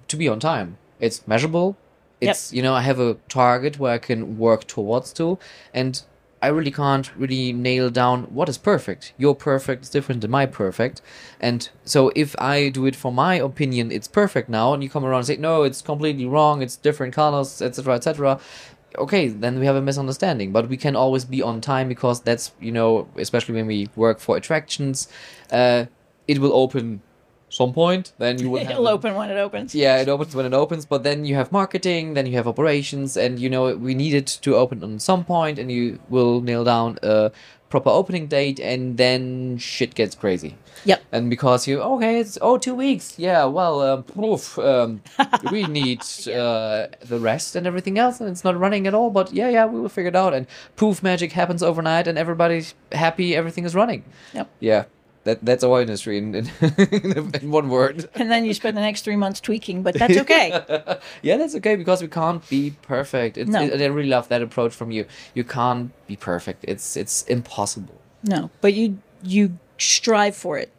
to 0.06 0.16
be 0.16 0.28
on 0.28 0.38
time. 0.38 0.78
It's 1.00 1.26
measurable. 1.26 1.76
It's 2.20 2.52
you 2.52 2.62
know 2.62 2.72
I 2.72 2.82
have 2.82 3.00
a 3.00 3.14
target 3.28 3.80
where 3.80 3.94
I 3.94 3.98
can 3.98 4.38
work 4.38 4.68
towards 4.68 5.12
to, 5.14 5.38
and 5.74 6.00
I 6.46 6.50
really 6.50 6.70
can't 6.70 7.10
really 7.16 7.52
nail 7.52 7.90
down 7.90 8.22
what 8.32 8.48
is 8.48 8.56
perfect. 8.56 9.12
Your 9.18 9.34
perfect 9.34 9.82
is 9.82 9.90
different 9.90 10.20
than 10.20 10.30
my 10.30 10.46
perfect, 10.46 11.02
and 11.40 11.68
so 11.84 12.12
if 12.14 12.36
I 12.40 12.68
do 12.68 12.86
it 12.86 12.94
for 12.94 13.10
my 13.10 13.34
opinion, 13.34 13.90
it's 13.90 14.06
perfect 14.06 14.48
now, 14.48 14.72
and 14.72 14.80
you 14.80 14.88
come 14.88 15.04
around 15.04 15.18
and 15.18 15.26
say 15.26 15.38
no, 15.38 15.64
it's 15.64 15.82
completely 15.82 16.24
wrong. 16.24 16.62
It's 16.62 16.76
different 16.76 17.14
colors, 17.14 17.60
etc., 17.60 17.96
etc. 17.96 18.38
Okay, 18.96 19.26
then 19.26 19.58
we 19.58 19.66
have 19.66 19.74
a 19.74 19.82
misunderstanding. 19.82 20.52
But 20.52 20.68
we 20.68 20.76
can 20.76 20.94
always 20.94 21.24
be 21.24 21.42
on 21.42 21.60
time 21.60 21.88
because 21.88 22.20
that's 22.20 22.52
you 22.60 22.70
know, 22.70 23.08
especially 23.16 23.56
when 23.56 23.66
we 23.66 23.88
work 23.96 24.20
for 24.20 24.36
attractions, 24.36 25.08
uh, 25.50 25.86
it 26.28 26.38
will 26.38 26.52
open 26.52 27.02
some 27.48 27.72
point. 27.72 28.12
Then 28.18 28.38
you 28.38 28.50
will 28.50 28.60
have 28.62 28.70
It'll 28.70 28.88
open 28.88 29.14
when 29.14 29.30
it 29.30 29.36
opens. 29.36 29.74
yeah, 29.74 29.98
it 30.00 30.08
opens 30.08 30.34
when 30.34 30.46
it 30.46 30.52
opens, 30.52 30.84
but 30.86 31.02
then 31.02 31.24
you 31.24 31.34
have 31.34 31.52
marketing, 31.52 32.14
then 32.14 32.26
you 32.26 32.34
have 32.36 32.46
operations, 32.48 33.16
and 33.16 33.38
you 33.38 33.48
know 33.48 33.74
we 33.76 33.94
need 33.94 34.14
it 34.14 34.26
to 34.42 34.56
open 34.56 34.82
on 34.82 34.98
some 34.98 35.24
point, 35.24 35.58
and 35.58 35.70
you 35.70 35.98
will 36.08 36.40
nail 36.40 36.64
down 36.64 36.98
a 37.02 37.30
proper 37.68 37.90
opening 37.90 38.26
date, 38.28 38.60
and 38.60 38.96
then 38.96 39.58
shit 39.58 39.94
gets 39.94 40.14
crazy. 40.14 40.56
Yep. 40.84 41.02
And 41.10 41.30
because 41.30 41.66
you 41.66 41.80
okay, 41.80 42.20
it's 42.20 42.38
oh 42.40 42.58
two 42.58 42.74
weeks, 42.74 43.18
yeah, 43.18 43.44
well, 43.44 43.80
um, 43.82 44.04
oof, 44.22 44.58
um, 44.58 45.02
we 45.50 45.66
need 45.66 46.00
uh, 46.28 46.86
the 47.04 47.18
rest 47.18 47.56
and 47.56 47.66
everything 47.66 47.98
else, 47.98 48.20
and 48.20 48.28
it's 48.28 48.44
not 48.44 48.58
running 48.58 48.86
at 48.86 48.94
all. 48.94 49.10
But 49.10 49.32
yeah, 49.32 49.48
yeah, 49.48 49.66
we 49.66 49.80
will 49.80 49.88
figure 49.88 50.10
it 50.10 50.16
out, 50.16 50.34
and 50.34 50.46
poof, 50.76 51.02
magic 51.02 51.32
happens 51.32 51.62
overnight, 51.62 52.06
and 52.06 52.18
everybody's 52.18 52.74
happy, 52.92 53.34
everything 53.34 53.64
is 53.64 53.74
running. 53.74 54.04
Yep. 54.34 54.48
Yeah, 54.60 54.84
that 55.26 55.44
that's 55.44 55.62
our 55.62 55.80
industry 55.82 56.16
in 56.18 56.34
in, 56.34 56.46
in 57.42 57.50
one 57.50 57.68
word. 57.68 58.08
And 58.14 58.30
then 58.30 58.44
you 58.46 58.54
spend 58.54 58.76
the 58.76 58.80
next 58.80 59.02
three 59.02 59.16
months 59.16 59.40
tweaking, 59.40 59.82
but 59.82 59.94
that's 59.94 60.16
okay. 60.24 60.50
yeah, 61.22 61.36
that's 61.36 61.54
okay 61.56 61.76
because 61.76 62.00
we 62.02 62.08
can't 62.08 62.42
be 62.48 62.74
perfect. 62.82 63.36
It's, 63.36 63.50
No. 63.50 63.60
it, 63.62 63.80
I 63.80 63.86
really 63.86 64.08
love 64.08 64.28
that 64.28 64.40
approach 64.42 64.72
from 64.74 64.90
you. 64.90 65.04
You 65.34 65.44
can't 65.44 65.90
be 66.06 66.16
perfect. 66.16 66.64
It's 66.66 66.96
it's 66.96 67.22
impossible. 67.28 67.94
no, 68.22 68.50
but 68.60 68.72
you 68.74 68.98
you 69.22 69.58
strive 69.78 70.34
for 70.34 70.58
it. 70.58 70.70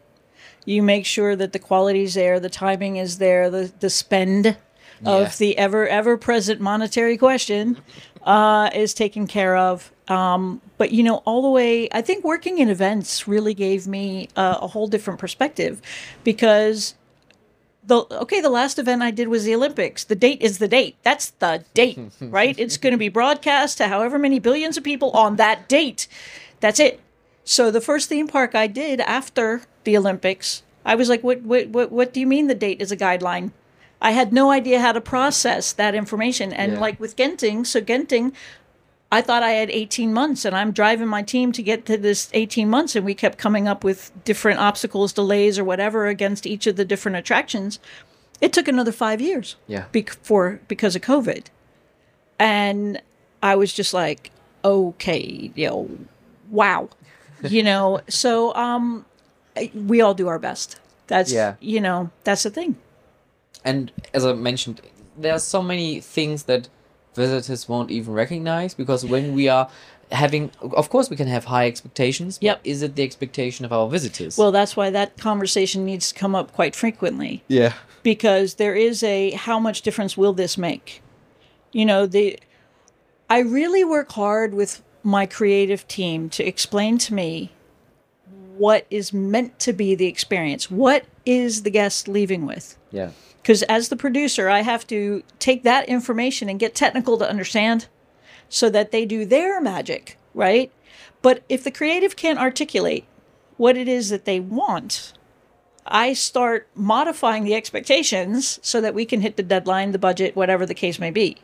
You 0.66 0.84
make 0.84 1.06
sure 1.06 1.36
that 1.36 1.54
the 1.54 1.60
quality's 1.60 2.14
there, 2.16 2.40
the 2.40 2.50
timing 2.50 2.98
is 2.98 3.18
there, 3.20 3.50
the 3.50 3.72
the 3.80 3.90
spend 3.90 4.58
of 5.06 5.38
the 5.38 5.58
ever 5.58 5.88
ever 5.88 6.18
present 6.18 6.60
monetary 6.60 7.18
question 7.18 7.78
uh, 8.28 8.70
is 8.76 8.94
taken 8.94 9.26
care 9.26 9.56
of. 9.56 9.92
Um, 10.10 10.62
but 10.78 10.92
you 10.92 11.02
know, 11.02 11.18
all 11.26 11.42
the 11.42 11.50
way, 11.50 11.88
I 11.92 12.02
think 12.02 12.24
working 12.24 12.60
in 12.60 12.70
events 12.70 13.28
really 13.28 13.54
gave 13.54 13.88
me 13.88 14.28
uh, 14.36 14.60
a 14.62 14.68
whole 14.68 14.88
different 14.88 15.20
perspective 15.20 15.82
because 16.24 16.94
the 17.86 18.06
okay 18.12 18.42
the 18.42 18.50
last 18.50 18.78
event 18.78 19.02
i 19.02 19.12
did 19.12 19.30
was 19.30 19.46
the 19.46 19.56
olympics. 19.56 20.04
The 20.04 20.16
date 20.16 20.42
is 20.42 20.60
the 20.60 20.68
date. 20.68 20.98
That's 21.04 21.30
the 21.32 21.64
date 21.74 21.98
right? 22.22 22.58
It's 22.60 22.78
going 22.78 22.92
to 22.92 22.98
be 22.98 23.10
broadcast 23.10 23.78
to 23.78 23.88
however 23.88 24.20
many 24.20 24.40
billions 24.40 24.78
of 24.78 24.84
people 24.84 25.12
on 25.12 25.38
that 25.38 25.70
date. 25.70 26.08
That's 26.60 26.80
it. 26.80 27.00
So 27.46 27.72
the 27.72 27.82
first 27.82 28.10
theme 28.10 28.28
park 28.28 28.56
i 28.56 28.68
did 28.68 29.00
after 29.00 29.62
the 29.86 29.96
olympics 29.96 30.64
i 30.84 30.96
was 30.96 31.08
like 31.08 31.24
what 31.24 31.42
what 31.44 31.70
what, 31.70 31.92
what 31.94 32.14
do 32.14 32.20
you 32.20 32.28
mean 32.28 32.48
the 32.48 32.56
date 32.56 32.82
is 32.82 32.92
a 32.92 32.98
guideline 32.98 33.52
i 34.02 34.12
had 34.12 34.32
no 34.34 34.52
idea 34.52 34.80
how 34.80 34.92
to 34.92 35.02
process 35.02 35.74
that 35.74 35.96
information 35.96 36.54
and 36.54 36.74
Yeah. 36.74 36.80
like 36.80 37.00
with 37.00 37.16
genting 37.16 37.66
so 37.66 37.82
genting 37.82 38.34
I 39.10 39.22
thought 39.22 39.42
I 39.42 39.52
had 39.52 39.70
18 39.72 40.12
months 40.12 40.44
and 40.44 40.54
I'm 40.54 40.74
driving 40.74 41.08
my 41.08 41.24
team 41.24 41.54
to 41.54 41.64
get 41.64 41.86
to 41.86 41.96
this 41.98 42.30
18 42.34 42.70
months 42.70 42.94
and 42.94 43.06
we 43.06 43.14
kept 43.16 43.38
coming 43.38 43.66
up 43.66 43.82
with 43.82 44.12
different 44.26 44.60
obstacles, 44.60 45.14
delays 45.14 45.58
or 45.58 45.64
whatever 45.64 46.08
against 46.08 46.46
each 46.46 46.68
of 46.68 46.76
the 46.76 46.84
different 46.84 47.16
attractions. 47.16 47.80
It 48.42 48.52
took 48.52 48.68
another 48.68 48.92
5 48.92 49.22
years. 49.22 49.56
Yeah. 49.66 49.86
Before 49.94 50.60
because 50.68 50.98
of 50.98 51.04
COVID. 51.04 51.46
And 52.38 53.02
I 53.42 53.56
was 53.56 53.72
just 53.72 53.94
like, 53.94 54.32
okay, 54.66 55.52
you 55.56 55.68
know, 55.70 55.90
wow. 56.52 56.90
you 57.44 57.64
know, 57.64 58.02
so 58.10 58.54
um 58.56 59.06
we 59.74 60.02
all 60.02 60.16
do 60.16 60.28
our 60.28 60.38
best. 60.40 60.82
That's 61.08 61.32
Yeah. 61.32 61.56
you 61.62 61.80
know, 61.80 62.10
that's 62.26 62.44
the 62.44 62.50
thing. 62.50 62.76
And 63.70 63.92
as 64.14 64.24
I 64.26 64.34
mentioned, 64.34 64.78
there 65.24 65.34
are 65.34 65.40
so 65.56 65.62
many 65.62 65.90
things 66.16 66.44
that 66.44 66.70
visitors 67.16 67.68
won't 67.72 67.92
even 67.92 68.14
recognize 68.14 68.74
because 68.82 69.02
when 69.14 69.26
we 69.40 69.46
are 69.50 69.66
having, 70.12 70.52
of 70.62 70.90
course, 70.90 71.10
we 71.10 71.18
can 71.22 71.28
have 71.28 71.46
high 71.46 71.68
expectations. 71.68 72.38
Yep. 72.42 72.62
Is 72.64 72.82
it 72.82 72.96
the 72.96 73.04
expectation 73.04 73.66
of 73.66 73.72
our 73.74 73.88
visitors? 73.90 74.38
Well, 74.38 74.52
that's 74.52 74.76
why 74.78 74.90
that 74.92 75.18
conversation 75.18 75.84
needs 75.86 76.06
to 76.12 76.16
come 76.20 76.34
up 76.40 76.54
quite 76.60 76.76
frequently. 76.76 77.44
yeah. 77.50 77.74
because 78.04 78.54
there 78.56 78.76
is 78.76 79.04
a 79.04 79.32
how 79.48 79.60
much 79.60 79.82
difference 79.82 80.16
will 80.22 80.32
this 80.42 80.58
make 80.58 81.02
you 81.74 81.86
know 81.86 82.06
the 82.16 82.26
i 83.30 83.40
really 83.60 83.84
work 83.84 84.10
hard 84.14 84.54
with 84.54 84.72
my 85.04 85.26
creative 85.26 85.82
team 85.98 86.30
to 86.30 86.42
explain 86.52 86.98
to 86.98 87.12
me 87.22 87.52
what 88.58 88.86
is 88.90 89.12
meant 89.12 89.60
to 89.60 89.74
be 89.74 89.90
the 89.96 90.08
experience 90.08 90.72
what 90.86 91.02
is 91.26 91.64
the 91.64 91.70
guest 91.80 92.08
leaving 92.08 92.46
with 92.46 92.78
Yeah. 92.92 93.10
Because 93.48 93.64
as 93.64 93.88
the 93.88 93.96
producer 93.96 94.50
i 94.50 94.60
have 94.60 94.86
to 94.86 95.24
take 95.40 95.64
that 95.64 95.88
information 95.88 96.50
and 96.50 96.60
get 96.60 96.76
technical 96.76 97.18
to 97.18 97.30
understand 97.30 97.88
so 98.50 98.70
that 98.70 98.92
they 98.92 99.06
do 99.06 99.24
their 99.24 99.62
magic 99.62 100.18
right 100.34 100.70
but 101.22 101.42
if 101.48 101.64
the 101.64 101.72
creative 101.72 102.18
can't 102.18 102.40
articulate 102.40 103.06
what 103.56 103.78
it 103.78 103.88
is 103.88 104.10
that 104.10 104.26
they 104.26 104.40
want 104.40 105.14
I 105.90 106.12
start 106.12 106.68
modifying 106.76 107.46
the 107.46 107.56
expectations 107.56 108.60
so 108.62 108.82
that 108.82 108.94
we 108.94 109.06
can 109.06 109.22
hit 109.22 109.38
the 109.38 109.42
deadline, 109.44 109.94
the 109.94 109.98
budget, 109.98 110.36
whatever 110.36 110.66
the 110.66 110.74
case 110.74 111.00
may 111.00 111.12
be. 111.12 111.38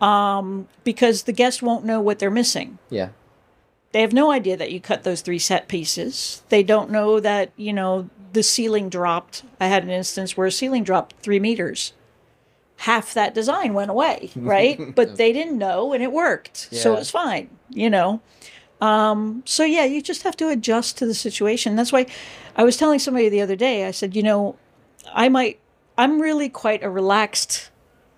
Um, 0.00 0.66
because 0.82 1.22
the 1.22 1.32
guest 1.32 1.62
won't 1.62 1.84
know 1.84 2.00
what 2.00 2.18
they're 2.18 2.32
missing. 2.32 2.78
Yeah. 2.88 3.10
They 3.92 4.00
have 4.00 4.12
no 4.12 4.32
idea 4.32 4.56
that 4.56 4.72
you 4.72 4.80
cut 4.80 5.04
those 5.04 5.20
three 5.20 5.38
set 5.38 5.68
pieces. 5.68 6.42
They 6.48 6.64
don't 6.64 6.90
know 6.90 7.20
that, 7.20 7.52
you 7.56 7.72
know, 7.72 8.10
the 8.32 8.42
ceiling 8.42 8.88
dropped. 8.88 9.42
I 9.60 9.66
had 9.66 9.82
an 9.84 9.90
instance 9.90 10.36
where 10.36 10.46
a 10.46 10.52
ceiling 10.52 10.84
dropped 10.84 11.16
three 11.22 11.40
meters. 11.40 11.92
Half 12.78 13.12
that 13.14 13.34
design 13.34 13.74
went 13.74 13.90
away, 13.90 14.30
right? 14.36 14.94
but 14.94 15.16
they 15.16 15.32
didn't 15.32 15.58
know 15.58 15.92
and 15.92 16.02
it 16.02 16.12
worked. 16.12 16.56
So 16.72 16.94
it 16.94 16.98
was 17.00 17.10
fine, 17.10 17.50
you 17.68 17.90
know. 17.90 18.20
Um, 18.80 19.42
so 19.44 19.64
yeah, 19.64 19.84
you 19.84 20.00
just 20.00 20.22
have 20.22 20.36
to 20.38 20.48
adjust 20.48 20.96
to 20.98 21.06
the 21.06 21.12
situation. 21.14 21.76
That's 21.76 21.92
why 21.92 22.06
I 22.56 22.64
was 22.64 22.78
telling 22.78 22.98
somebody 22.98 23.28
the 23.28 23.42
other 23.42 23.56
day, 23.56 23.84
I 23.84 23.90
said, 23.90 24.16
you 24.16 24.22
know, 24.22 24.56
I 25.12 25.28
might, 25.28 25.60
I'm 25.98 26.20
really 26.22 26.48
quite 26.48 26.82
a 26.82 26.88
relaxed 26.88 27.70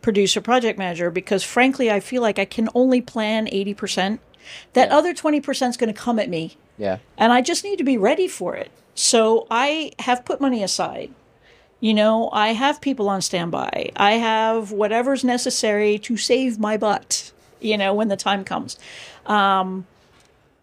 producer 0.03 0.41
project 0.41 0.79
manager 0.79 1.11
because 1.11 1.43
frankly, 1.43 1.91
I 1.91 1.99
feel 1.99 2.23
like 2.23 2.39
I 2.39 2.45
can 2.45 2.69
only 2.75 3.01
plan 3.01 3.47
80%. 3.47 4.21
That 4.75 4.89
Yeah. 4.91 4.97
other 4.97 5.15
20% 5.15 5.69
is 5.71 5.77
going 5.77 5.93
to 5.93 5.99
come 6.01 6.19
at 6.21 6.29
me 6.29 6.57
Yeah. 6.79 6.99
and 7.19 7.33
I 7.33 7.41
just 7.43 7.65
need 7.65 7.79
to 7.79 7.85
be 7.85 7.97
ready 7.97 8.29
for 8.29 8.55
it. 8.55 8.71
So 8.95 9.47
I 9.51 9.93
have 10.01 10.25
put 10.25 10.41
money 10.41 10.63
aside. 10.63 11.13
You 11.81 11.95
know, 11.95 12.31
I 12.33 12.49
have 12.53 12.81
people 12.81 13.09
on 13.09 13.23
standby. 13.23 13.91
I 13.97 14.13
have 14.13 14.71
whatever's 14.71 15.25
necessary 15.25 15.99
to 16.01 16.17
save 16.17 16.59
my 16.59 16.77
butt, 16.77 17.33
you 17.61 17.77
know, 17.77 17.93
when 17.93 18.09
the 18.09 18.17
time 18.17 18.45
comes. 18.45 18.79
Um, 19.27 19.87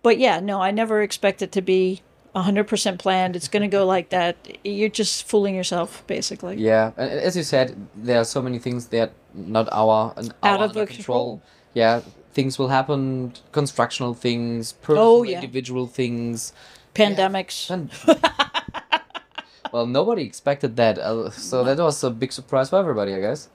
but 0.01 0.17
yeah, 0.17 0.39
no, 0.39 0.61
I 0.61 0.71
never 0.71 1.01
expect 1.01 1.41
it 1.41 1.51
to 1.53 1.61
be 1.61 2.01
100% 2.35 2.99
planned. 2.99 3.35
It's 3.35 3.49
going 3.49 3.63
to 3.63 3.67
go 3.67 3.85
like 3.85 4.09
that. 4.09 4.37
You're 4.63 4.87
just 4.87 5.27
fooling 5.27 5.55
yourself, 5.55 6.03
basically. 6.07 6.55
Yeah, 6.57 6.91
and 6.95 7.11
as 7.11 7.35
you 7.35 7.43
said, 7.43 7.75
there 7.95 8.21
are 8.21 8.25
so 8.25 8.41
many 8.41 8.59
things 8.59 8.87
that 8.87 9.11
not 9.33 9.67
our, 9.73 10.13
an- 10.15 10.31
Out 10.43 10.61
of 10.61 10.73
the 10.73 10.85
control. 10.87 11.41
Yeah, 11.73 12.01
things 12.33 12.57
will 12.57 12.69
happen, 12.69 13.33
constructional 13.51 14.13
things, 14.13 14.71
personal, 14.73 15.03
Oh, 15.05 15.23
yeah. 15.23 15.35
individual 15.41 15.85
things. 15.87 16.53
Pandemics. 16.99 17.69
And 17.69 17.89
well, 19.71 19.85
nobody 19.85 20.23
expected 20.23 20.75
that, 20.77 20.97
uh, 20.97 21.29
so 21.29 21.63
that 21.63 21.77
was 21.77 22.03
a 22.03 22.09
big 22.09 22.31
surprise 22.31 22.69
for 22.69 22.77
everybody, 22.77 23.13
I 23.13 23.19
guess. 23.19 23.49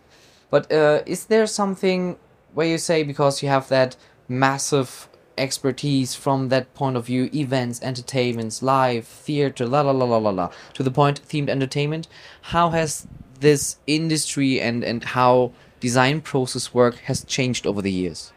But 0.50 0.70
uh, 0.72 1.02
is 1.06 1.26
there 1.26 1.46
something 1.46 2.16
where 2.54 2.66
you 2.66 2.78
say 2.78 3.02
because 3.02 3.42
you 3.42 3.48
have 3.48 3.68
that 3.68 3.96
massive 4.28 5.08
expertise 5.36 6.14
from 6.14 6.48
that 6.48 6.72
point 6.74 6.96
of 6.96 7.06
view, 7.06 7.28
events, 7.34 7.82
entertainments, 7.82 8.62
live, 8.62 9.06
theater, 9.06 9.66
la 9.66 9.80
la 9.80 9.90
la 9.90 10.04
la 10.04 10.18
la 10.18 10.30
la, 10.30 10.50
to 10.74 10.82
the 10.82 10.90
point 10.90 11.20
themed 11.28 11.48
entertainment, 11.48 12.08
how 12.42 12.70
has 12.70 13.06
this 13.40 13.76
industry 13.86 14.60
and 14.60 14.84
and 14.84 15.04
how 15.04 15.52
design 15.80 16.20
process 16.20 16.72
work 16.72 16.96
has 17.08 17.24
changed 17.24 17.66
over 17.66 17.82
the 17.82 17.90
years? 17.90 18.32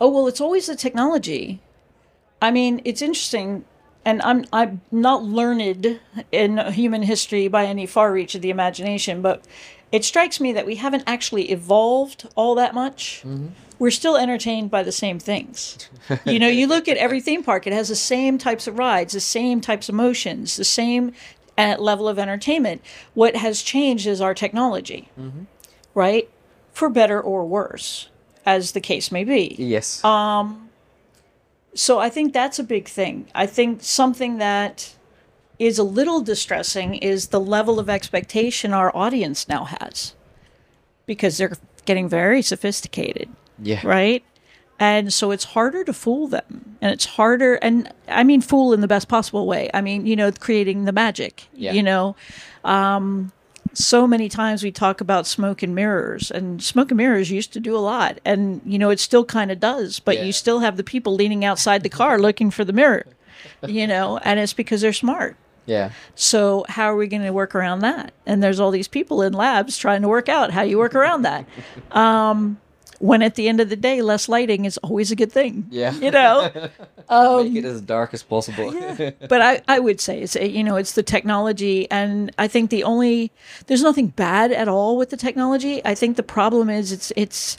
Oh 0.00 0.10
well, 0.10 0.26
it's 0.26 0.40
always 0.40 0.66
the 0.66 0.76
technology. 0.76 1.60
I 2.40 2.50
mean, 2.50 2.80
it's 2.84 3.02
interesting, 3.02 3.64
and 4.04 4.22
I'm 4.22 4.44
I'm 4.52 4.80
not 4.90 5.22
learned 5.22 6.00
in 6.30 6.58
human 6.72 7.02
history 7.02 7.48
by 7.48 7.64
any 7.66 7.86
far 7.86 8.12
reach 8.12 8.34
of 8.34 8.42
the 8.42 8.50
imagination, 8.50 9.22
but 9.22 9.44
it 9.92 10.04
strikes 10.04 10.40
me 10.40 10.52
that 10.52 10.66
we 10.66 10.76
haven't 10.76 11.04
actually 11.06 11.50
evolved 11.50 12.28
all 12.34 12.54
that 12.56 12.74
much. 12.74 13.22
Mm-hmm. 13.24 13.48
We're 13.78 13.90
still 13.90 14.16
entertained 14.16 14.70
by 14.70 14.82
the 14.82 14.92
same 14.92 15.18
things. 15.18 15.88
you 16.24 16.38
know, 16.38 16.48
you 16.48 16.66
look 16.66 16.88
at 16.88 16.96
every 16.96 17.20
theme 17.20 17.42
park; 17.42 17.66
it 17.66 17.72
has 17.72 17.88
the 17.88 17.96
same 17.96 18.38
types 18.38 18.66
of 18.66 18.78
rides, 18.78 19.14
the 19.14 19.20
same 19.20 19.60
types 19.60 19.88
of 19.88 19.94
motions, 19.94 20.56
the 20.56 20.64
same 20.64 21.12
at 21.56 21.80
level 21.80 22.08
of 22.08 22.18
entertainment. 22.18 22.82
What 23.14 23.36
has 23.36 23.62
changed 23.62 24.06
is 24.06 24.20
our 24.20 24.34
technology, 24.34 25.08
mm-hmm. 25.18 25.44
right? 25.94 26.28
For 26.72 26.88
better 26.88 27.20
or 27.20 27.46
worse, 27.46 28.08
as 28.44 28.72
the 28.72 28.80
case 28.80 29.12
may 29.12 29.24
be. 29.24 29.54
Yes. 29.58 30.04
Um, 30.04 30.63
So 31.74 31.98
I 31.98 32.08
think 32.08 32.32
that's 32.32 32.58
a 32.58 32.64
big 32.64 32.88
thing. 32.88 33.28
I 33.34 33.46
think 33.46 33.82
something 33.82 34.38
that 34.38 34.94
is 35.58 35.78
a 35.78 35.84
little 35.84 36.20
distressing 36.20 36.94
is 36.96 37.28
the 37.28 37.40
level 37.40 37.78
of 37.78 37.88
expectation 37.88 38.72
our 38.72 38.94
audience 38.96 39.48
now 39.48 39.64
has 39.64 40.14
because 41.06 41.38
they're 41.38 41.56
getting 41.84 42.08
very 42.08 42.42
sophisticated, 42.42 43.28
yeah. 43.58 43.80
right? 43.84 44.24
And 44.78 45.12
so 45.12 45.30
it's 45.30 45.44
harder 45.44 45.84
to 45.84 45.92
fool 45.92 46.26
them. 46.26 46.76
And 46.80 46.92
it's 46.92 47.04
harder, 47.04 47.54
and 47.56 47.92
I 48.08 48.24
mean, 48.24 48.40
fool 48.40 48.72
in 48.72 48.80
the 48.80 48.88
best 48.88 49.08
possible 49.08 49.46
way. 49.46 49.70
I 49.72 49.80
mean, 49.80 50.06
you 50.06 50.16
know, 50.16 50.32
creating 50.32 50.84
the 50.84 50.92
magic, 50.92 51.44
Yeah. 51.54 51.72
you 51.72 51.82
know. 51.82 52.16
Um, 52.64 53.32
so 53.74 54.06
many 54.06 54.28
times 54.28 54.62
we 54.62 54.70
talk 54.72 55.00
about 55.00 55.26
smoke 55.26 55.62
and 55.62 55.74
mirrors, 55.74 56.30
and 56.30 56.62
smoke 56.62 56.90
and 56.90 56.98
mirrors 56.98 57.30
used 57.30 57.52
to 57.52 57.60
do 57.60 57.76
a 57.76 57.78
lot. 57.78 58.18
And, 58.24 58.60
you 58.64 58.78
know, 58.78 58.90
it 58.90 59.00
still 59.00 59.24
kind 59.24 59.50
of 59.50 59.60
does, 59.60 59.98
but 60.00 60.16
Yeah. 60.16 60.24
you 60.24 60.32
still 60.32 60.60
have 60.60 60.76
the 60.76 60.84
people 60.84 61.14
leaning 61.14 61.44
outside 61.44 61.82
the 61.82 61.88
car 61.88 62.18
looking 62.18 62.50
for 62.50 62.64
the 62.64 62.72
mirror, 62.72 63.04
you 63.66 63.86
know, 63.86 64.18
and 64.18 64.38
it's 64.40 64.52
because 64.52 64.80
they're 64.80 64.92
smart. 64.92 65.36
Yeah. 65.66 65.90
So 66.14 66.66
how 66.68 66.90
are 66.92 66.96
we 66.96 67.06
going 67.06 67.22
to 67.22 67.30
work 67.32 67.54
around 67.54 67.78
that? 67.80 68.12
And 68.26 68.42
there's 68.42 68.60
all 68.60 68.70
these 68.70 68.88
people 68.88 69.22
in 69.22 69.32
labs 69.32 69.78
trying 69.78 70.02
to 70.02 70.08
work 70.08 70.28
out 70.28 70.50
how 70.50 70.60
you 70.62 70.76
work 70.78 70.94
around 70.94 71.22
that. 71.22 71.46
Um, 71.90 72.58
when 73.04 73.20
at 73.20 73.34
the 73.34 73.50
end 73.50 73.60
of 73.60 73.68
the 73.68 73.76
day, 73.76 74.00
less 74.00 74.30
lighting 74.30 74.64
is 74.64 74.78
always 74.78 75.10
a 75.10 75.16
good 75.16 75.30
thing. 75.30 75.66
Yeah. 75.68 75.92
You 75.92 76.10
know, 76.10 76.50
Make 76.54 77.56
it 77.56 77.64
um, 77.64 77.64
as 77.66 77.82
dark 77.82 78.14
as 78.14 78.22
possible. 78.22 78.72
but 79.28 79.42
I, 79.42 79.60
I 79.68 79.78
would 79.78 80.00
say 80.00 80.22
it's 80.22 80.36
you 80.36 80.64
know 80.64 80.76
it's 80.76 80.92
the 80.92 81.02
technology, 81.02 81.90
and 81.90 82.32
I 82.38 82.48
think 82.48 82.70
the 82.70 82.82
only 82.82 83.30
there's 83.66 83.82
nothing 83.82 84.06
bad 84.06 84.52
at 84.52 84.68
all 84.68 84.96
with 84.96 85.10
the 85.10 85.18
technology. 85.18 85.84
I 85.84 85.94
think 85.94 86.16
the 86.16 86.22
problem 86.22 86.70
is 86.70 86.92
it's 86.92 87.12
it's 87.14 87.58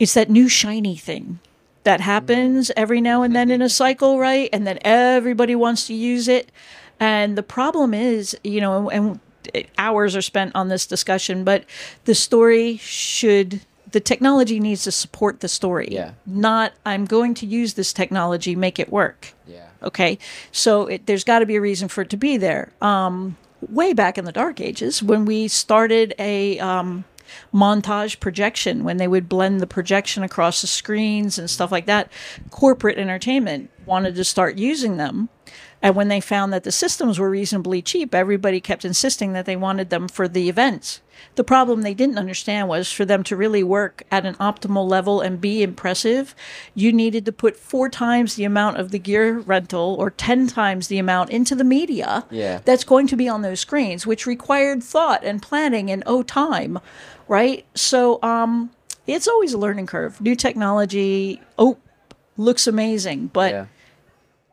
it's 0.00 0.14
that 0.14 0.28
new 0.28 0.48
shiny 0.48 0.96
thing 0.96 1.38
that 1.84 2.00
mm. 2.00 2.04
happens 2.04 2.72
every 2.76 3.00
now 3.00 3.22
and 3.22 3.34
then 3.34 3.52
in 3.52 3.62
a 3.62 3.68
cycle, 3.82 4.18
right? 4.18 4.48
And 4.52 4.66
then 4.66 4.80
everybody 4.84 5.54
wants 5.54 5.86
to 5.86 5.94
use 5.94 6.26
it, 6.26 6.50
and 6.98 7.38
the 7.38 7.44
problem 7.44 7.94
is 7.94 8.36
you 8.42 8.60
know 8.60 8.90
and 8.90 9.20
uh, 9.54 9.60
hours 9.78 10.16
are 10.16 10.22
spent 10.22 10.50
on 10.56 10.66
this 10.66 10.84
discussion, 10.84 11.44
but 11.44 11.64
the 12.06 12.14
story 12.16 12.76
should. 12.78 13.60
The 13.94 14.00
technology 14.00 14.58
needs 14.58 14.82
to 14.84 14.90
support 14.90 15.38
the 15.38 15.46
story, 15.46 15.86
Yeah. 15.88 16.10
not 16.26 16.72
I'm 16.84 17.04
going 17.04 17.32
to 17.34 17.46
use 17.46 17.74
this 17.74 17.92
technology, 17.92 18.56
make 18.56 18.80
it 18.80 18.90
work. 18.90 19.34
yeah. 19.46 19.68
Okay, 19.84 20.18
so 20.50 20.86
it, 20.86 21.06
there's 21.06 21.22
got 21.22 21.38
to 21.38 21.46
be 21.46 21.54
a 21.54 21.60
reason 21.60 21.86
for 21.88 22.02
it 22.02 22.10
to 22.10 22.16
be 22.16 22.36
there. 22.36 22.72
Um, 22.82 23.36
way 23.68 23.92
back 23.92 24.18
in 24.18 24.24
the 24.24 24.32
dark 24.32 24.60
ages, 24.60 25.00
when 25.00 25.24
we 25.26 25.46
started 25.46 26.12
a 26.18 26.58
um, 26.58 27.04
montage 27.52 28.18
projection, 28.18 28.82
when 28.82 28.96
they 28.96 29.06
would 29.06 29.28
blend 29.28 29.60
the 29.60 29.66
projection 29.66 30.24
across 30.24 30.60
the 30.60 30.66
screens 30.66 31.38
and 31.38 31.48
stuff 31.48 31.70
like 31.70 31.86
that, 31.86 32.10
corporate 32.50 32.98
entertainment 32.98 33.70
wanted 33.86 34.16
to 34.16 34.24
start 34.24 34.56
using 34.58 34.96
them. 34.96 35.28
And 35.84 35.94
when 35.94 36.08
they 36.08 36.20
found 36.22 36.50
that 36.54 36.64
the 36.64 36.72
systems 36.72 37.18
were 37.18 37.28
reasonably 37.28 37.82
cheap, 37.82 38.14
everybody 38.14 38.58
kept 38.58 38.86
insisting 38.86 39.34
that 39.34 39.44
they 39.44 39.54
wanted 39.54 39.90
them 39.90 40.08
for 40.08 40.26
the 40.26 40.48
events. 40.48 41.02
The 41.34 41.44
problem 41.44 41.82
they 41.82 41.92
didn't 41.92 42.16
understand 42.16 42.68
was 42.68 42.90
for 42.90 43.04
them 43.04 43.22
to 43.24 43.36
really 43.36 43.62
work 43.62 44.02
at 44.10 44.24
an 44.24 44.34
optimal 44.36 44.88
level 44.88 45.20
and 45.20 45.42
be 45.42 45.62
impressive, 45.62 46.34
you 46.74 46.90
needed 46.90 47.26
to 47.26 47.32
put 47.32 47.54
four 47.58 47.90
times 47.90 48.34
the 48.34 48.44
amount 48.44 48.78
of 48.78 48.92
the 48.92 48.98
gear 48.98 49.40
rental 49.40 49.94
or 49.98 50.10
10 50.10 50.46
times 50.46 50.88
the 50.88 50.98
amount 50.98 51.28
into 51.28 51.54
the 51.54 51.64
media 51.64 52.24
Yeah. 52.30 52.60
that's 52.64 52.84
going 52.84 53.06
to 53.08 53.16
be 53.16 53.28
on 53.28 53.42
those 53.42 53.60
screens, 53.60 54.06
which 54.06 54.24
required 54.24 54.82
thought 54.82 55.22
and 55.22 55.42
planning 55.42 55.90
and 55.90 56.02
oh, 56.06 56.22
time, 56.22 56.78
right? 57.28 57.66
So 57.74 58.20
um, 58.22 58.70
it's 59.06 59.28
always 59.28 59.52
a 59.52 59.58
learning 59.58 59.86
curve. 59.88 60.18
New 60.18 60.34
technology, 60.34 61.42
oh, 61.58 61.76
looks 62.38 62.66
amazing, 62.66 63.28
but 63.34 63.52
Yeah. 63.52 63.66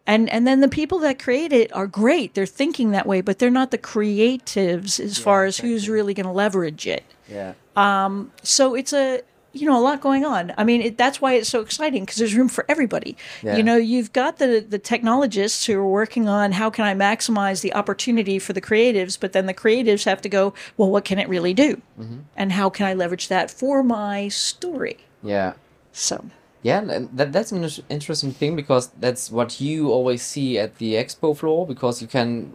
And 0.08 0.30
and 0.30 0.48
then 0.48 0.62
the 0.62 0.68
people 0.68 1.00
that 1.00 1.20
create 1.20 1.54
it 1.54 1.74
are 1.76 1.88
great. 1.88 2.34
They're 2.34 2.46
thinking 2.46 2.92
that 2.92 3.06
way 3.06 3.22
but 3.22 3.40
they're 3.40 3.50
not 3.50 3.72
the 3.72 3.78
creatives 3.78 5.00
as 5.00 5.18
far 5.18 5.46
as 5.46 5.58
who's 5.58 5.90
really 5.90 6.14
going 6.14 6.26
to 6.26 6.32
leverage 6.32 6.88
it. 6.88 7.04
Yeah. 7.30 7.54
um 7.76 8.32
so 8.44 8.76
it's 8.76 8.94
a 8.94 9.22
you 9.54 9.68
know 9.68 9.78
a 9.78 9.84
lot 9.84 10.00
going 10.02 10.26
on. 10.26 10.54
I 10.58 10.64
mean 10.64 10.82
it, 10.82 10.98
that's 10.98 11.20
why 11.22 11.34
it's 11.34 11.50
so 11.50 11.62
exciting 11.62 12.04
because 12.04 12.18
there's 12.18 12.36
room 12.36 12.48
for 12.50 12.66
everybody. 12.70 13.18
Yeah. 13.44 13.58
you 13.58 13.64
know 13.64 13.76
you've 13.76 14.14
got 14.14 14.38
the 14.38 14.66
the 14.68 14.80
technologists 14.80 15.66
who 15.66 15.78
are 15.78 15.88
working 15.88 16.28
on 16.30 16.54
how 16.54 16.70
can 16.70 16.86
i 16.86 16.94
maximize 16.94 17.62
the 17.62 17.74
opportunity 17.74 18.40
for 18.40 18.54
the 18.54 18.62
creatives 18.62 19.20
but 19.20 19.34
then 19.34 19.46
the 19.46 19.54
creatives 19.54 20.06
have 20.06 20.22
to 20.22 20.30
go 20.30 20.54
well 20.78 20.90
what 20.90 21.06
can 21.06 21.20
it 21.20 21.28
really 21.30 21.54
do? 21.54 21.82
And 22.36 22.52
how 22.54 22.70
can 22.70 22.86
i 22.88 22.94
leverage 22.94 23.28
that 23.28 23.52
for 23.52 23.84
my 23.84 24.30
story? 24.30 24.98
Yeah. 25.22 25.54
so 25.92 26.26
Yeah, 26.64 26.82
that, 27.14 27.34
that's 27.34 27.52
an 27.52 27.68
interesting 27.90 28.32
thing 28.32 28.56
because 28.56 28.90
that's 29.00 29.32
what 29.32 29.60
you 29.60 29.90
always 29.92 30.22
see 30.22 30.60
at 30.60 30.78
the 30.78 30.94
expo 30.94 31.36
floor 31.36 31.66
because 31.66 32.02
you 32.02 32.08
can. 32.08 32.54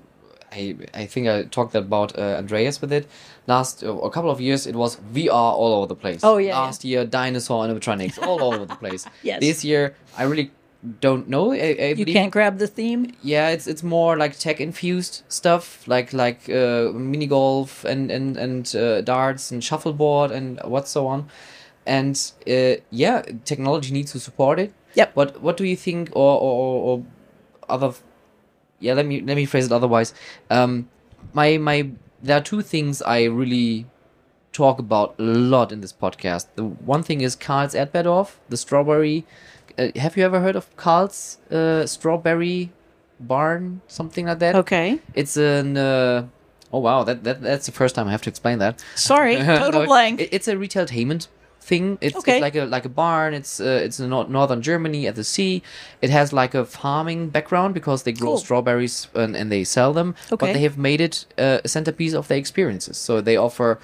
I, 0.53 0.77
I 0.95 1.07
think 1.07 1.27
I 1.29 1.43
talked 1.43 1.75
about 1.75 2.17
uh, 2.17 2.37
Andreas 2.39 2.81
with 2.81 2.93
it. 2.93 3.09
Last 3.49 3.83
uh, 3.83 3.93
a 3.99 4.11
couple 4.11 4.31
of 4.31 4.41
years, 4.41 4.67
it 4.67 4.77
was 4.77 4.97
VR 5.13 5.33
all 5.33 5.75
over 5.75 5.87
the 5.89 5.97
place. 5.97 6.21
Oh, 6.23 6.39
yeah, 6.39 6.59
Last 6.59 6.85
year, 6.85 7.05
dinosaur 7.05 7.67
animatronics 7.67 8.25
all 8.25 8.43
over 8.43 8.65
the 8.65 8.77
place. 8.77 9.05
Yes. 9.23 9.41
This 9.41 9.65
year, 9.65 9.97
I 10.17 10.23
really 10.23 10.53
don't 11.01 11.29
know. 11.29 11.53
I, 11.53 11.77
I 11.79 11.95
you 11.97 12.07
can't 12.07 12.33
grab 12.33 12.59
the 12.59 12.67
theme 12.67 13.13
Yeah, 13.23 13.49
it's 13.49 13.67
it's 13.67 13.83
more 13.83 14.17
like 14.17 14.39
tech 14.39 14.61
infused 14.61 15.23
stuff, 15.29 15.87
like 15.89 16.13
like 16.13 16.49
uh, 16.49 16.93
mini 16.95 17.27
golf 17.27 17.85
and 17.85 18.11
and 18.11 18.37
and 18.37 18.75
uh, 18.77 19.01
darts 19.01 19.51
and 19.51 19.63
shuffleboard 19.63 20.31
and 20.31 20.61
what 20.65 20.87
so 20.89 21.07
on, 21.07 21.29
and 21.87 22.33
uh, 22.49 22.81
yeah, 22.91 23.23
technology 23.45 23.93
needs 23.93 24.13
to 24.13 24.21
support 24.21 24.59
it. 24.59 24.73
Yep. 24.95 25.15
What 25.17 25.41
what 25.43 25.57
do 25.57 25.65
you 25.65 25.77
think, 25.77 26.11
or 26.15 26.41
or, 26.41 26.83
or, 26.99 27.05
other? 27.69 27.93
Yeah, 28.81 28.95
let 28.95 29.07
me 29.07 29.21
let 29.21 29.37
me 29.37 29.47
phrase 29.47 29.67
it 29.67 29.73
otherwise. 29.73 30.15
Um, 30.51 30.89
my 31.33 31.59
my 31.59 31.91
there 32.23 32.39
are 32.39 32.43
two 32.43 32.63
things 32.63 33.03
I 33.03 33.25
really 33.25 33.87
talk 34.53 34.79
about 34.79 35.15
a 35.19 35.23
lot 35.23 35.73
in 35.73 35.81
this 35.81 35.93
podcast. 35.93 36.47
The 36.57 36.65
one 36.65 37.03
thing 37.03 37.21
is 37.21 37.37
Karl's 37.37 37.75
Erdbeerdorf, 37.75 38.33
the 38.49 38.57
strawberry. 38.57 39.25
Uh, 39.79 39.89
have 39.97 40.17
you 40.17 40.25
ever 40.25 40.41
heard 40.41 40.57
of 40.57 40.75
Karl's 40.77 41.39
uh, 41.51 41.85
strawberry 41.87 42.71
barn, 43.21 43.81
something 43.87 44.27
like 44.27 44.39
that? 44.39 44.55
okay 44.55 45.01
It's 45.15 45.37
an. 45.37 45.77
Uh, 45.77 46.27
oh 46.73 46.79
wow, 46.81 47.05
that, 47.05 47.25
that 47.25 47.43
that's 47.43 47.67
the 47.67 47.73
first 47.73 47.95
time 47.95 48.09
I 48.09 48.11
have 48.11 48.23
to 48.23 48.31
explain 48.31 48.59
that. 48.59 48.83
sorry 48.95 49.37
total 49.65 49.81
No, 49.83 49.87
blank 49.87 50.21
it- 50.21 50.31
it's 50.33 50.49
a 50.49 50.57
retail 50.57 50.87
retailtainment 50.87 51.29
thing. 51.69 51.99
It's, 52.01 52.17
Okay. 52.17 52.37
it's 52.37 52.43
like 52.43 52.57
a 52.57 52.65
like 52.77 52.87
a 52.87 52.89
barn. 53.03 53.35
It's 53.35 53.61
uh, 53.61 53.85
it's 53.87 53.99
in 54.01 54.09
northern 54.11 54.63
Germany 54.63 55.09
at 55.09 55.15
the 55.15 55.25
sea. 55.25 55.63
It 56.01 56.11
has 56.11 56.33
like 56.33 56.55
a 56.59 56.65
farming 56.65 57.31
background 57.31 57.75
because 57.75 58.03
they 58.03 58.13
grow 58.13 58.31
Cool. 58.31 58.39
strawberries 58.39 59.09
and, 59.15 59.37
and 59.37 59.51
they 59.51 59.65
sell 59.65 59.93
them. 59.93 60.15
But 60.31 60.41
they 60.53 60.63
have 60.63 60.79
made 60.79 61.01
it 61.01 61.27
uh, 61.39 61.59
a 61.65 61.69
centerpiece 61.69 62.15
of 62.17 62.27
their 62.29 62.39
experiences. 62.39 62.97
So 62.99 63.21
they 63.21 63.37
offer 63.37 63.79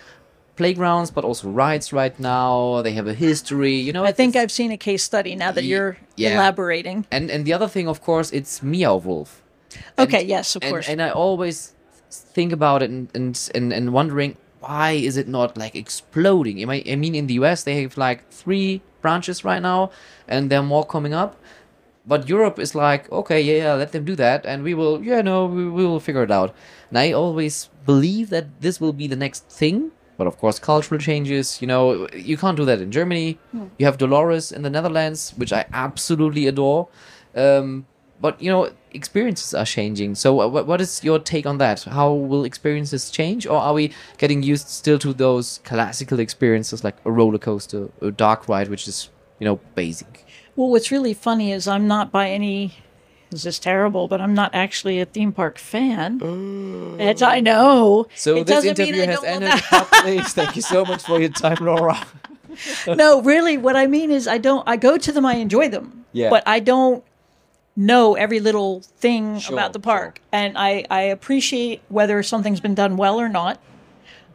playgrounds, 0.57 1.11
but 1.11 1.25
also 1.25 1.49
rides 1.49 1.93
right 1.93 2.19
now. 2.21 2.83
They 2.83 2.93
have 2.93 3.09
a 3.11 3.15
history. 3.15 3.75
You 3.87 3.93
know, 3.93 4.05
I 4.09 4.13
think 4.13 4.37
I've 4.37 4.53
seen 4.53 4.71
a 4.73 4.77
case 4.77 5.03
study 5.03 5.35
now 5.35 5.53
that 5.53 5.65
you're 5.65 5.97
yeah. 6.17 6.35
elaborating. 6.35 7.05
and 7.11 7.31
and 7.31 7.45
the 7.45 7.55
other 7.55 7.69
thing, 7.69 7.89
of 7.89 8.01
course, 8.01 8.31
it's 8.37 8.63
Meow 8.63 8.97
Wolf. 9.05 9.43
Okay, 9.99 10.21
And- 10.21 10.29
yes, 10.29 10.57
of 10.57 10.63
and, 10.63 10.71
course. 10.73 10.89
And 10.93 11.01
I 11.01 11.11
always 11.11 11.75
think 12.35 12.53
about 12.53 12.83
it 12.83 12.91
and 12.91 13.09
and 13.15 13.51
and, 13.55 13.73
and 13.73 13.93
wondering 13.93 14.37
why 14.63 14.93
is 14.93 15.17
it 15.17 15.29
not 15.29 15.57
like 15.57 15.75
exploding? 15.75 16.63
I 16.63 16.97
mean, 16.97 17.15
in 17.15 17.27
the 17.27 17.35
US 17.35 17.65
they 17.65 17.83
have 17.83 17.97
like 17.97 18.29
three 18.31 18.81
branches 19.01 19.45
right 19.45 19.61
now, 19.61 19.91
and 20.29 20.51
there 20.51 20.61
are 20.61 20.65
more 20.75 20.87
coming 20.87 21.13
up. 21.13 21.37
But 22.05 22.29
Europe 22.29 22.59
is 22.59 22.75
like, 22.75 23.11
okay, 23.13 23.41
yeah, 23.41 23.65
yeah, 23.65 23.75
let 23.75 23.93
them 23.93 24.05
do 24.05 24.17
that, 24.17 24.45
and 24.45 24.65
we 24.65 24.75
will, 24.75 25.03
yeah, 25.03 25.23
no, 25.23 25.47
we, 25.47 25.69
we 25.69 25.87
will 25.87 26.01
figure 26.01 26.25
it 26.25 26.33
out. 26.33 26.53
And 26.91 26.99
I 26.99 27.13
always 27.13 27.69
believe 27.87 28.31
that 28.31 28.61
this 28.61 28.81
will 28.81 28.93
be 28.93 29.07
the 29.07 29.17
next 29.17 29.49
thing. 29.49 29.93
But 30.19 30.27
of 30.27 30.37
course, 30.39 30.59
cultural 30.59 31.01
changes, 31.01 31.61
you 31.61 31.67
know, 31.67 32.09
you 32.15 32.37
can't 32.37 32.57
do 32.57 32.65
that 32.65 32.81
in 32.81 32.91
Germany. 32.91 33.39
You 33.79 33.87
have 33.87 33.99
Dolores 33.99 34.53
in 34.53 34.63
the 34.63 34.71
Netherlands, 34.71 35.33
which 35.37 35.53
I 35.53 35.65
absolutely 35.73 36.47
adore. 36.47 36.89
Um, 37.35 37.87
but 38.23 38.41
you 38.41 38.51
know, 38.51 38.71
experiences 38.93 39.53
are 39.53 39.67
changing. 39.67 40.15
So, 40.15 40.33
what, 40.33 40.67
what 40.67 40.81
is 40.81 41.03
your 41.03 41.19
take 41.19 41.45
on 41.45 41.59
that? 41.59 41.83
How 41.83 42.13
will 42.13 42.45
experiences 42.45 43.11
change, 43.11 43.47
or 43.47 43.59
are 43.59 43.75
we 43.75 43.93
getting 44.17 44.43
used 44.43 44.69
still 44.69 44.99
to 45.01 45.13
those 45.13 45.59
classical 45.65 46.21
experiences 46.21 46.85
like 46.85 46.97
a 47.05 47.11
roller 47.11 47.39
coaster, 47.39 47.91
a 48.01 48.13
dark 48.13 48.49
ride, 48.49 48.69
which 48.69 48.87
is 48.87 49.11
you 49.41 49.45
know 49.45 49.57
basic? 49.75 50.25
Well, 50.55 50.71
what's 50.71 50.91
really 50.91 51.15
funny 51.15 51.53
is 51.53 51.67
I'm 51.67 51.87
not 51.89 52.13
by 52.13 52.31
any. 52.31 52.75
This 53.31 53.47
is 53.47 53.59
terrible, 53.59 54.09
but 54.09 54.21
I'm 54.21 54.35
not 54.35 54.55
actually 54.55 55.01
a 55.01 55.07
theme 55.07 55.33
park 55.33 55.57
fan. 55.59 56.21
Oh. 56.23 56.97
It's, 56.99 57.23
I 57.23 57.41
know. 57.41 58.07
So 58.15 58.37
It 58.37 58.47
this 58.47 58.63
interview 58.63 59.07
has 59.07 59.25
ended. 59.25 59.59
please. 60.03 60.35
Thank 60.35 60.55
you 60.55 60.61
so 60.61 60.85
much 60.85 61.03
for 61.05 61.19
your 61.19 61.31
time, 61.31 61.57
Laura. 61.63 62.07
no, 62.87 63.23
really, 63.23 63.57
what 63.57 63.75
I 63.75 63.87
mean 63.87 64.11
is 64.11 64.29
I 64.29 64.37
don't. 64.39 64.63
I 64.69 64.77
go 64.77 64.99
to 64.99 65.11
them. 65.11 65.25
I 65.25 65.37
enjoy 65.37 65.71
them. 65.71 66.05
Yeah. 66.13 66.29
But 66.29 66.43
I 66.47 66.61
don't. 66.61 67.03
Know 67.77 68.15
every 68.15 68.41
little 68.41 68.81
thing 68.81 69.39
Sure, 69.39 69.55
about 69.55 69.73
the 69.73 69.79
sure. 69.79 69.83
park, 69.83 70.21
and 70.31 70.57
I 70.59 70.85
I 70.91 71.03
appreciate 71.03 71.83
whether 71.89 72.23
something's 72.23 72.61
been 72.61 72.75
done 72.75 72.97
well 72.97 73.21
or 73.21 73.29
not. 73.29 73.59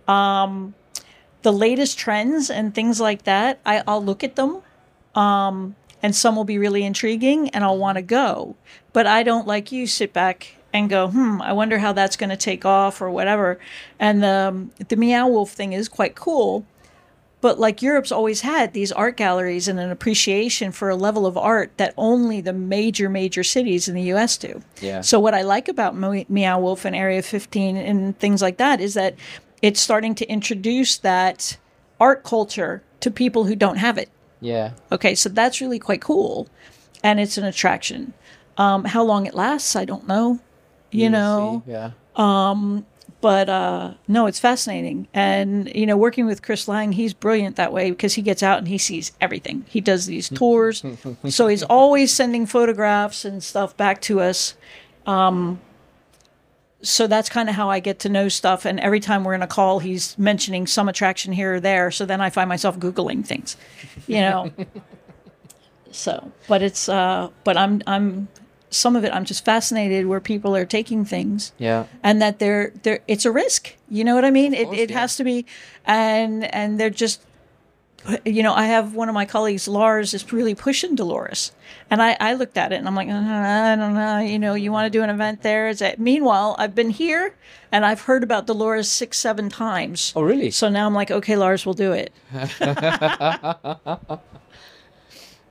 Um, 0.07 0.73
the 1.43 1.51
latest 1.53 1.97
trends 1.99 2.49
and 2.49 2.73
things 2.73 2.99
like 2.99 3.23
that, 3.23 3.59
I, 3.65 3.83
I'll 3.87 4.03
look 4.03 4.23
at 4.23 4.35
them. 4.35 4.61
Um, 5.15 5.75
and 6.03 6.15
some 6.15 6.35
will 6.35 6.43
be 6.45 6.57
really 6.57 6.83
intriguing 6.83 7.49
and 7.49 7.63
I'll 7.63 7.77
want 7.77 7.97
to 7.97 8.01
go. 8.01 8.55
But 8.93 9.07
I 9.07 9.23
don't 9.23 9.47
like 9.47 9.71
you 9.71 9.87
sit 9.87 10.13
back 10.13 10.55
and 10.73 10.89
go, 10.89 11.07
hmm, 11.09 11.41
I 11.41 11.53
wonder 11.53 11.79
how 11.79 11.91
that's 11.93 12.15
going 12.17 12.29
to 12.29 12.37
take 12.37 12.65
off 12.65 13.01
or 13.01 13.09
whatever. 13.09 13.59
And 13.99 14.21
the, 14.21 14.67
the 14.89 14.95
Meow 14.95 15.27
Wolf 15.27 15.51
thing 15.51 15.73
is 15.73 15.89
quite 15.89 16.15
cool. 16.15 16.65
But 17.39 17.59
like 17.59 17.81
Europe's 17.83 18.11
always 18.11 18.41
had 18.41 18.73
these 18.73 18.91
art 18.91 19.15
galleries 19.15 19.67
and 19.67 19.79
an 19.79 19.91
appreciation 19.91 20.71
for 20.71 20.89
a 20.89 20.95
level 20.95 21.25
of 21.27 21.37
art 21.37 21.71
that 21.77 21.93
only 21.95 22.41
the 22.41 22.53
major, 22.53 23.09
major 23.09 23.43
cities 23.43 23.87
in 23.87 23.93
the 23.93 24.01
US 24.13 24.37
do. 24.37 24.61
Yeah. 24.81 25.01
So 25.01 25.19
what 25.19 25.35
I 25.35 25.43
like 25.43 25.67
about 25.67 25.95
Mo- 25.95 26.25
Meow 26.27 26.59
Wolf 26.59 26.83
and 26.83 26.95
Area 26.95 27.21
15 27.21 27.77
and 27.77 28.17
things 28.17 28.41
like 28.41 28.57
that 28.57 28.81
is 28.81 28.95
that 28.95 29.15
it's 29.61 29.79
starting 29.79 30.15
to 30.15 30.25
introduce 30.27 30.97
that 30.97 31.57
art 31.99 32.23
culture 32.23 32.81
to 33.01 33.11
people 33.11 33.45
who 33.45 33.55
don't 33.55 33.77
have 33.77 33.97
it. 33.97 34.09
Yeah. 34.39 34.71
Okay, 34.91 35.15
so 35.15 35.29
that's 35.29 35.61
really 35.61 35.79
quite 35.79 36.01
cool, 36.01 36.47
and 37.03 37.19
it's 37.19 37.37
an 37.37 37.43
attraction. 37.43 38.13
Um, 38.57 38.85
how 38.85 39.03
long 39.03 39.25
it 39.25 39.33
lasts, 39.33 39.75
I 39.75 39.85
don't 39.85 40.07
know. 40.07 40.39
You 40.91 41.09
We'll 41.09 41.11
know, 41.11 41.63
see, 41.65 41.71
Yeah. 41.71 41.91
But 43.27 43.49
uh, 43.49 43.93
no, 44.07 44.25
it's 44.25 44.39
fascinating. 44.39 45.05
And 45.13 45.69
you 45.75 45.85
know, 45.85 45.97
working 45.97 46.25
with 46.25 46.41
Chris 46.41 46.65
Lang, 46.69 46.93
he's 46.93 47.13
brilliant 47.13 47.57
that 47.57 47.73
way 47.73 47.89
because 47.89 48.13
he 48.13 48.21
gets 48.21 48.41
out 48.41 48.57
and 48.57 48.69
he 48.69 48.77
sees 48.77 49.11
everything. 49.19 49.65
He 49.67 49.81
does 49.81 50.05
these 50.05 50.29
tours, 50.29 50.81
so 51.27 51.47
he's 51.47 51.63
always 51.63 52.13
sending 52.13 52.45
photographs 52.45 53.25
and 53.25 53.43
stuff 53.43 53.75
back 53.75 53.99
to 54.03 54.21
us. 54.21 54.53
Um, 55.05 55.59
so 56.81 57.05
that's 57.05 57.27
kind 57.27 57.49
of 57.49 57.55
how 57.55 57.69
I 57.69 57.81
get 57.81 57.99
to 57.99 58.09
know 58.09 58.29
stuff. 58.29 58.63
And 58.63 58.79
every 58.79 59.01
time 59.01 59.25
we're 59.25 59.33
in 59.33 59.41
a 59.41 59.47
call, 59.47 59.79
he's 59.79 60.17
mentioning 60.17 60.65
some 60.65 60.87
attraction 60.87 61.33
here 61.33 61.55
or 61.55 61.59
there. 61.59 61.91
So 61.91 62.05
then 62.05 62.21
I 62.21 62.29
find 62.29 62.47
myself 62.47 62.79
googling 62.79 63.25
things, 63.25 63.57
you 64.07 64.21
know. 64.21 64.53
so, 65.91 66.31
but 66.47 66.61
it's 66.61 66.87
uh, 66.87 67.27
but 67.43 67.57
I'm 67.57 67.83
I'm 67.87 68.29
some 68.69 68.95
of 68.95 69.03
it 69.03 69.13
I'm 69.13 69.23
just 69.25 69.45
fascinated 69.45 70.05
where 70.07 70.19
people 70.19 70.55
are 70.55 70.65
taking 70.65 71.05
things 71.05 71.51
Yeah. 71.57 71.85
and 72.03 72.21
that 72.21 72.39
they're 72.39 72.71
they're 72.83 72.99
it's 73.07 73.25
a 73.25 73.31
risk. 73.31 73.75
You 73.89 74.03
know 74.03 74.15
what 74.15 74.25
i 74.25 74.31
mean? 74.31 74.53
It, 74.53 74.65
course, 74.65 74.77
it 74.79 74.89
yeah. 74.89 74.99
has 74.99 75.15
to 75.17 75.23
be. 75.23 75.45
And 75.85 76.43
and 76.53 76.79
they're 76.79 76.89
just 76.89 77.21
you 78.23 78.41
know 78.43 78.53
i 78.53 78.65
have 78.67 78.93
one 78.93 79.09
of 79.09 79.15
my 79.15 79.25
colleagues 79.25 79.67
lars 79.67 80.13
is 80.13 80.31
really 80.31 80.55
pushing 80.55 80.95
dolores. 80.95 81.51
And 81.89 82.01
i 82.01 82.15
i 82.19 82.33
looked 82.33 82.57
at 82.57 82.71
it 82.71 82.75
and 82.75 82.87
i'm 82.87 82.95
like 82.95 83.09
uh, 83.09 83.13
i 83.13 83.75
don't 83.75 83.93
know. 83.95 84.19
You 84.19 84.39
know 84.39 84.53
you 84.53 84.71
want 84.71 84.85
to 84.91 84.97
do 84.97 85.03
an 85.03 85.09
event 85.09 85.41
there? 85.41 85.67
Is 85.69 85.79
that 85.79 85.99
meanwhile 85.99 86.55
i've 86.59 86.75
been 86.75 86.89
here 86.91 87.35
and 87.71 87.85
i've 87.85 88.01
heard 88.01 88.23
about 88.23 88.47
dolores 88.47 88.87
six 88.89 89.17
seven 89.17 89.49
times. 89.49 90.13
Oh, 90.15 90.21
really? 90.21 90.51
so 90.51 90.69
now 90.69 90.85
i'm 90.87 90.93
like 90.93 91.11
okay 91.11 91.35
lars 91.35 91.65
we'll 91.65 91.73
do 91.73 91.91
it 91.93 92.11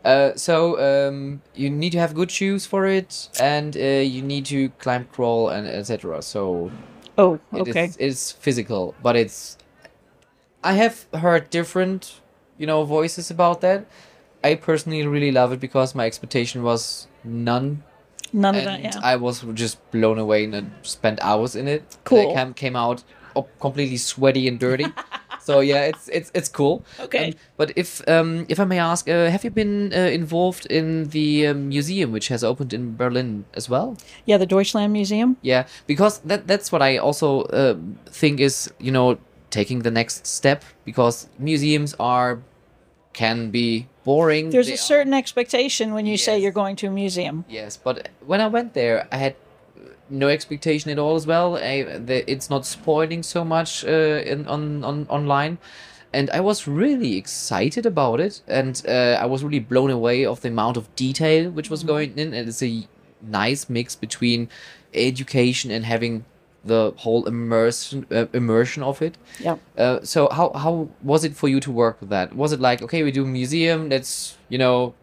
Uh, 0.07 0.33
so 0.37 0.79
um, 0.79 1.43
you 1.57 1.69
need 1.69 1.91
to 1.91 1.99
have 1.99 2.15
good 2.15 2.31
shoes 2.31 2.65
for 2.65 2.87
it, 2.87 3.29
and 3.41 3.77
uh, 3.77 3.81
you 4.15 4.23
need 4.23 4.47
to 4.47 4.69
climb, 4.79 5.05
crawl, 5.11 5.49
and 5.49 5.67
etc. 5.67 6.23
So 6.23 6.71
oh 7.19 7.41
okay 7.53 7.87
is- 7.87 7.97
it's 7.99 8.33
physical, 8.33 8.95
but 9.03 9.17
it's. 9.17 9.59
I 10.63 10.75
have 10.75 11.07
heard 11.13 11.51
different, 11.51 12.21
you 12.59 12.67
know, 12.67 12.85
voices 12.85 13.31
about 13.31 13.61
that. 13.63 13.87
I 14.45 14.55
personally 14.55 15.05
really 15.07 15.33
love 15.33 15.53
it 15.53 15.59
because 15.61 15.95
my 15.95 16.07
expectation 16.07 16.63
was 16.63 17.09
none, 17.25 17.83
none 18.33 18.55
of 18.57 18.65
that 18.65 18.81
yeah 18.81 19.01
I 19.03 19.17
was 19.17 19.41
just 19.55 19.79
blown 19.91 20.19
away 20.19 20.45
and 20.45 20.71
spent 20.83 21.19
hours 21.21 21.57
in 21.57 21.67
it. 21.67 21.83
Cool. 22.05 22.31
I 22.31 22.35
came, 22.35 22.55
came 22.55 22.77
out 22.77 23.03
completely 23.61 23.97
sweaty 23.97 24.47
and 24.49 24.59
dirty. 24.59 24.87
so 25.47 25.61
yeah, 25.63 25.83
it's 25.91 26.09
it's 26.19 26.31
it's 26.35 26.49
cool. 26.51 26.83
Okay. 27.07 27.27
Um, 27.29 27.35
but 27.57 27.69
if 27.77 28.03
um, 28.09 28.45
if 28.49 28.59
I 28.59 28.65
may 28.65 28.79
ask, 28.81 29.09
uh, 29.09 29.31
have 29.31 29.45
you 29.47 29.51
been 29.55 29.93
uh, 29.95 30.11
involved 30.21 30.67
in 30.71 31.09
the 31.11 31.47
um, 31.49 31.69
museum 31.69 32.11
which 32.13 32.29
has 32.29 32.43
opened 32.45 32.73
in 32.75 32.97
Berlin 32.97 33.45
as 33.55 33.69
well? 33.71 33.97
yeah 34.27 34.39
the 34.39 34.47
deutschland 34.47 34.93
museum 34.93 35.37
Yeah, 35.43 35.63
because 35.87 36.19
that 36.29 36.47
that's 36.51 36.69
what 36.73 36.83
I 36.83 36.99
also 36.99 37.29
uh, 37.55 37.75
think 38.21 38.41
is 38.41 38.71
you 38.87 38.91
know 38.93 39.19
taking 39.51 39.83
the 39.83 39.91
next 39.91 40.27
step 40.27 40.65
because 40.85 41.29
museums 41.39 41.95
are 41.99 42.39
can 43.13 43.51
be 43.51 43.87
boring. 44.05 44.51
there's 44.51 44.67
They 44.67 44.73
a 44.73 44.83
are- 44.83 44.93
certain 44.95 45.15
expectation 45.15 45.95
when 45.95 46.07
you 46.07 46.17
say 46.19 46.39
you're 46.39 46.53
going 46.63 46.77
to 46.77 46.87
a 46.87 46.91
museum 46.91 47.45
Yes, 47.49 47.77
but 47.85 48.09
when 48.27 48.41
I 48.41 48.49
went 48.49 48.73
there, 48.75 49.07
I 49.13 49.17
had 49.17 49.35
no 50.09 50.29
expectation 50.29 50.91
at 50.91 50.99
all 50.99 51.17
as 51.17 51.27
well. 51.27 51.57
It's 51.57 52.51
not 52.51 52.67
spoiling 52.67 53.23
so 53.23 53.45
much 53.45 53.85
uh, 53.85 54.23
in, 54.25 54.47
on, 54.47 54.85
on 54.85 55.07
online. 55.09 55.59
And 56.13 56.31
I 56.31 56.41
was 56.41 56.67
really 56.67 57.17
excited 57.17 57.85
about 57.85 58.21
it, 58.21 58.41
and 58.47 58.83
uh, 58.89 59.19
I 59.21 59.27
was 59.27 59.45
really 59.45 59.59
blown 59.59 59.91
away 59.91 60.25
of 60.25 60.41
the 60.41 60.49
amount 60.49 60.77
of 60.77 60.95
detail 60.97 61.51
which 61.51 61.69
was 61.69 61.83
going 61.83 62.17
in. 62.17 62.33
And 62.33 62.49
it's 62.49 62.63
a 62.63 62.87
nice 63.21 63.69
mix 63.69 63.97
between 63.97 64.49
education 64.95 65.71
and 65.71 65.85
having 65.85 66.25
the 66.65 66.93
whole 66.97 67.27
immersion 67.27 68.07
uh, 68.11 68.27
immersion 68.33 68.83
of 68.83 69.03
it. 69.03 69.17
yeah 69.39 69.57
Uh, 69.77 70.01
so 70.03 70.29
how 70.33 70.53
how 70.53 70.89
was 71.03 71.25
it 71.25 71.37
for 71.37 71.49
you 71.49 71.61
to 71.61 71.71
work 71.71 72.01
with 72.01 72.11
that? 72.11 72.35
Was 72.35 72.53
it 72.53 72.61
like 72.61 72.83
okay, 72.83 73.03
we 73.03 73.13
do 73.13 73.25
a 73.25 73.27
museum, 73.27 73.89
let's 73.89 74.37
you 74.49 74.59
know 74.59 74.95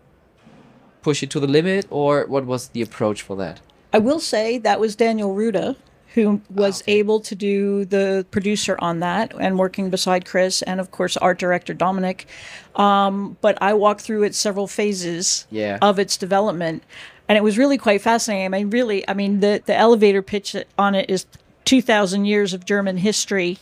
push 1.01 1.23
it 1.23 1.29
to 1.29 1.39
the 1.39 1.47
limit, 1.47 1.85
or 1.89 2.25
what 2.27 2.45
was 2.45 2.69
the 2.69 2.81
approach 2.81 3.21
for 3.21 3.35
that? 3.37 3.61
I 3.93 3.99
will 3.99 4.19
say 4.19 4.57
that 4.57 4.79
was 4.79 4.95
Daniel 4.95 5.33
Ruda 5.35 5.75
who 6.15 6.41
was 6.49 6.83
okay. 6.83 6.93
able 6.93 7.19
to 7.19 7.33
do 7.33 7.85
the 7.85 8.23
producer 8.29 8.75
on 8.79 8.99
that 8.99 9.33
and 9.39 9.57
working 9.57 9.89
beside 9.89 10.25
Chris 10.25 10.61
and 10.61 10.79
of 10.79 10.91
course 10.91 11.17
art 11.17 11.39
director 11.39 11.73
Dominic. 11.73 12.27
Um, 12.75 13.35
but 13.41 13.57
I 13.61 13.73
walked 13.73 14.01
through 14.01 14.23
it 14.23 14.35
several 14.35 14.67
phases 14.67 15.47
Yeah. 15.49 15.79
of 15.81 15.97
its 15.97 16.15
development, 16.17 16.83
and 17.27 17.35
it 17.37 17.41
was 17.43 17.57
really 17.57 17.77
quite 17.79 18.01
fascinating. 18.01 18.45
I 18.45 18.49
mean, 18.49 18.69
really, 18.69 19.07
I 19.09 19.13
mean 19.15 19.39
the 19.39 19.61
the 19.65 19.75
elevator 19.75 20.21
pitch 20.21 20.55
on 20.77 20.93
it 20.95 21.09
is 21.09 21.25
two 21.65 21.81
thousand 21.81 22.25
years 22.25 22.53
of 22.53 22.63
German 22.65 22.97
history 22.97 23.57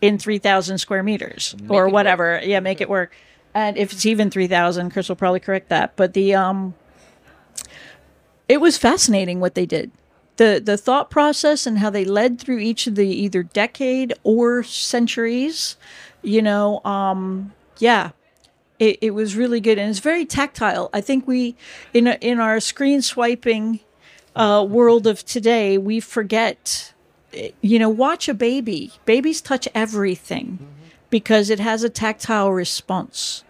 in 0.00 0.18
three 0.18 0.38
thousand 0.38 0.78
square 0.78 1.02
meters 1.02 1.54
it 1.58 1.70
or 1.70 1.84
work. 1.84 1.92
whatever. 1.92 2.40
Yeah, 2.42 2.60
make 2.60 2.80
it 2.80 2.88
work. 2.88 3.14
And 3.52 3.76
if 3.76 3.92
it's 3.92 4.06
even 4.06 4.30
three 4.30 4.46
thousand, 4.46 4.90
Chris 4.90 5.08
will 5.10 5.16
probably 5.16 5.40
correct 5.40 5.68
that. 5.68 5.96
But 5.96 6.14
the 6.14 6.34
um 6.34 6.74
it 8.48 8.60
was 8.60 8.78
fascinating 8.78 9.40
what 9.40 9.54
they 9.54 9.66
did. 9.66 9.90
The 10.36 10.60
the 10.64 10.76
thought 10.76 11.10
process 11.10 11.66
and 11.66 11.78
how 11.78 11.90
they 11.90 12.04
led 12.04 12.40
through 12.40 12.58
each 12.58 12.86
of 12.86 12.96
the 12.96 13.06
either 13.06 13.42
decade 13.42 14.12
or 14.24 14.62
centuries 14.64 15.76
you 16.22 16.42
know 16.42 16.80
um 16.84 17.52
yeah 17.78 18.10
it, 18.78 18.98
it 19.00 19.10
was 19.12 19.36
really 19.36 19.60
good. 19.60 19.78
And 19.78 19.90
it's 19.90 19.98
very 19.98 20.24
tactile. 20.24 20.90
I 20.92 21.00
think 21.00 21.26
we 21.26 21.56
in 21.92 22.06
a, 22.06 22.18
in 22.20 22.40
our 22.40 22.60
screen 22.60 23.02
swiping 23.02 23.80
uh, 24.34 24.66
world 24.68 25.06
of 25.06 25.24
today 25.24 25.78
we 25.78 26.00
forget 26.00 26.92
you 27.60 27.78
know 27.78 27.88
watch 27.88 28.28
a 28.28 28.34
baby. 28.34 28.92
Babies 29.04 29.40
touch 29.40 29.68
everything 29.74 30.58
because 31.10 31.50
it 31.50 31.60
has 31.60 31.82
a 31.84 31.88
tactile 31.88 32.52
response. 32.52 33.44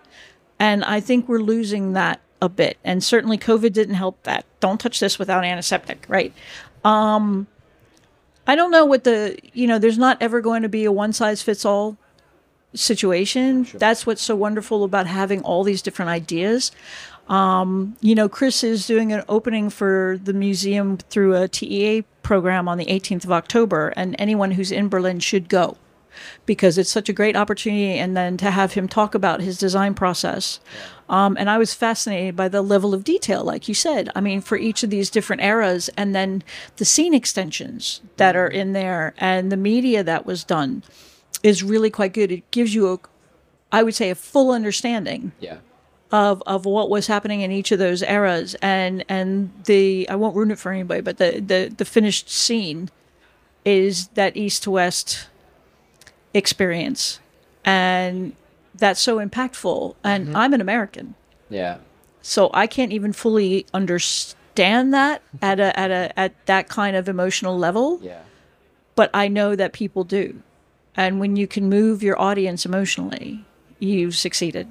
And 0.58 0.84
I 0.84 1.00
think 1.00 1.28
we're 1.28 1.40
losing 1.40 1.92
that 1.94 2.20
a 2.44 2.48
bit. 2.48 2.78
And 2.84 3.02
certainly 3.02 3.38
COVID 3.38 3.72
didn't 3.72 3.94
help 3.94 4.22
that. 4.22 4.44
Don't 4.60 4.80
touch 4.80 5.00
this 5.00 5.18
without 5.18 5.44
antiseptic, 5.44 6.04
right? 6.08 6.32
Um, 6.84 7.46
I 8.46 8.54
don't 8.54 8.70
know 8.70 8.84
what 8.84 9.04
the, 9.04 9.38
you 9.52 9.66
know, 9.66 9.78
there's 9.78 9.98
not 9.98 10.18
ever 10.20 10.40
going 10.40 10.62
to 10.62 10.68
be 10.68 10.84
a 10.84 10.92
one 10.92 11.12
size 11.12 11.42
fits 11.42 11.64
all 11.64 11.96
situation. 12.74 13.66
That's 13.74 14.06
what's 14.06 14.22
so 14.22 14.36
wonderful 14.36 14.84
about 14.84 15.06
having 15.06 15.42
all 15.42 15.64
these 15.64 15.82
different 15.82 16.10
ideas. 16.10 16.72
Um, 17.28 17.96
you 18.00 18.14
know, 18.14 18.28
Chris 18.28 18.62
is 18.62 18.86
doing 18.86 19.12
an 19.12 19.22
opening 19.28 19.70
for 19.70 20.20
the 20.22 20.34
museum 20.34 20.98
through 20.98 21.36
a 21.36 21.48
TEA 21.48 22.02
program 22.22 22.68
on 22.68 22.76
the 22.76 22.84
18th 22.86 23.24
of 23.24 23.32
October, 23.32 23.94
and 23.96 24.14
anyone 24.18 24.50
who's 24.52 24.70
in 24.70 24.88
Berlin 24.88 25.20
should 25.20 25.48
go 25.48 25.78
because 26.46 26.78
it's 26.78 26.90
such 26.90 27.08
a 27.08 27.12
great 27.12 27.36
opportunity 27.36 27.98
and 27.98 28.16
then 28.16 28.36
to 28.38 28.50
have 28.50 28.74
him 28.74 28.88
talk 28.88 29.14
about 29.14 29.40
his 29.40 29.58
design 29.58 29.94
process. 29.94 30.60
Um, 31.08 31.36
and 31.38 31.50
i 31.50 31.58
was 31.58 31.74
fascinated 31.74 32.34
by 32.34 32.48
the 32.48 32.62
level 32.62 32.94
of 32.94 33.04
detail 33.04 33.44
like 33.44 33.68
you 33.68 33.74
said. 33.74 34.08
I 34.14 34.20
mean 34.20 34.40
for 34.40 34.56
each 34.56 34.82
of 34.82 34.90
these 34.90 35.10
different 35.10 35.42
eras 35.42 35.90
and 35.96 36.14
then 36.14 36.42
the 36.76 36.84
scene 36.86 37.12
extensions 37.14 38.00
that 38.16 38.36
are 38.36 38.48
in 38.48 38.72
there 38.72 39.12
and 39.18 39.52
the 39.52 39.56
media 39.56 40.02
that 40.02 40.24
was 40.24 40.44
done 40.44 40.82
is 41.42 41.62
really 41.62 41.90
quite 41.90 42.14
good. 42.14 42.32
It 42.32 42.50
gives 42.50 42.74
you 42.74 42.92
a 42.92 42.98
i 43.72 43.82
would 43.82 43.94
say 43.94 44.08
a 44.10 44.14
full 44.14 44.50
understanding 44.50 45.32
Yeah. 45.40 45.58
of 46.10 46.42
of 46.46 46.64
what 46.64 46.88
was 46.88 47.06
happening 47.08 47.42
in 47.42 47.50
each 47.52 47.70
of 47.70 47.78
those 47.78 48.02
eras. 48.02 48.54
And 48.62 49.04
and 49.08 49.50
the 49.66 50.08
I 50.08 50.16
won't 50.16 50.34
ruin 50.36 50.50
it 50.52 50.58
for 50.58 50.72
anybody 50.72 51.02
but 51.02 51.18
the 51.18 51.40
the 51.40 51.74
the 51.76 51.84
finished 51.84 52.30
scene 52.30 52.88
is 53.66 54.08
that 54.14 54.36
east 54.38 54.62
to 54.62 54.70
west 54.70 55.26
experience 56.34 57.20
and 57.64 58.34
that's 58.74 59.00
so 59.00 59.18
impactful 59.18 59.94
and 60.04 60.26
mm-hmm. 60.26 60.36
I'm 60.36 60.52
an 60.52 60.60
American 60.60 61.14
Yeah. 61.48 61.78
so 62.20 62.50
I 62.52 62.66
can't 62.66 62.92
even 62.92 63.12
fully 63.12 63.64
understand 63.72 64.38
understand 64.54 64.94
that 64.94 65.22
at 65.42 65.60
a 65.60 65.78
at 65.78 65.90
a 65.90 66.18
at 66.18 66.46
that 66.46 66.68
kind 66.68 66.96
of 66.96 67.08
emotional 67.08 67.58
level, 67.58 67.98
Yeah. 68.02 68.22
but 68.94 69.10
I 69.14 69.28
know 69.28 69.56
that 69.56 69.72
people 69.72 70.04
do. 70.04 70.42
And 70.96 71.18
when 71.18 71.36
you 71.36 71.46
can 71.46 71.68
move 71.68 72.02
your 72.02 72.20
audience 72.20 72.64
emotionally, 72.64 73.44
you've 73.80 74.14
succeeded. 74.14 74.68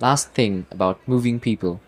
Last 0.00 0.32
thing 0.32 0.66
about 0.70 0.98
moving 1.06 1.40
people. 1.40 1.80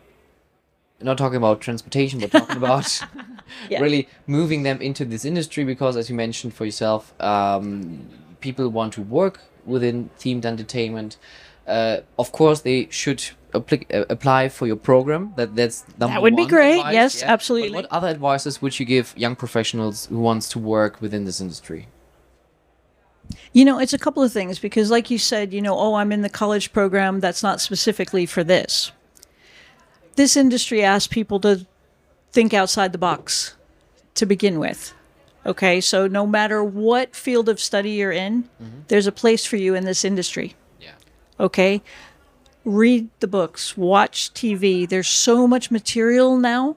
We're 1.00 1.06
not 1.06 1.18
talking 1.18 1.38
about 1.38 1.60
transportation, 1.62 2.20
but 2.20 2.30
talking 2.30 2.58
about 2.58 3.00
Yeah. 3.70 3.80
really 3.80 4.08
moving 4.26 4.62
them 4.62 4.80
into 4.80 5.04
this 5.04 5.24
industry 5.24 5.64
because, 5.64 5.96
as 5.96 6.08
you 6.10 6.16
mentioned 6.16 6.54
for 6.54 6.64
yourself, 6.64 7.12
um, 7.20 8.08
people 8.40 8.68
want 8.68 8.92
to 8.94 9.02
work 9.02 9.40
within 9.64 10.10
themed 10.18 10.44
entertainment. 10.44 11.16
Uh, 11.66 11.98
of 12.18 12.32
course, 12.32 12.60
they 12.62 12.88
should 12.90 13.22
apply, 13.54 13.86
uh, 13.94 14.04
apply 14.10 14.48
for 14.48 14.66
your 14.66 14.76
program. 14.76 15.32
That 15.36 15.54
that's 15.54 15.84
number 15.98 16.14
That 16.14 16.22
would 16.22 16.36
be 16.36 16.46
great. 16.46 16.78
advice, 16.78 16.94
Yes, 16.94 17.20
But 17.20 17.28
absolutely. 17.30 17.76
what 17.76 17.86
other 17.92 18.08
advices 18.08 18.60
would 18.60 18.78
you 18.80 18.86
give 18.86 19.14
young 19.16 19.36
professionals 19.36 20.06
who 20.06 20.18
wants 20.18 20.48
to 20.50 20.58
work 20.58 21.00
within 21.00 21.24
this 21.24 21.40
industry? 21.40 21.86
You 23.52 23.64
know, 23.64 23.78
it's 23.78 23.92
a 23.92 23.98
couple 23.98 24.22
of 24.22 24.32
things 24.32 24.58
because, 24.58 24.90
like 24.90 25.10
you 25.10 25.18
said, 25.18 25.52
you 25.52 25.62
know, 25.62 25.76
oh, 25.78 25.94
I'm 25.94 26.10
in 26.12 26.22
the 26.22 26.28
college 26.28 26.72
program 26.72 27.20
that's 27.20 27.42
not 27.42 27.60
specifically 27.60 28.26
for 28.26 28.42
this. 28.42 28.92
This 30.16 30.36
industry 30.36 30.82
asks 30.82 31.06
people 31.06 31.38
to 31.40 31.66
think 32.32 32.54
outside 32.54 32.92
the 32.92 32.98
box 32.98 33.54
to 34.14 34.26
begin 34.26 34.58
with. 34.58 34.94
Okay, 35.44 35.80
so 35.80 36.06
no 36.06 36.26
matter 36.26 36.62
what 36.62 37.16
field 37.16 37.48
of 37.48 37.58
study 37.58 37.90
you're 37.90 38.12
in, 38.12 38.44
mm-hmm. 38.62 38.80
there's 38.88 39.06
a 39.06 39.12
place 39.12 39.44
for 39.44 39.56
you 39.56 39.74
in 39.74 39.84
this 39.84 40.04
industry. 40.04 40.54
Yeah. 40.80 40.92
Okay, 41.40 41.82
read 42.64 43.08
the 43.20 43.26
books, 43.26 43.76
watch 43.76 44.32
TV. 44.34 44.88
There's 44.88 45.08
so 45.08 45.48
much 45.48 45.70
material 45.70 46.36
now. 46.36 46.76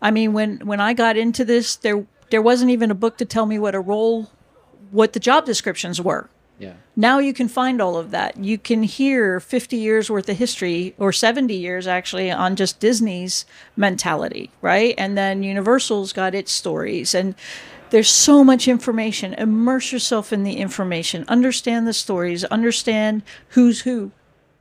I 0.00 0.10
mean, 0.10 0.32
when 0.32 0.58
when 0.60 0.80
I 0.80 0.94
got 0.94 1.16
into 1.16 1.44
this, 1.44 1.76
there 1.76 2.06
there 2.30 2.42
wasn't 2.42 2.70
even 2.70 2.90
a 2.90 2.94
book 2.94 3.18
to 3.18 3.24
tell 3.24 3.46
me 3.46 3.58
what 3.58 3.74
a 3.74 3.80
role, 3.80 4.30
what 4.90 5.12
the 5.12 5.20
job 5.20 5.44
descriptions 5.44 6.00
were. 6.00 6.30
Yeah. 6.58 6.74
Now 6.96 7.18
you 7.18 7.32
can 7.32 7.48
find 7.48 7.80
all 7.80 7.96
of 7.96 8.10
that. 8.12 8.36
You 8.36 8.58
can 8.58 8.84
hear 8.84 9.40
50 9.40 9.76
years 9.76 10.08
worth 10.08 10.28
of 10.28 10.36
history, 10.36 10.94
or 10.98 11.12
70 11.12 11.54
years 11.54 11.86
actually, 11.86 12.30
on 12.30 12.56
just 12.56 12.80
Disney's 12.80 13.44
mentality, 13.76 14.50
right? 14.60 14.94
And 14.96 15.18
then 15.18 15.42
Universal's 15.42 16.12
got 16.12 16.34
its 16.34 16.52
stories. 16.52 17.14
And 17.14 17.34
there's 17.90 18.08
so 18.08 18.42
much 18.42 18.68
information. 18.68 19.34
Immerse 19.34 19.92
yourself 19.92 20.32
in 20.32 20.42
the 20.42 20.56
information, 20.56 21.24
understand 21.28 21.86
the 21.86 21.92
stories, 21.92 22.44
understand 22.44 23.22
who's 23.50 23.82
who, 23.82 24.10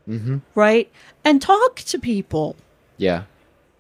mm-hmm. 0.08 0.38
right? 0.56 0.92
And 1.24 1.42
talk 1.42 1.78
to 1.78 2.00
people. 2.00 2.56
Yeah. 2.98 3.24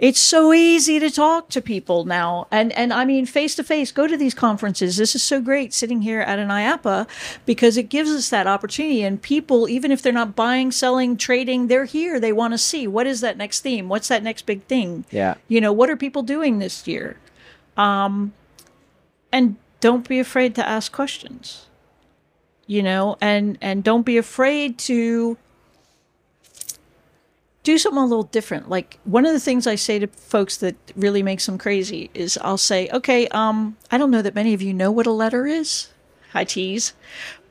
It's 0.04 0.20
so 0.20 0.52
easy 0.52 1.00
to 1.00 1.10
talk 1.10 1.48
to 1.52 1.62
people 1.62 2.04
now. 2.04 2.46
And 2.52 2.74
and 2.74 2.92
I 2.92 3.06
mean 3.06 3.26
face 3.26 3.56
to 3.56 3.64
face, 3.64 3.90
go 3.94 4.06
to 4.06 4.18
these 4.18 4.34
conferences. 4.34 4.98
This 4.98 5.16
is 5.16 5.24
so 5.24 5.40
great 5.40 5.74
sitting 5.74 6.02
here 6.02 6.20
at 6.20 6.40
an 6.40 6.50
IAAPA 6.50 7.08
because 7.46 7.78
it 7.78 7.84
gives 7.84 8.12
us 8.12 8.30
that 8.30 8.46
opportunity 8.46 9.02
and 9.02 9.22
people 9.22 9.70
even 9.70 9.94
if 9.94 10.02
they're 10.02 10.12
not 10.12 10.36
buying, 10.36 10.74
selling, 10.74 11.16
trading, 11.16 11.68
they're 11.68 11.86
here. 11.86 12.20
They 12.20 12.34
want 12.34 12.54
to 12.54 12.58
see 12.58 12.86
what 12.86 13.08
is 13.08 13.22
that 13.22 13.38
next 13.38 13.62
theme? 13.62 13.88
What's 13.88 14.10
that 14.10 14.24
next 14.24 14.46
big 14.46 14.64
thing? 14.64 15.06
Yeah. 15.10 15.36
You 15.48 15.62
know, 15.62 15.72
what 15.72 15.90
are 15.90 15.96
people 15.96 16.22
doing 16.22 16.60
this 16.60 16.86
year? 16.86 17.16
Um 17.78 18.34
and 19.32 19.56
don't 19.80 20.06
be 20.06 20.20
afraid 20.20 20.54
to 20.56 20.68
ask 20.68 20.92
questions. 20.92 21.68
You 22.68 22.84
know, 22.84 23.16
and 23.22 23.58
and 23.62 23.86
don't 23.86 24.06
be 24.06 24.18
afraid 24.18 24.78
to 24.80 25.38
do 27.64 27.78
something 27.78 28.02
a 28.02 28.06
little 28.06 28.24
different. 28.24 28.70
Like 28.70 29.00
one 29.06 29.26
of 29.26 29.34
the 29.34 29.40
things 29.40 29.66
I 29.66 29.76
say 29.76 30.00
to 30.00 30.08
folks 30.08 30.58
that 30.58 30.76
really 30.96 31.24
makes 31.24 31.46
them 31.46 31.58
crazy 31.58 32.12
is 32.14 32.38
I'll 32.42 32.58
say, 32.58 32.90
okay, 32.92 33.28
um, 33.30 33.78
I 33.90 33.98
don't 33.98 34.12
know 34.12 34.22
that 34.22 34.36
many 34.36 34.54
of 34.54 34.62
you 34.62 34.74
know 34.74 34.92
what 34.92 35.08
a 35.08 35.12
letter 35.12 35.48
is. 35.48 35.90
I 36.34 36.44
tease, 36.44 36.94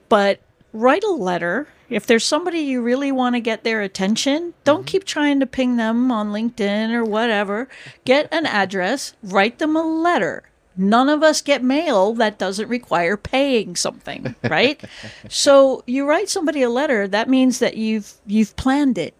but 0.08 0.40
write 0.72 1.04
a 1.04 1.10
letter. 1.10 1.68
If 1.88 2.06
there's 2.06 2.24
somebody 2.24 2.60
you 2.60 2.82
really 2.82 3.12
want 3.12 3.36
to 3.36 3.40
get 3.40 3.64
their 3.64 3.80
attention, 3.80 4.54
don't 4.64 4.86
keep 4.86 5.04
trying 5.04 5.40
to 5.40 5.46
ping 5.46 5.76
them 5.76 6.10
on 6.10 6.32
LinkedIn 6.32 6.92
or 6.92 7.04
whatever. 7.04 7.68
Get 8.04 8.28
an 8.32 8.46
address, 8.46 9.14
write 9.22 9.58
them 9.58 9.76
a 9.76 9.82
letter. 9.82 10.44
None 10.74 11.10
of 11.10 11.22
us 11.22 11.42
get 11.42 11.62
mail 11.62 12.14
that 12.14 12.38
doesn't 12.38 12.68
require 12.68 13.18
paying 13.18 13.76
something, 13.76 14.34
right? 14.42 14.82
so 15.28 15.84
you 15.86 16.06
write 16.06 16.30
somebody 16.30 16.62
a 16.62 16.70
letter, 16.70 17.06
that 17.08 17.28
means 17.28 17.58
that 17.58 17.76
you've 17.76 18.14
you've 18.26 18.56
planned 18.56 18.96
it 18.98 19.14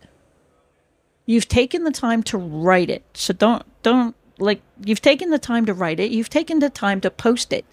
you've 1.27 1.49
taken 1.49 1.85
the 1.85 1.91
time 1.91 2.23
to 2.25 2.39
write 2.39 2.91
it. 2.91 3.05
So 3.15 3.33
don't 3.33 3.65
don't 3.83 4.15
like 4.39 4.63
you've 4.85 5.03
taken 5.03 5.31
the 5.31 5.39
time 5.39 5.67
to 5.67 5.75
write 5.75 6.01
it. 6.01 6.11
You've 6.11 6.31
taken 6.31 6.59
the 6.59 6.71
time 6.71 7.01
to 7.03 7.11
post 7.11 7.53
it. 7.53 7.65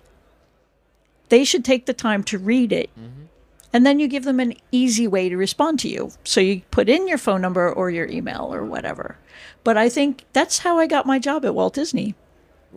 They 1.30 1.44
should 1.44 1.64
take 1.64 1.86
the 1.86 1.94
time 1.94 2.24
to 2.26 2.38
read 2.38 2.72
it. 2.72 2.90
Mm-hmm. 3.00 3.26
and 3.72 3.86
then 3.86 4.00
you 4.00 4.08
give 4.08 4.24
them 4.24 4.40
an 4.40 4.54
easy 4.72 5.08
way 5.08 5.30
to 5.30 5.38
respond 5.38 5.80
to 5.80 5.90
you. 5.90 6.12
So 6.24 6.42
you 6.42 6.62
put 6.72 6.90
in 6.90 7.08
your 7.08 7.20
phone 7.20 7.42
number 7.42 7.72
or 7.72 7.92
your 7.92 8.08
email 8.08 8.54
or 8.54 8.64
whatever. 8.66 9.18
But 9.64 9.78
i 9.78 9.90
think 9.90 10.26
that's 10.34 10.60
how 10.60 10.80
i 10.80 10.88
got 10.88 11.06
my 11.06 11.20
job 11.20 11.46
at 11.46 11.54
walt 11.54 11.74
disney 11.76 12.16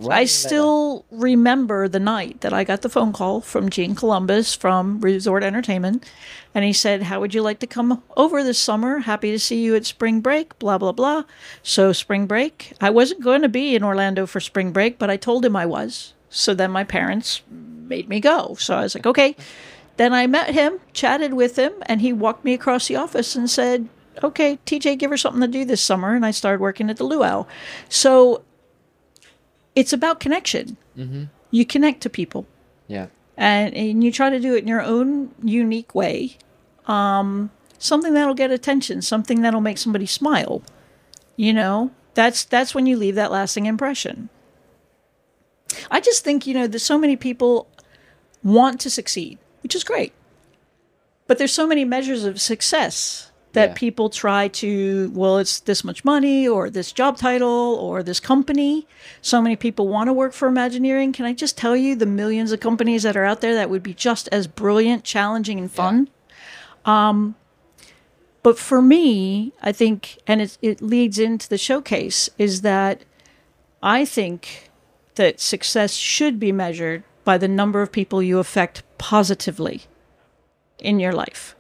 I 0.09 0.25
still 0.25 1.05
remember 1.11 1.87
the 1.87 2.01
night 2.01 2.41
that 2.41 2.53
I 2.53 2.65
got 2.65 2.83
the 2.83 2.89
phone 2.89 3.13
call 3.13 3.41
from 3.41 3.69
Gene 3.69 3.95
Columbus 3.95 4.55
from 4.55 5.01
Resort 5.01 5.43
Entertainment. 5.43 6.05
And 6.55 6.65
he 6.65 6.73
said, 6.73 7.03
How 7.03 7.21
would 7.21 7.35
you 7.35 7.43
like 7.43 7.59
to 7.61 7.67
come 7.67 8.03
over 8.17 8.43
this 8.43 8.59
summer? 8.59 9.01
Happy 9.01 9.31
to 9.31 9.39
see 9.39 9.63
you 9.63 9.77
at 9.77 9.85
spring 9.85 10.21
break, 10.21 10.59
blah, 10.59 10.79
blah, 10.79 10.93
blah. 10.93 11.25
So, 11.63 11.93
spring 11.93 12.27
break. 12.27 12.73
I 12.81 12.91
wasn't 12.91 13.23
going 13.23 13.43
to 13.43 13.49
be 13.49 13.75
in 13.75 13.85
Orlando 13.85 14.27
for 14.27 14.41
spring 14.41 14.73
break, 14.73 14.99
but 14.99 15.11
I 15.11 15.17
told 15.17 15.45
him 15.45 15.57
I 15.57 15.67
was. 15.67 16.15
So 16.31 16.55
then 16.55 16.71
my 16.71 16.85
parents 16.85 17.43
made 17.51 18.09
me 18.09 18.19
go. 18.19 18.55
So 18.59 18.77
I 18.77 18.83
was 18.83 18.95
like, 18.95 19.07
Okay. 19.07 19.37
Then 19.99 20.15
I 20.15 20.27
met 20.27 20.55
him, 20.55 20.81
chatted 20.95 21.35
with 21.35 21.57
him, 21.57 21.75
and 21.83 22.01
he 22.01 22.15
walked 22.15 22.47
me 22.47 22.55
across 22.55 22.89
the 22.89 22.97
office 22.97 23.37
and 23.37 23.49
said, 23.49 23.91
Okay, 24.23 24.59
TJ, 24.65 24.99
give 24.99 25.11
her 25.11 25.19
something 25.19 25.43
to 25.43 25.47
do 25.49 25.67
this 25.67 25.83
summer. 25.83 26.15
And 26.15 26.25
I 26.25 26.31
started 26.31 26.63
working 26.63 26.89
at 26.89 26.97
the 26.97 27.05
Luau. 27.05 27.47
So, 27.91 28.43
it's 29.75 29.93
about 29.93 30.21
connection. 30.21 30.77
You 31.51 31.67
connect 31.67 32.01
to 32.03 32.11
people, 32.11 32.47
Yeah. 32.89 33.07
and, 33.37 33.75
and 33.75 34.05
you 34.05 34.13
try 34.13 34.31
to 34.31 34.39
do 34.41 34.55
it 34.55 34.63
in 34.63 34.69
your 34.69 34.83
own 34.83 35.35
unique 35.43 35.95
way. 35.95 36.37
Um, 36.87 37.51
something 37.79 38.15
that'll 38.15 38.35
get 38.35 38.51
attention, 38.51 39.03
something 39.03 39.43
that'll 39.43 39.61
make 39.61 39.79
somebody 39.79 40.07
smile. 40.07 40.63
You 41.37 41.53
know, 41.53 41.91
that's 42.15 42.45
that's 42.45 42.75
when 42.75 42.87
you 42.87 42.97
leave 42.97 43.15
that 43.17 43.33
lasting 43.33 43.67
impression. 43.67 44.29
I 45.91 46.01
just 46.01 46.23
think 46.25 46.47
you 46.47 46.55
know 46.55 46.67
there's 46.67 46.83
so 46.83 46.99
many 46.99 47.17
people 47.17 47.67
want 48.45 48.81
to 48.83 48.91
succeed, 48.91 49.39
which 49.63 49.75
is 49.75 49.85
great, 49.85 50.13
but 51.27 51.39
there's 51.39 51.55
so 51.55 51.67
many 51.67 51.85
measures 51.85 52.25
of 52.25 52.41
success 52.41 53.32
that 53.53 53.71
Yeah. 53.71 53.75
people 53.75 54.09
try 54.11 54.49
to 54.49 55.11
well 55.15 55.39
it's 55.39 55.61
this 55.61 55.85
much 55.85 56.05
money 56.05 56.49
or 56.49 56.71
this 56.71 56.93
job 56.93 57.17
title 57.19 57.77
or 57.81 58.03
this 58.03 58.21
company. 58.21 58.87
So 59.21 59.43
many 59.43 59.57
people 59.57 59.89
want 59.89 60.09
to 60.09 60.13
work 60.13 60.33
for 60.33 60.49
imagineering. 60.49 61.13
Can 61.13 61.25
i 61.27 61.33
just 61.33 61.57
tell 61.59 61.77
you 61.77 61.95
the 61.95 62.07
millions 62.07 62.53
of 62.53 62.61
companies 62.61 63.03
that 63.03 63.17
are 63.17 63.25
out 63.25 63.41
there 63.41 63.55
that 63.55 63.71
would 63.71 63.83
be 63.83 63.95
just 63.95 64.29
as 64.33 64.47
brilliant 64.47 65.05
challenging 65.05 65.59
and 65.59 65.71
fun? 65.71 66.09
Um, 66.85 67.37
but 68.43 68.59
for 68.59 68.83
me 68.83 69.53
i 69.63 69.71
think 69.71 70.19
and 70.27 70.43
it, 70.43 70.59
it 70.61 70.83
leads 70.83 71.17
into 71.17 71.49
the 71.49 71.57
showcase 71.57 72.29
is 72.39 72.63
that 72.63 73.05
i 73.85 74.05
think 74.05 74.69
that 75.15 75.39
success 75.41 75.95
should 75.95 76.41
be 76.41 76.51
measured 76.51 77.05
by 77.25 77.39
the 77.39 77.47
number 77.47 77.83
of 77.83 77.93
people 77.93 78.21
you 78.21 78.41
affect 78.41 78.83
positively 78.99 79.83
in 80.81 80.99
your 80.99 81.13
life. 81.13 81.55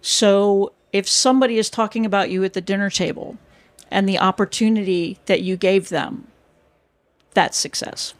So 0.00 0.72
if 0.94 1.08
somebody 1.08 1.58
is 1.58 1.68
talking 1.68 2.06
about 2.06 2.30
you 2.30 2.44
at 2.44 2.52
the 2.52 2.60
dinner 2.60 2.88
table 2.88 3.36
and 3.90 4.08
the 4.08 4.18
opportunity 4.18 5.18
that 5.26 5.42
you 5.42 5.56
gave 5.56 5.88
them, 5.88 6.28
that's 7.34 7.58
success. 7.58 8.14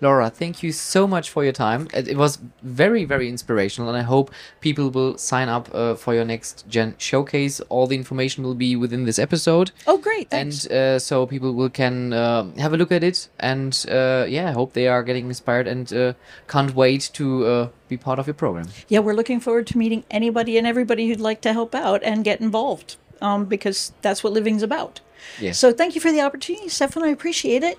Laura, 0.00 0.30
thank 0.30 0.62
you 0.62 0.70
so 0.70 1.08
much 1.08 1.28
for 1.28 1.42
your 1.42 1.52
time. 1.52 1.88
It, 1.92 2.16
was 2.16 2.38
very, 2.62 3.04
very 3.04 3.28
inspirational, 3.28 3.88
and 3.88 3.98
I 3.98 4.02
hope 4.02 4.30
people 4.60 4.90
will 4.90 5.18
sign 5.18 5.48
up 5.48 5.68
uh, 5.74 5.96
for 5.96 6.14
your 6.14 6.24
next 6.24 6.64
gen 6.68 6.94
showcase. 6.98 7.60
All 7.68 7.88
the 7.88 7.96
information 7.96 8.44
will 8.44 8.54
be 8.54 8.76
within 8.76 9.04
this 9.06 9.18
episode, 9.18 9.72
Oh, 9.88 9.98
great. 9.98 10.30
Thanks. 10.30 10.66
and 10.66 10.72
uh, 10.72 10.98
so 11.00 11.26
people 11.26 11.52
will 11.52 11.68
can 11.68 12.12
uh, 12.12 12.44
have 12.58 12.72
a 12.72 12.76
look 12.76 12.92
at 12.92 13.02
it. 13.02 13.28
And 13.40 13.84
uh, 13.90 14.24
yeah, 14.28 14.48
I 14.50 14.52
hope 14.52 14.72
they 14.72 14.86
are 14.86 15.02
getting 15.02 15.26
inspired 15.26 15.66
and 15.66 15.92
uh, 15.92 16.12
can't 16.46 16.74
wait 16.76 17.10
to 17.14 17.46
uh, 17.46 17.68
be 17.88 17.96
part 17.96 18.18
of 18.20 18.26
your 18.28 18.34
program. 18.34 18.68
yeah, 18.88 19.00
we're 19.00 19.14
looking 19.14 19.40
forward 19.40 19.66
to 19.68 19.78
meeting 19.78 20.04
anybody 20.12 20.56
and 20.58 20.66
everybody 20.66 21.08
who'd 21.08 21.20
like 21.20 21.40
to 21.40 21.52
help 21.52 21.74
out 21.74 22.02
and 22.04 22.22
get 22.24 22.40
involved 22.40 22.96
um, 23.20 23.46
because 23.46 23.92
that's 24.02 24.22
what 24.22 24.32
living's 24.32 24.62
about. 24.62 25.00
Yes. 25.40 25.58
So 25.58 25.72
thank 25.72 25.96
you 25.96 26.00
for 26.00 26.12
the 26.12 26.20
opportunity, 26.20 26.68
Stefan. 26.68 27.02
I 27.02 27.08
appreciate 27.08 27.64
it. 27.64 27.78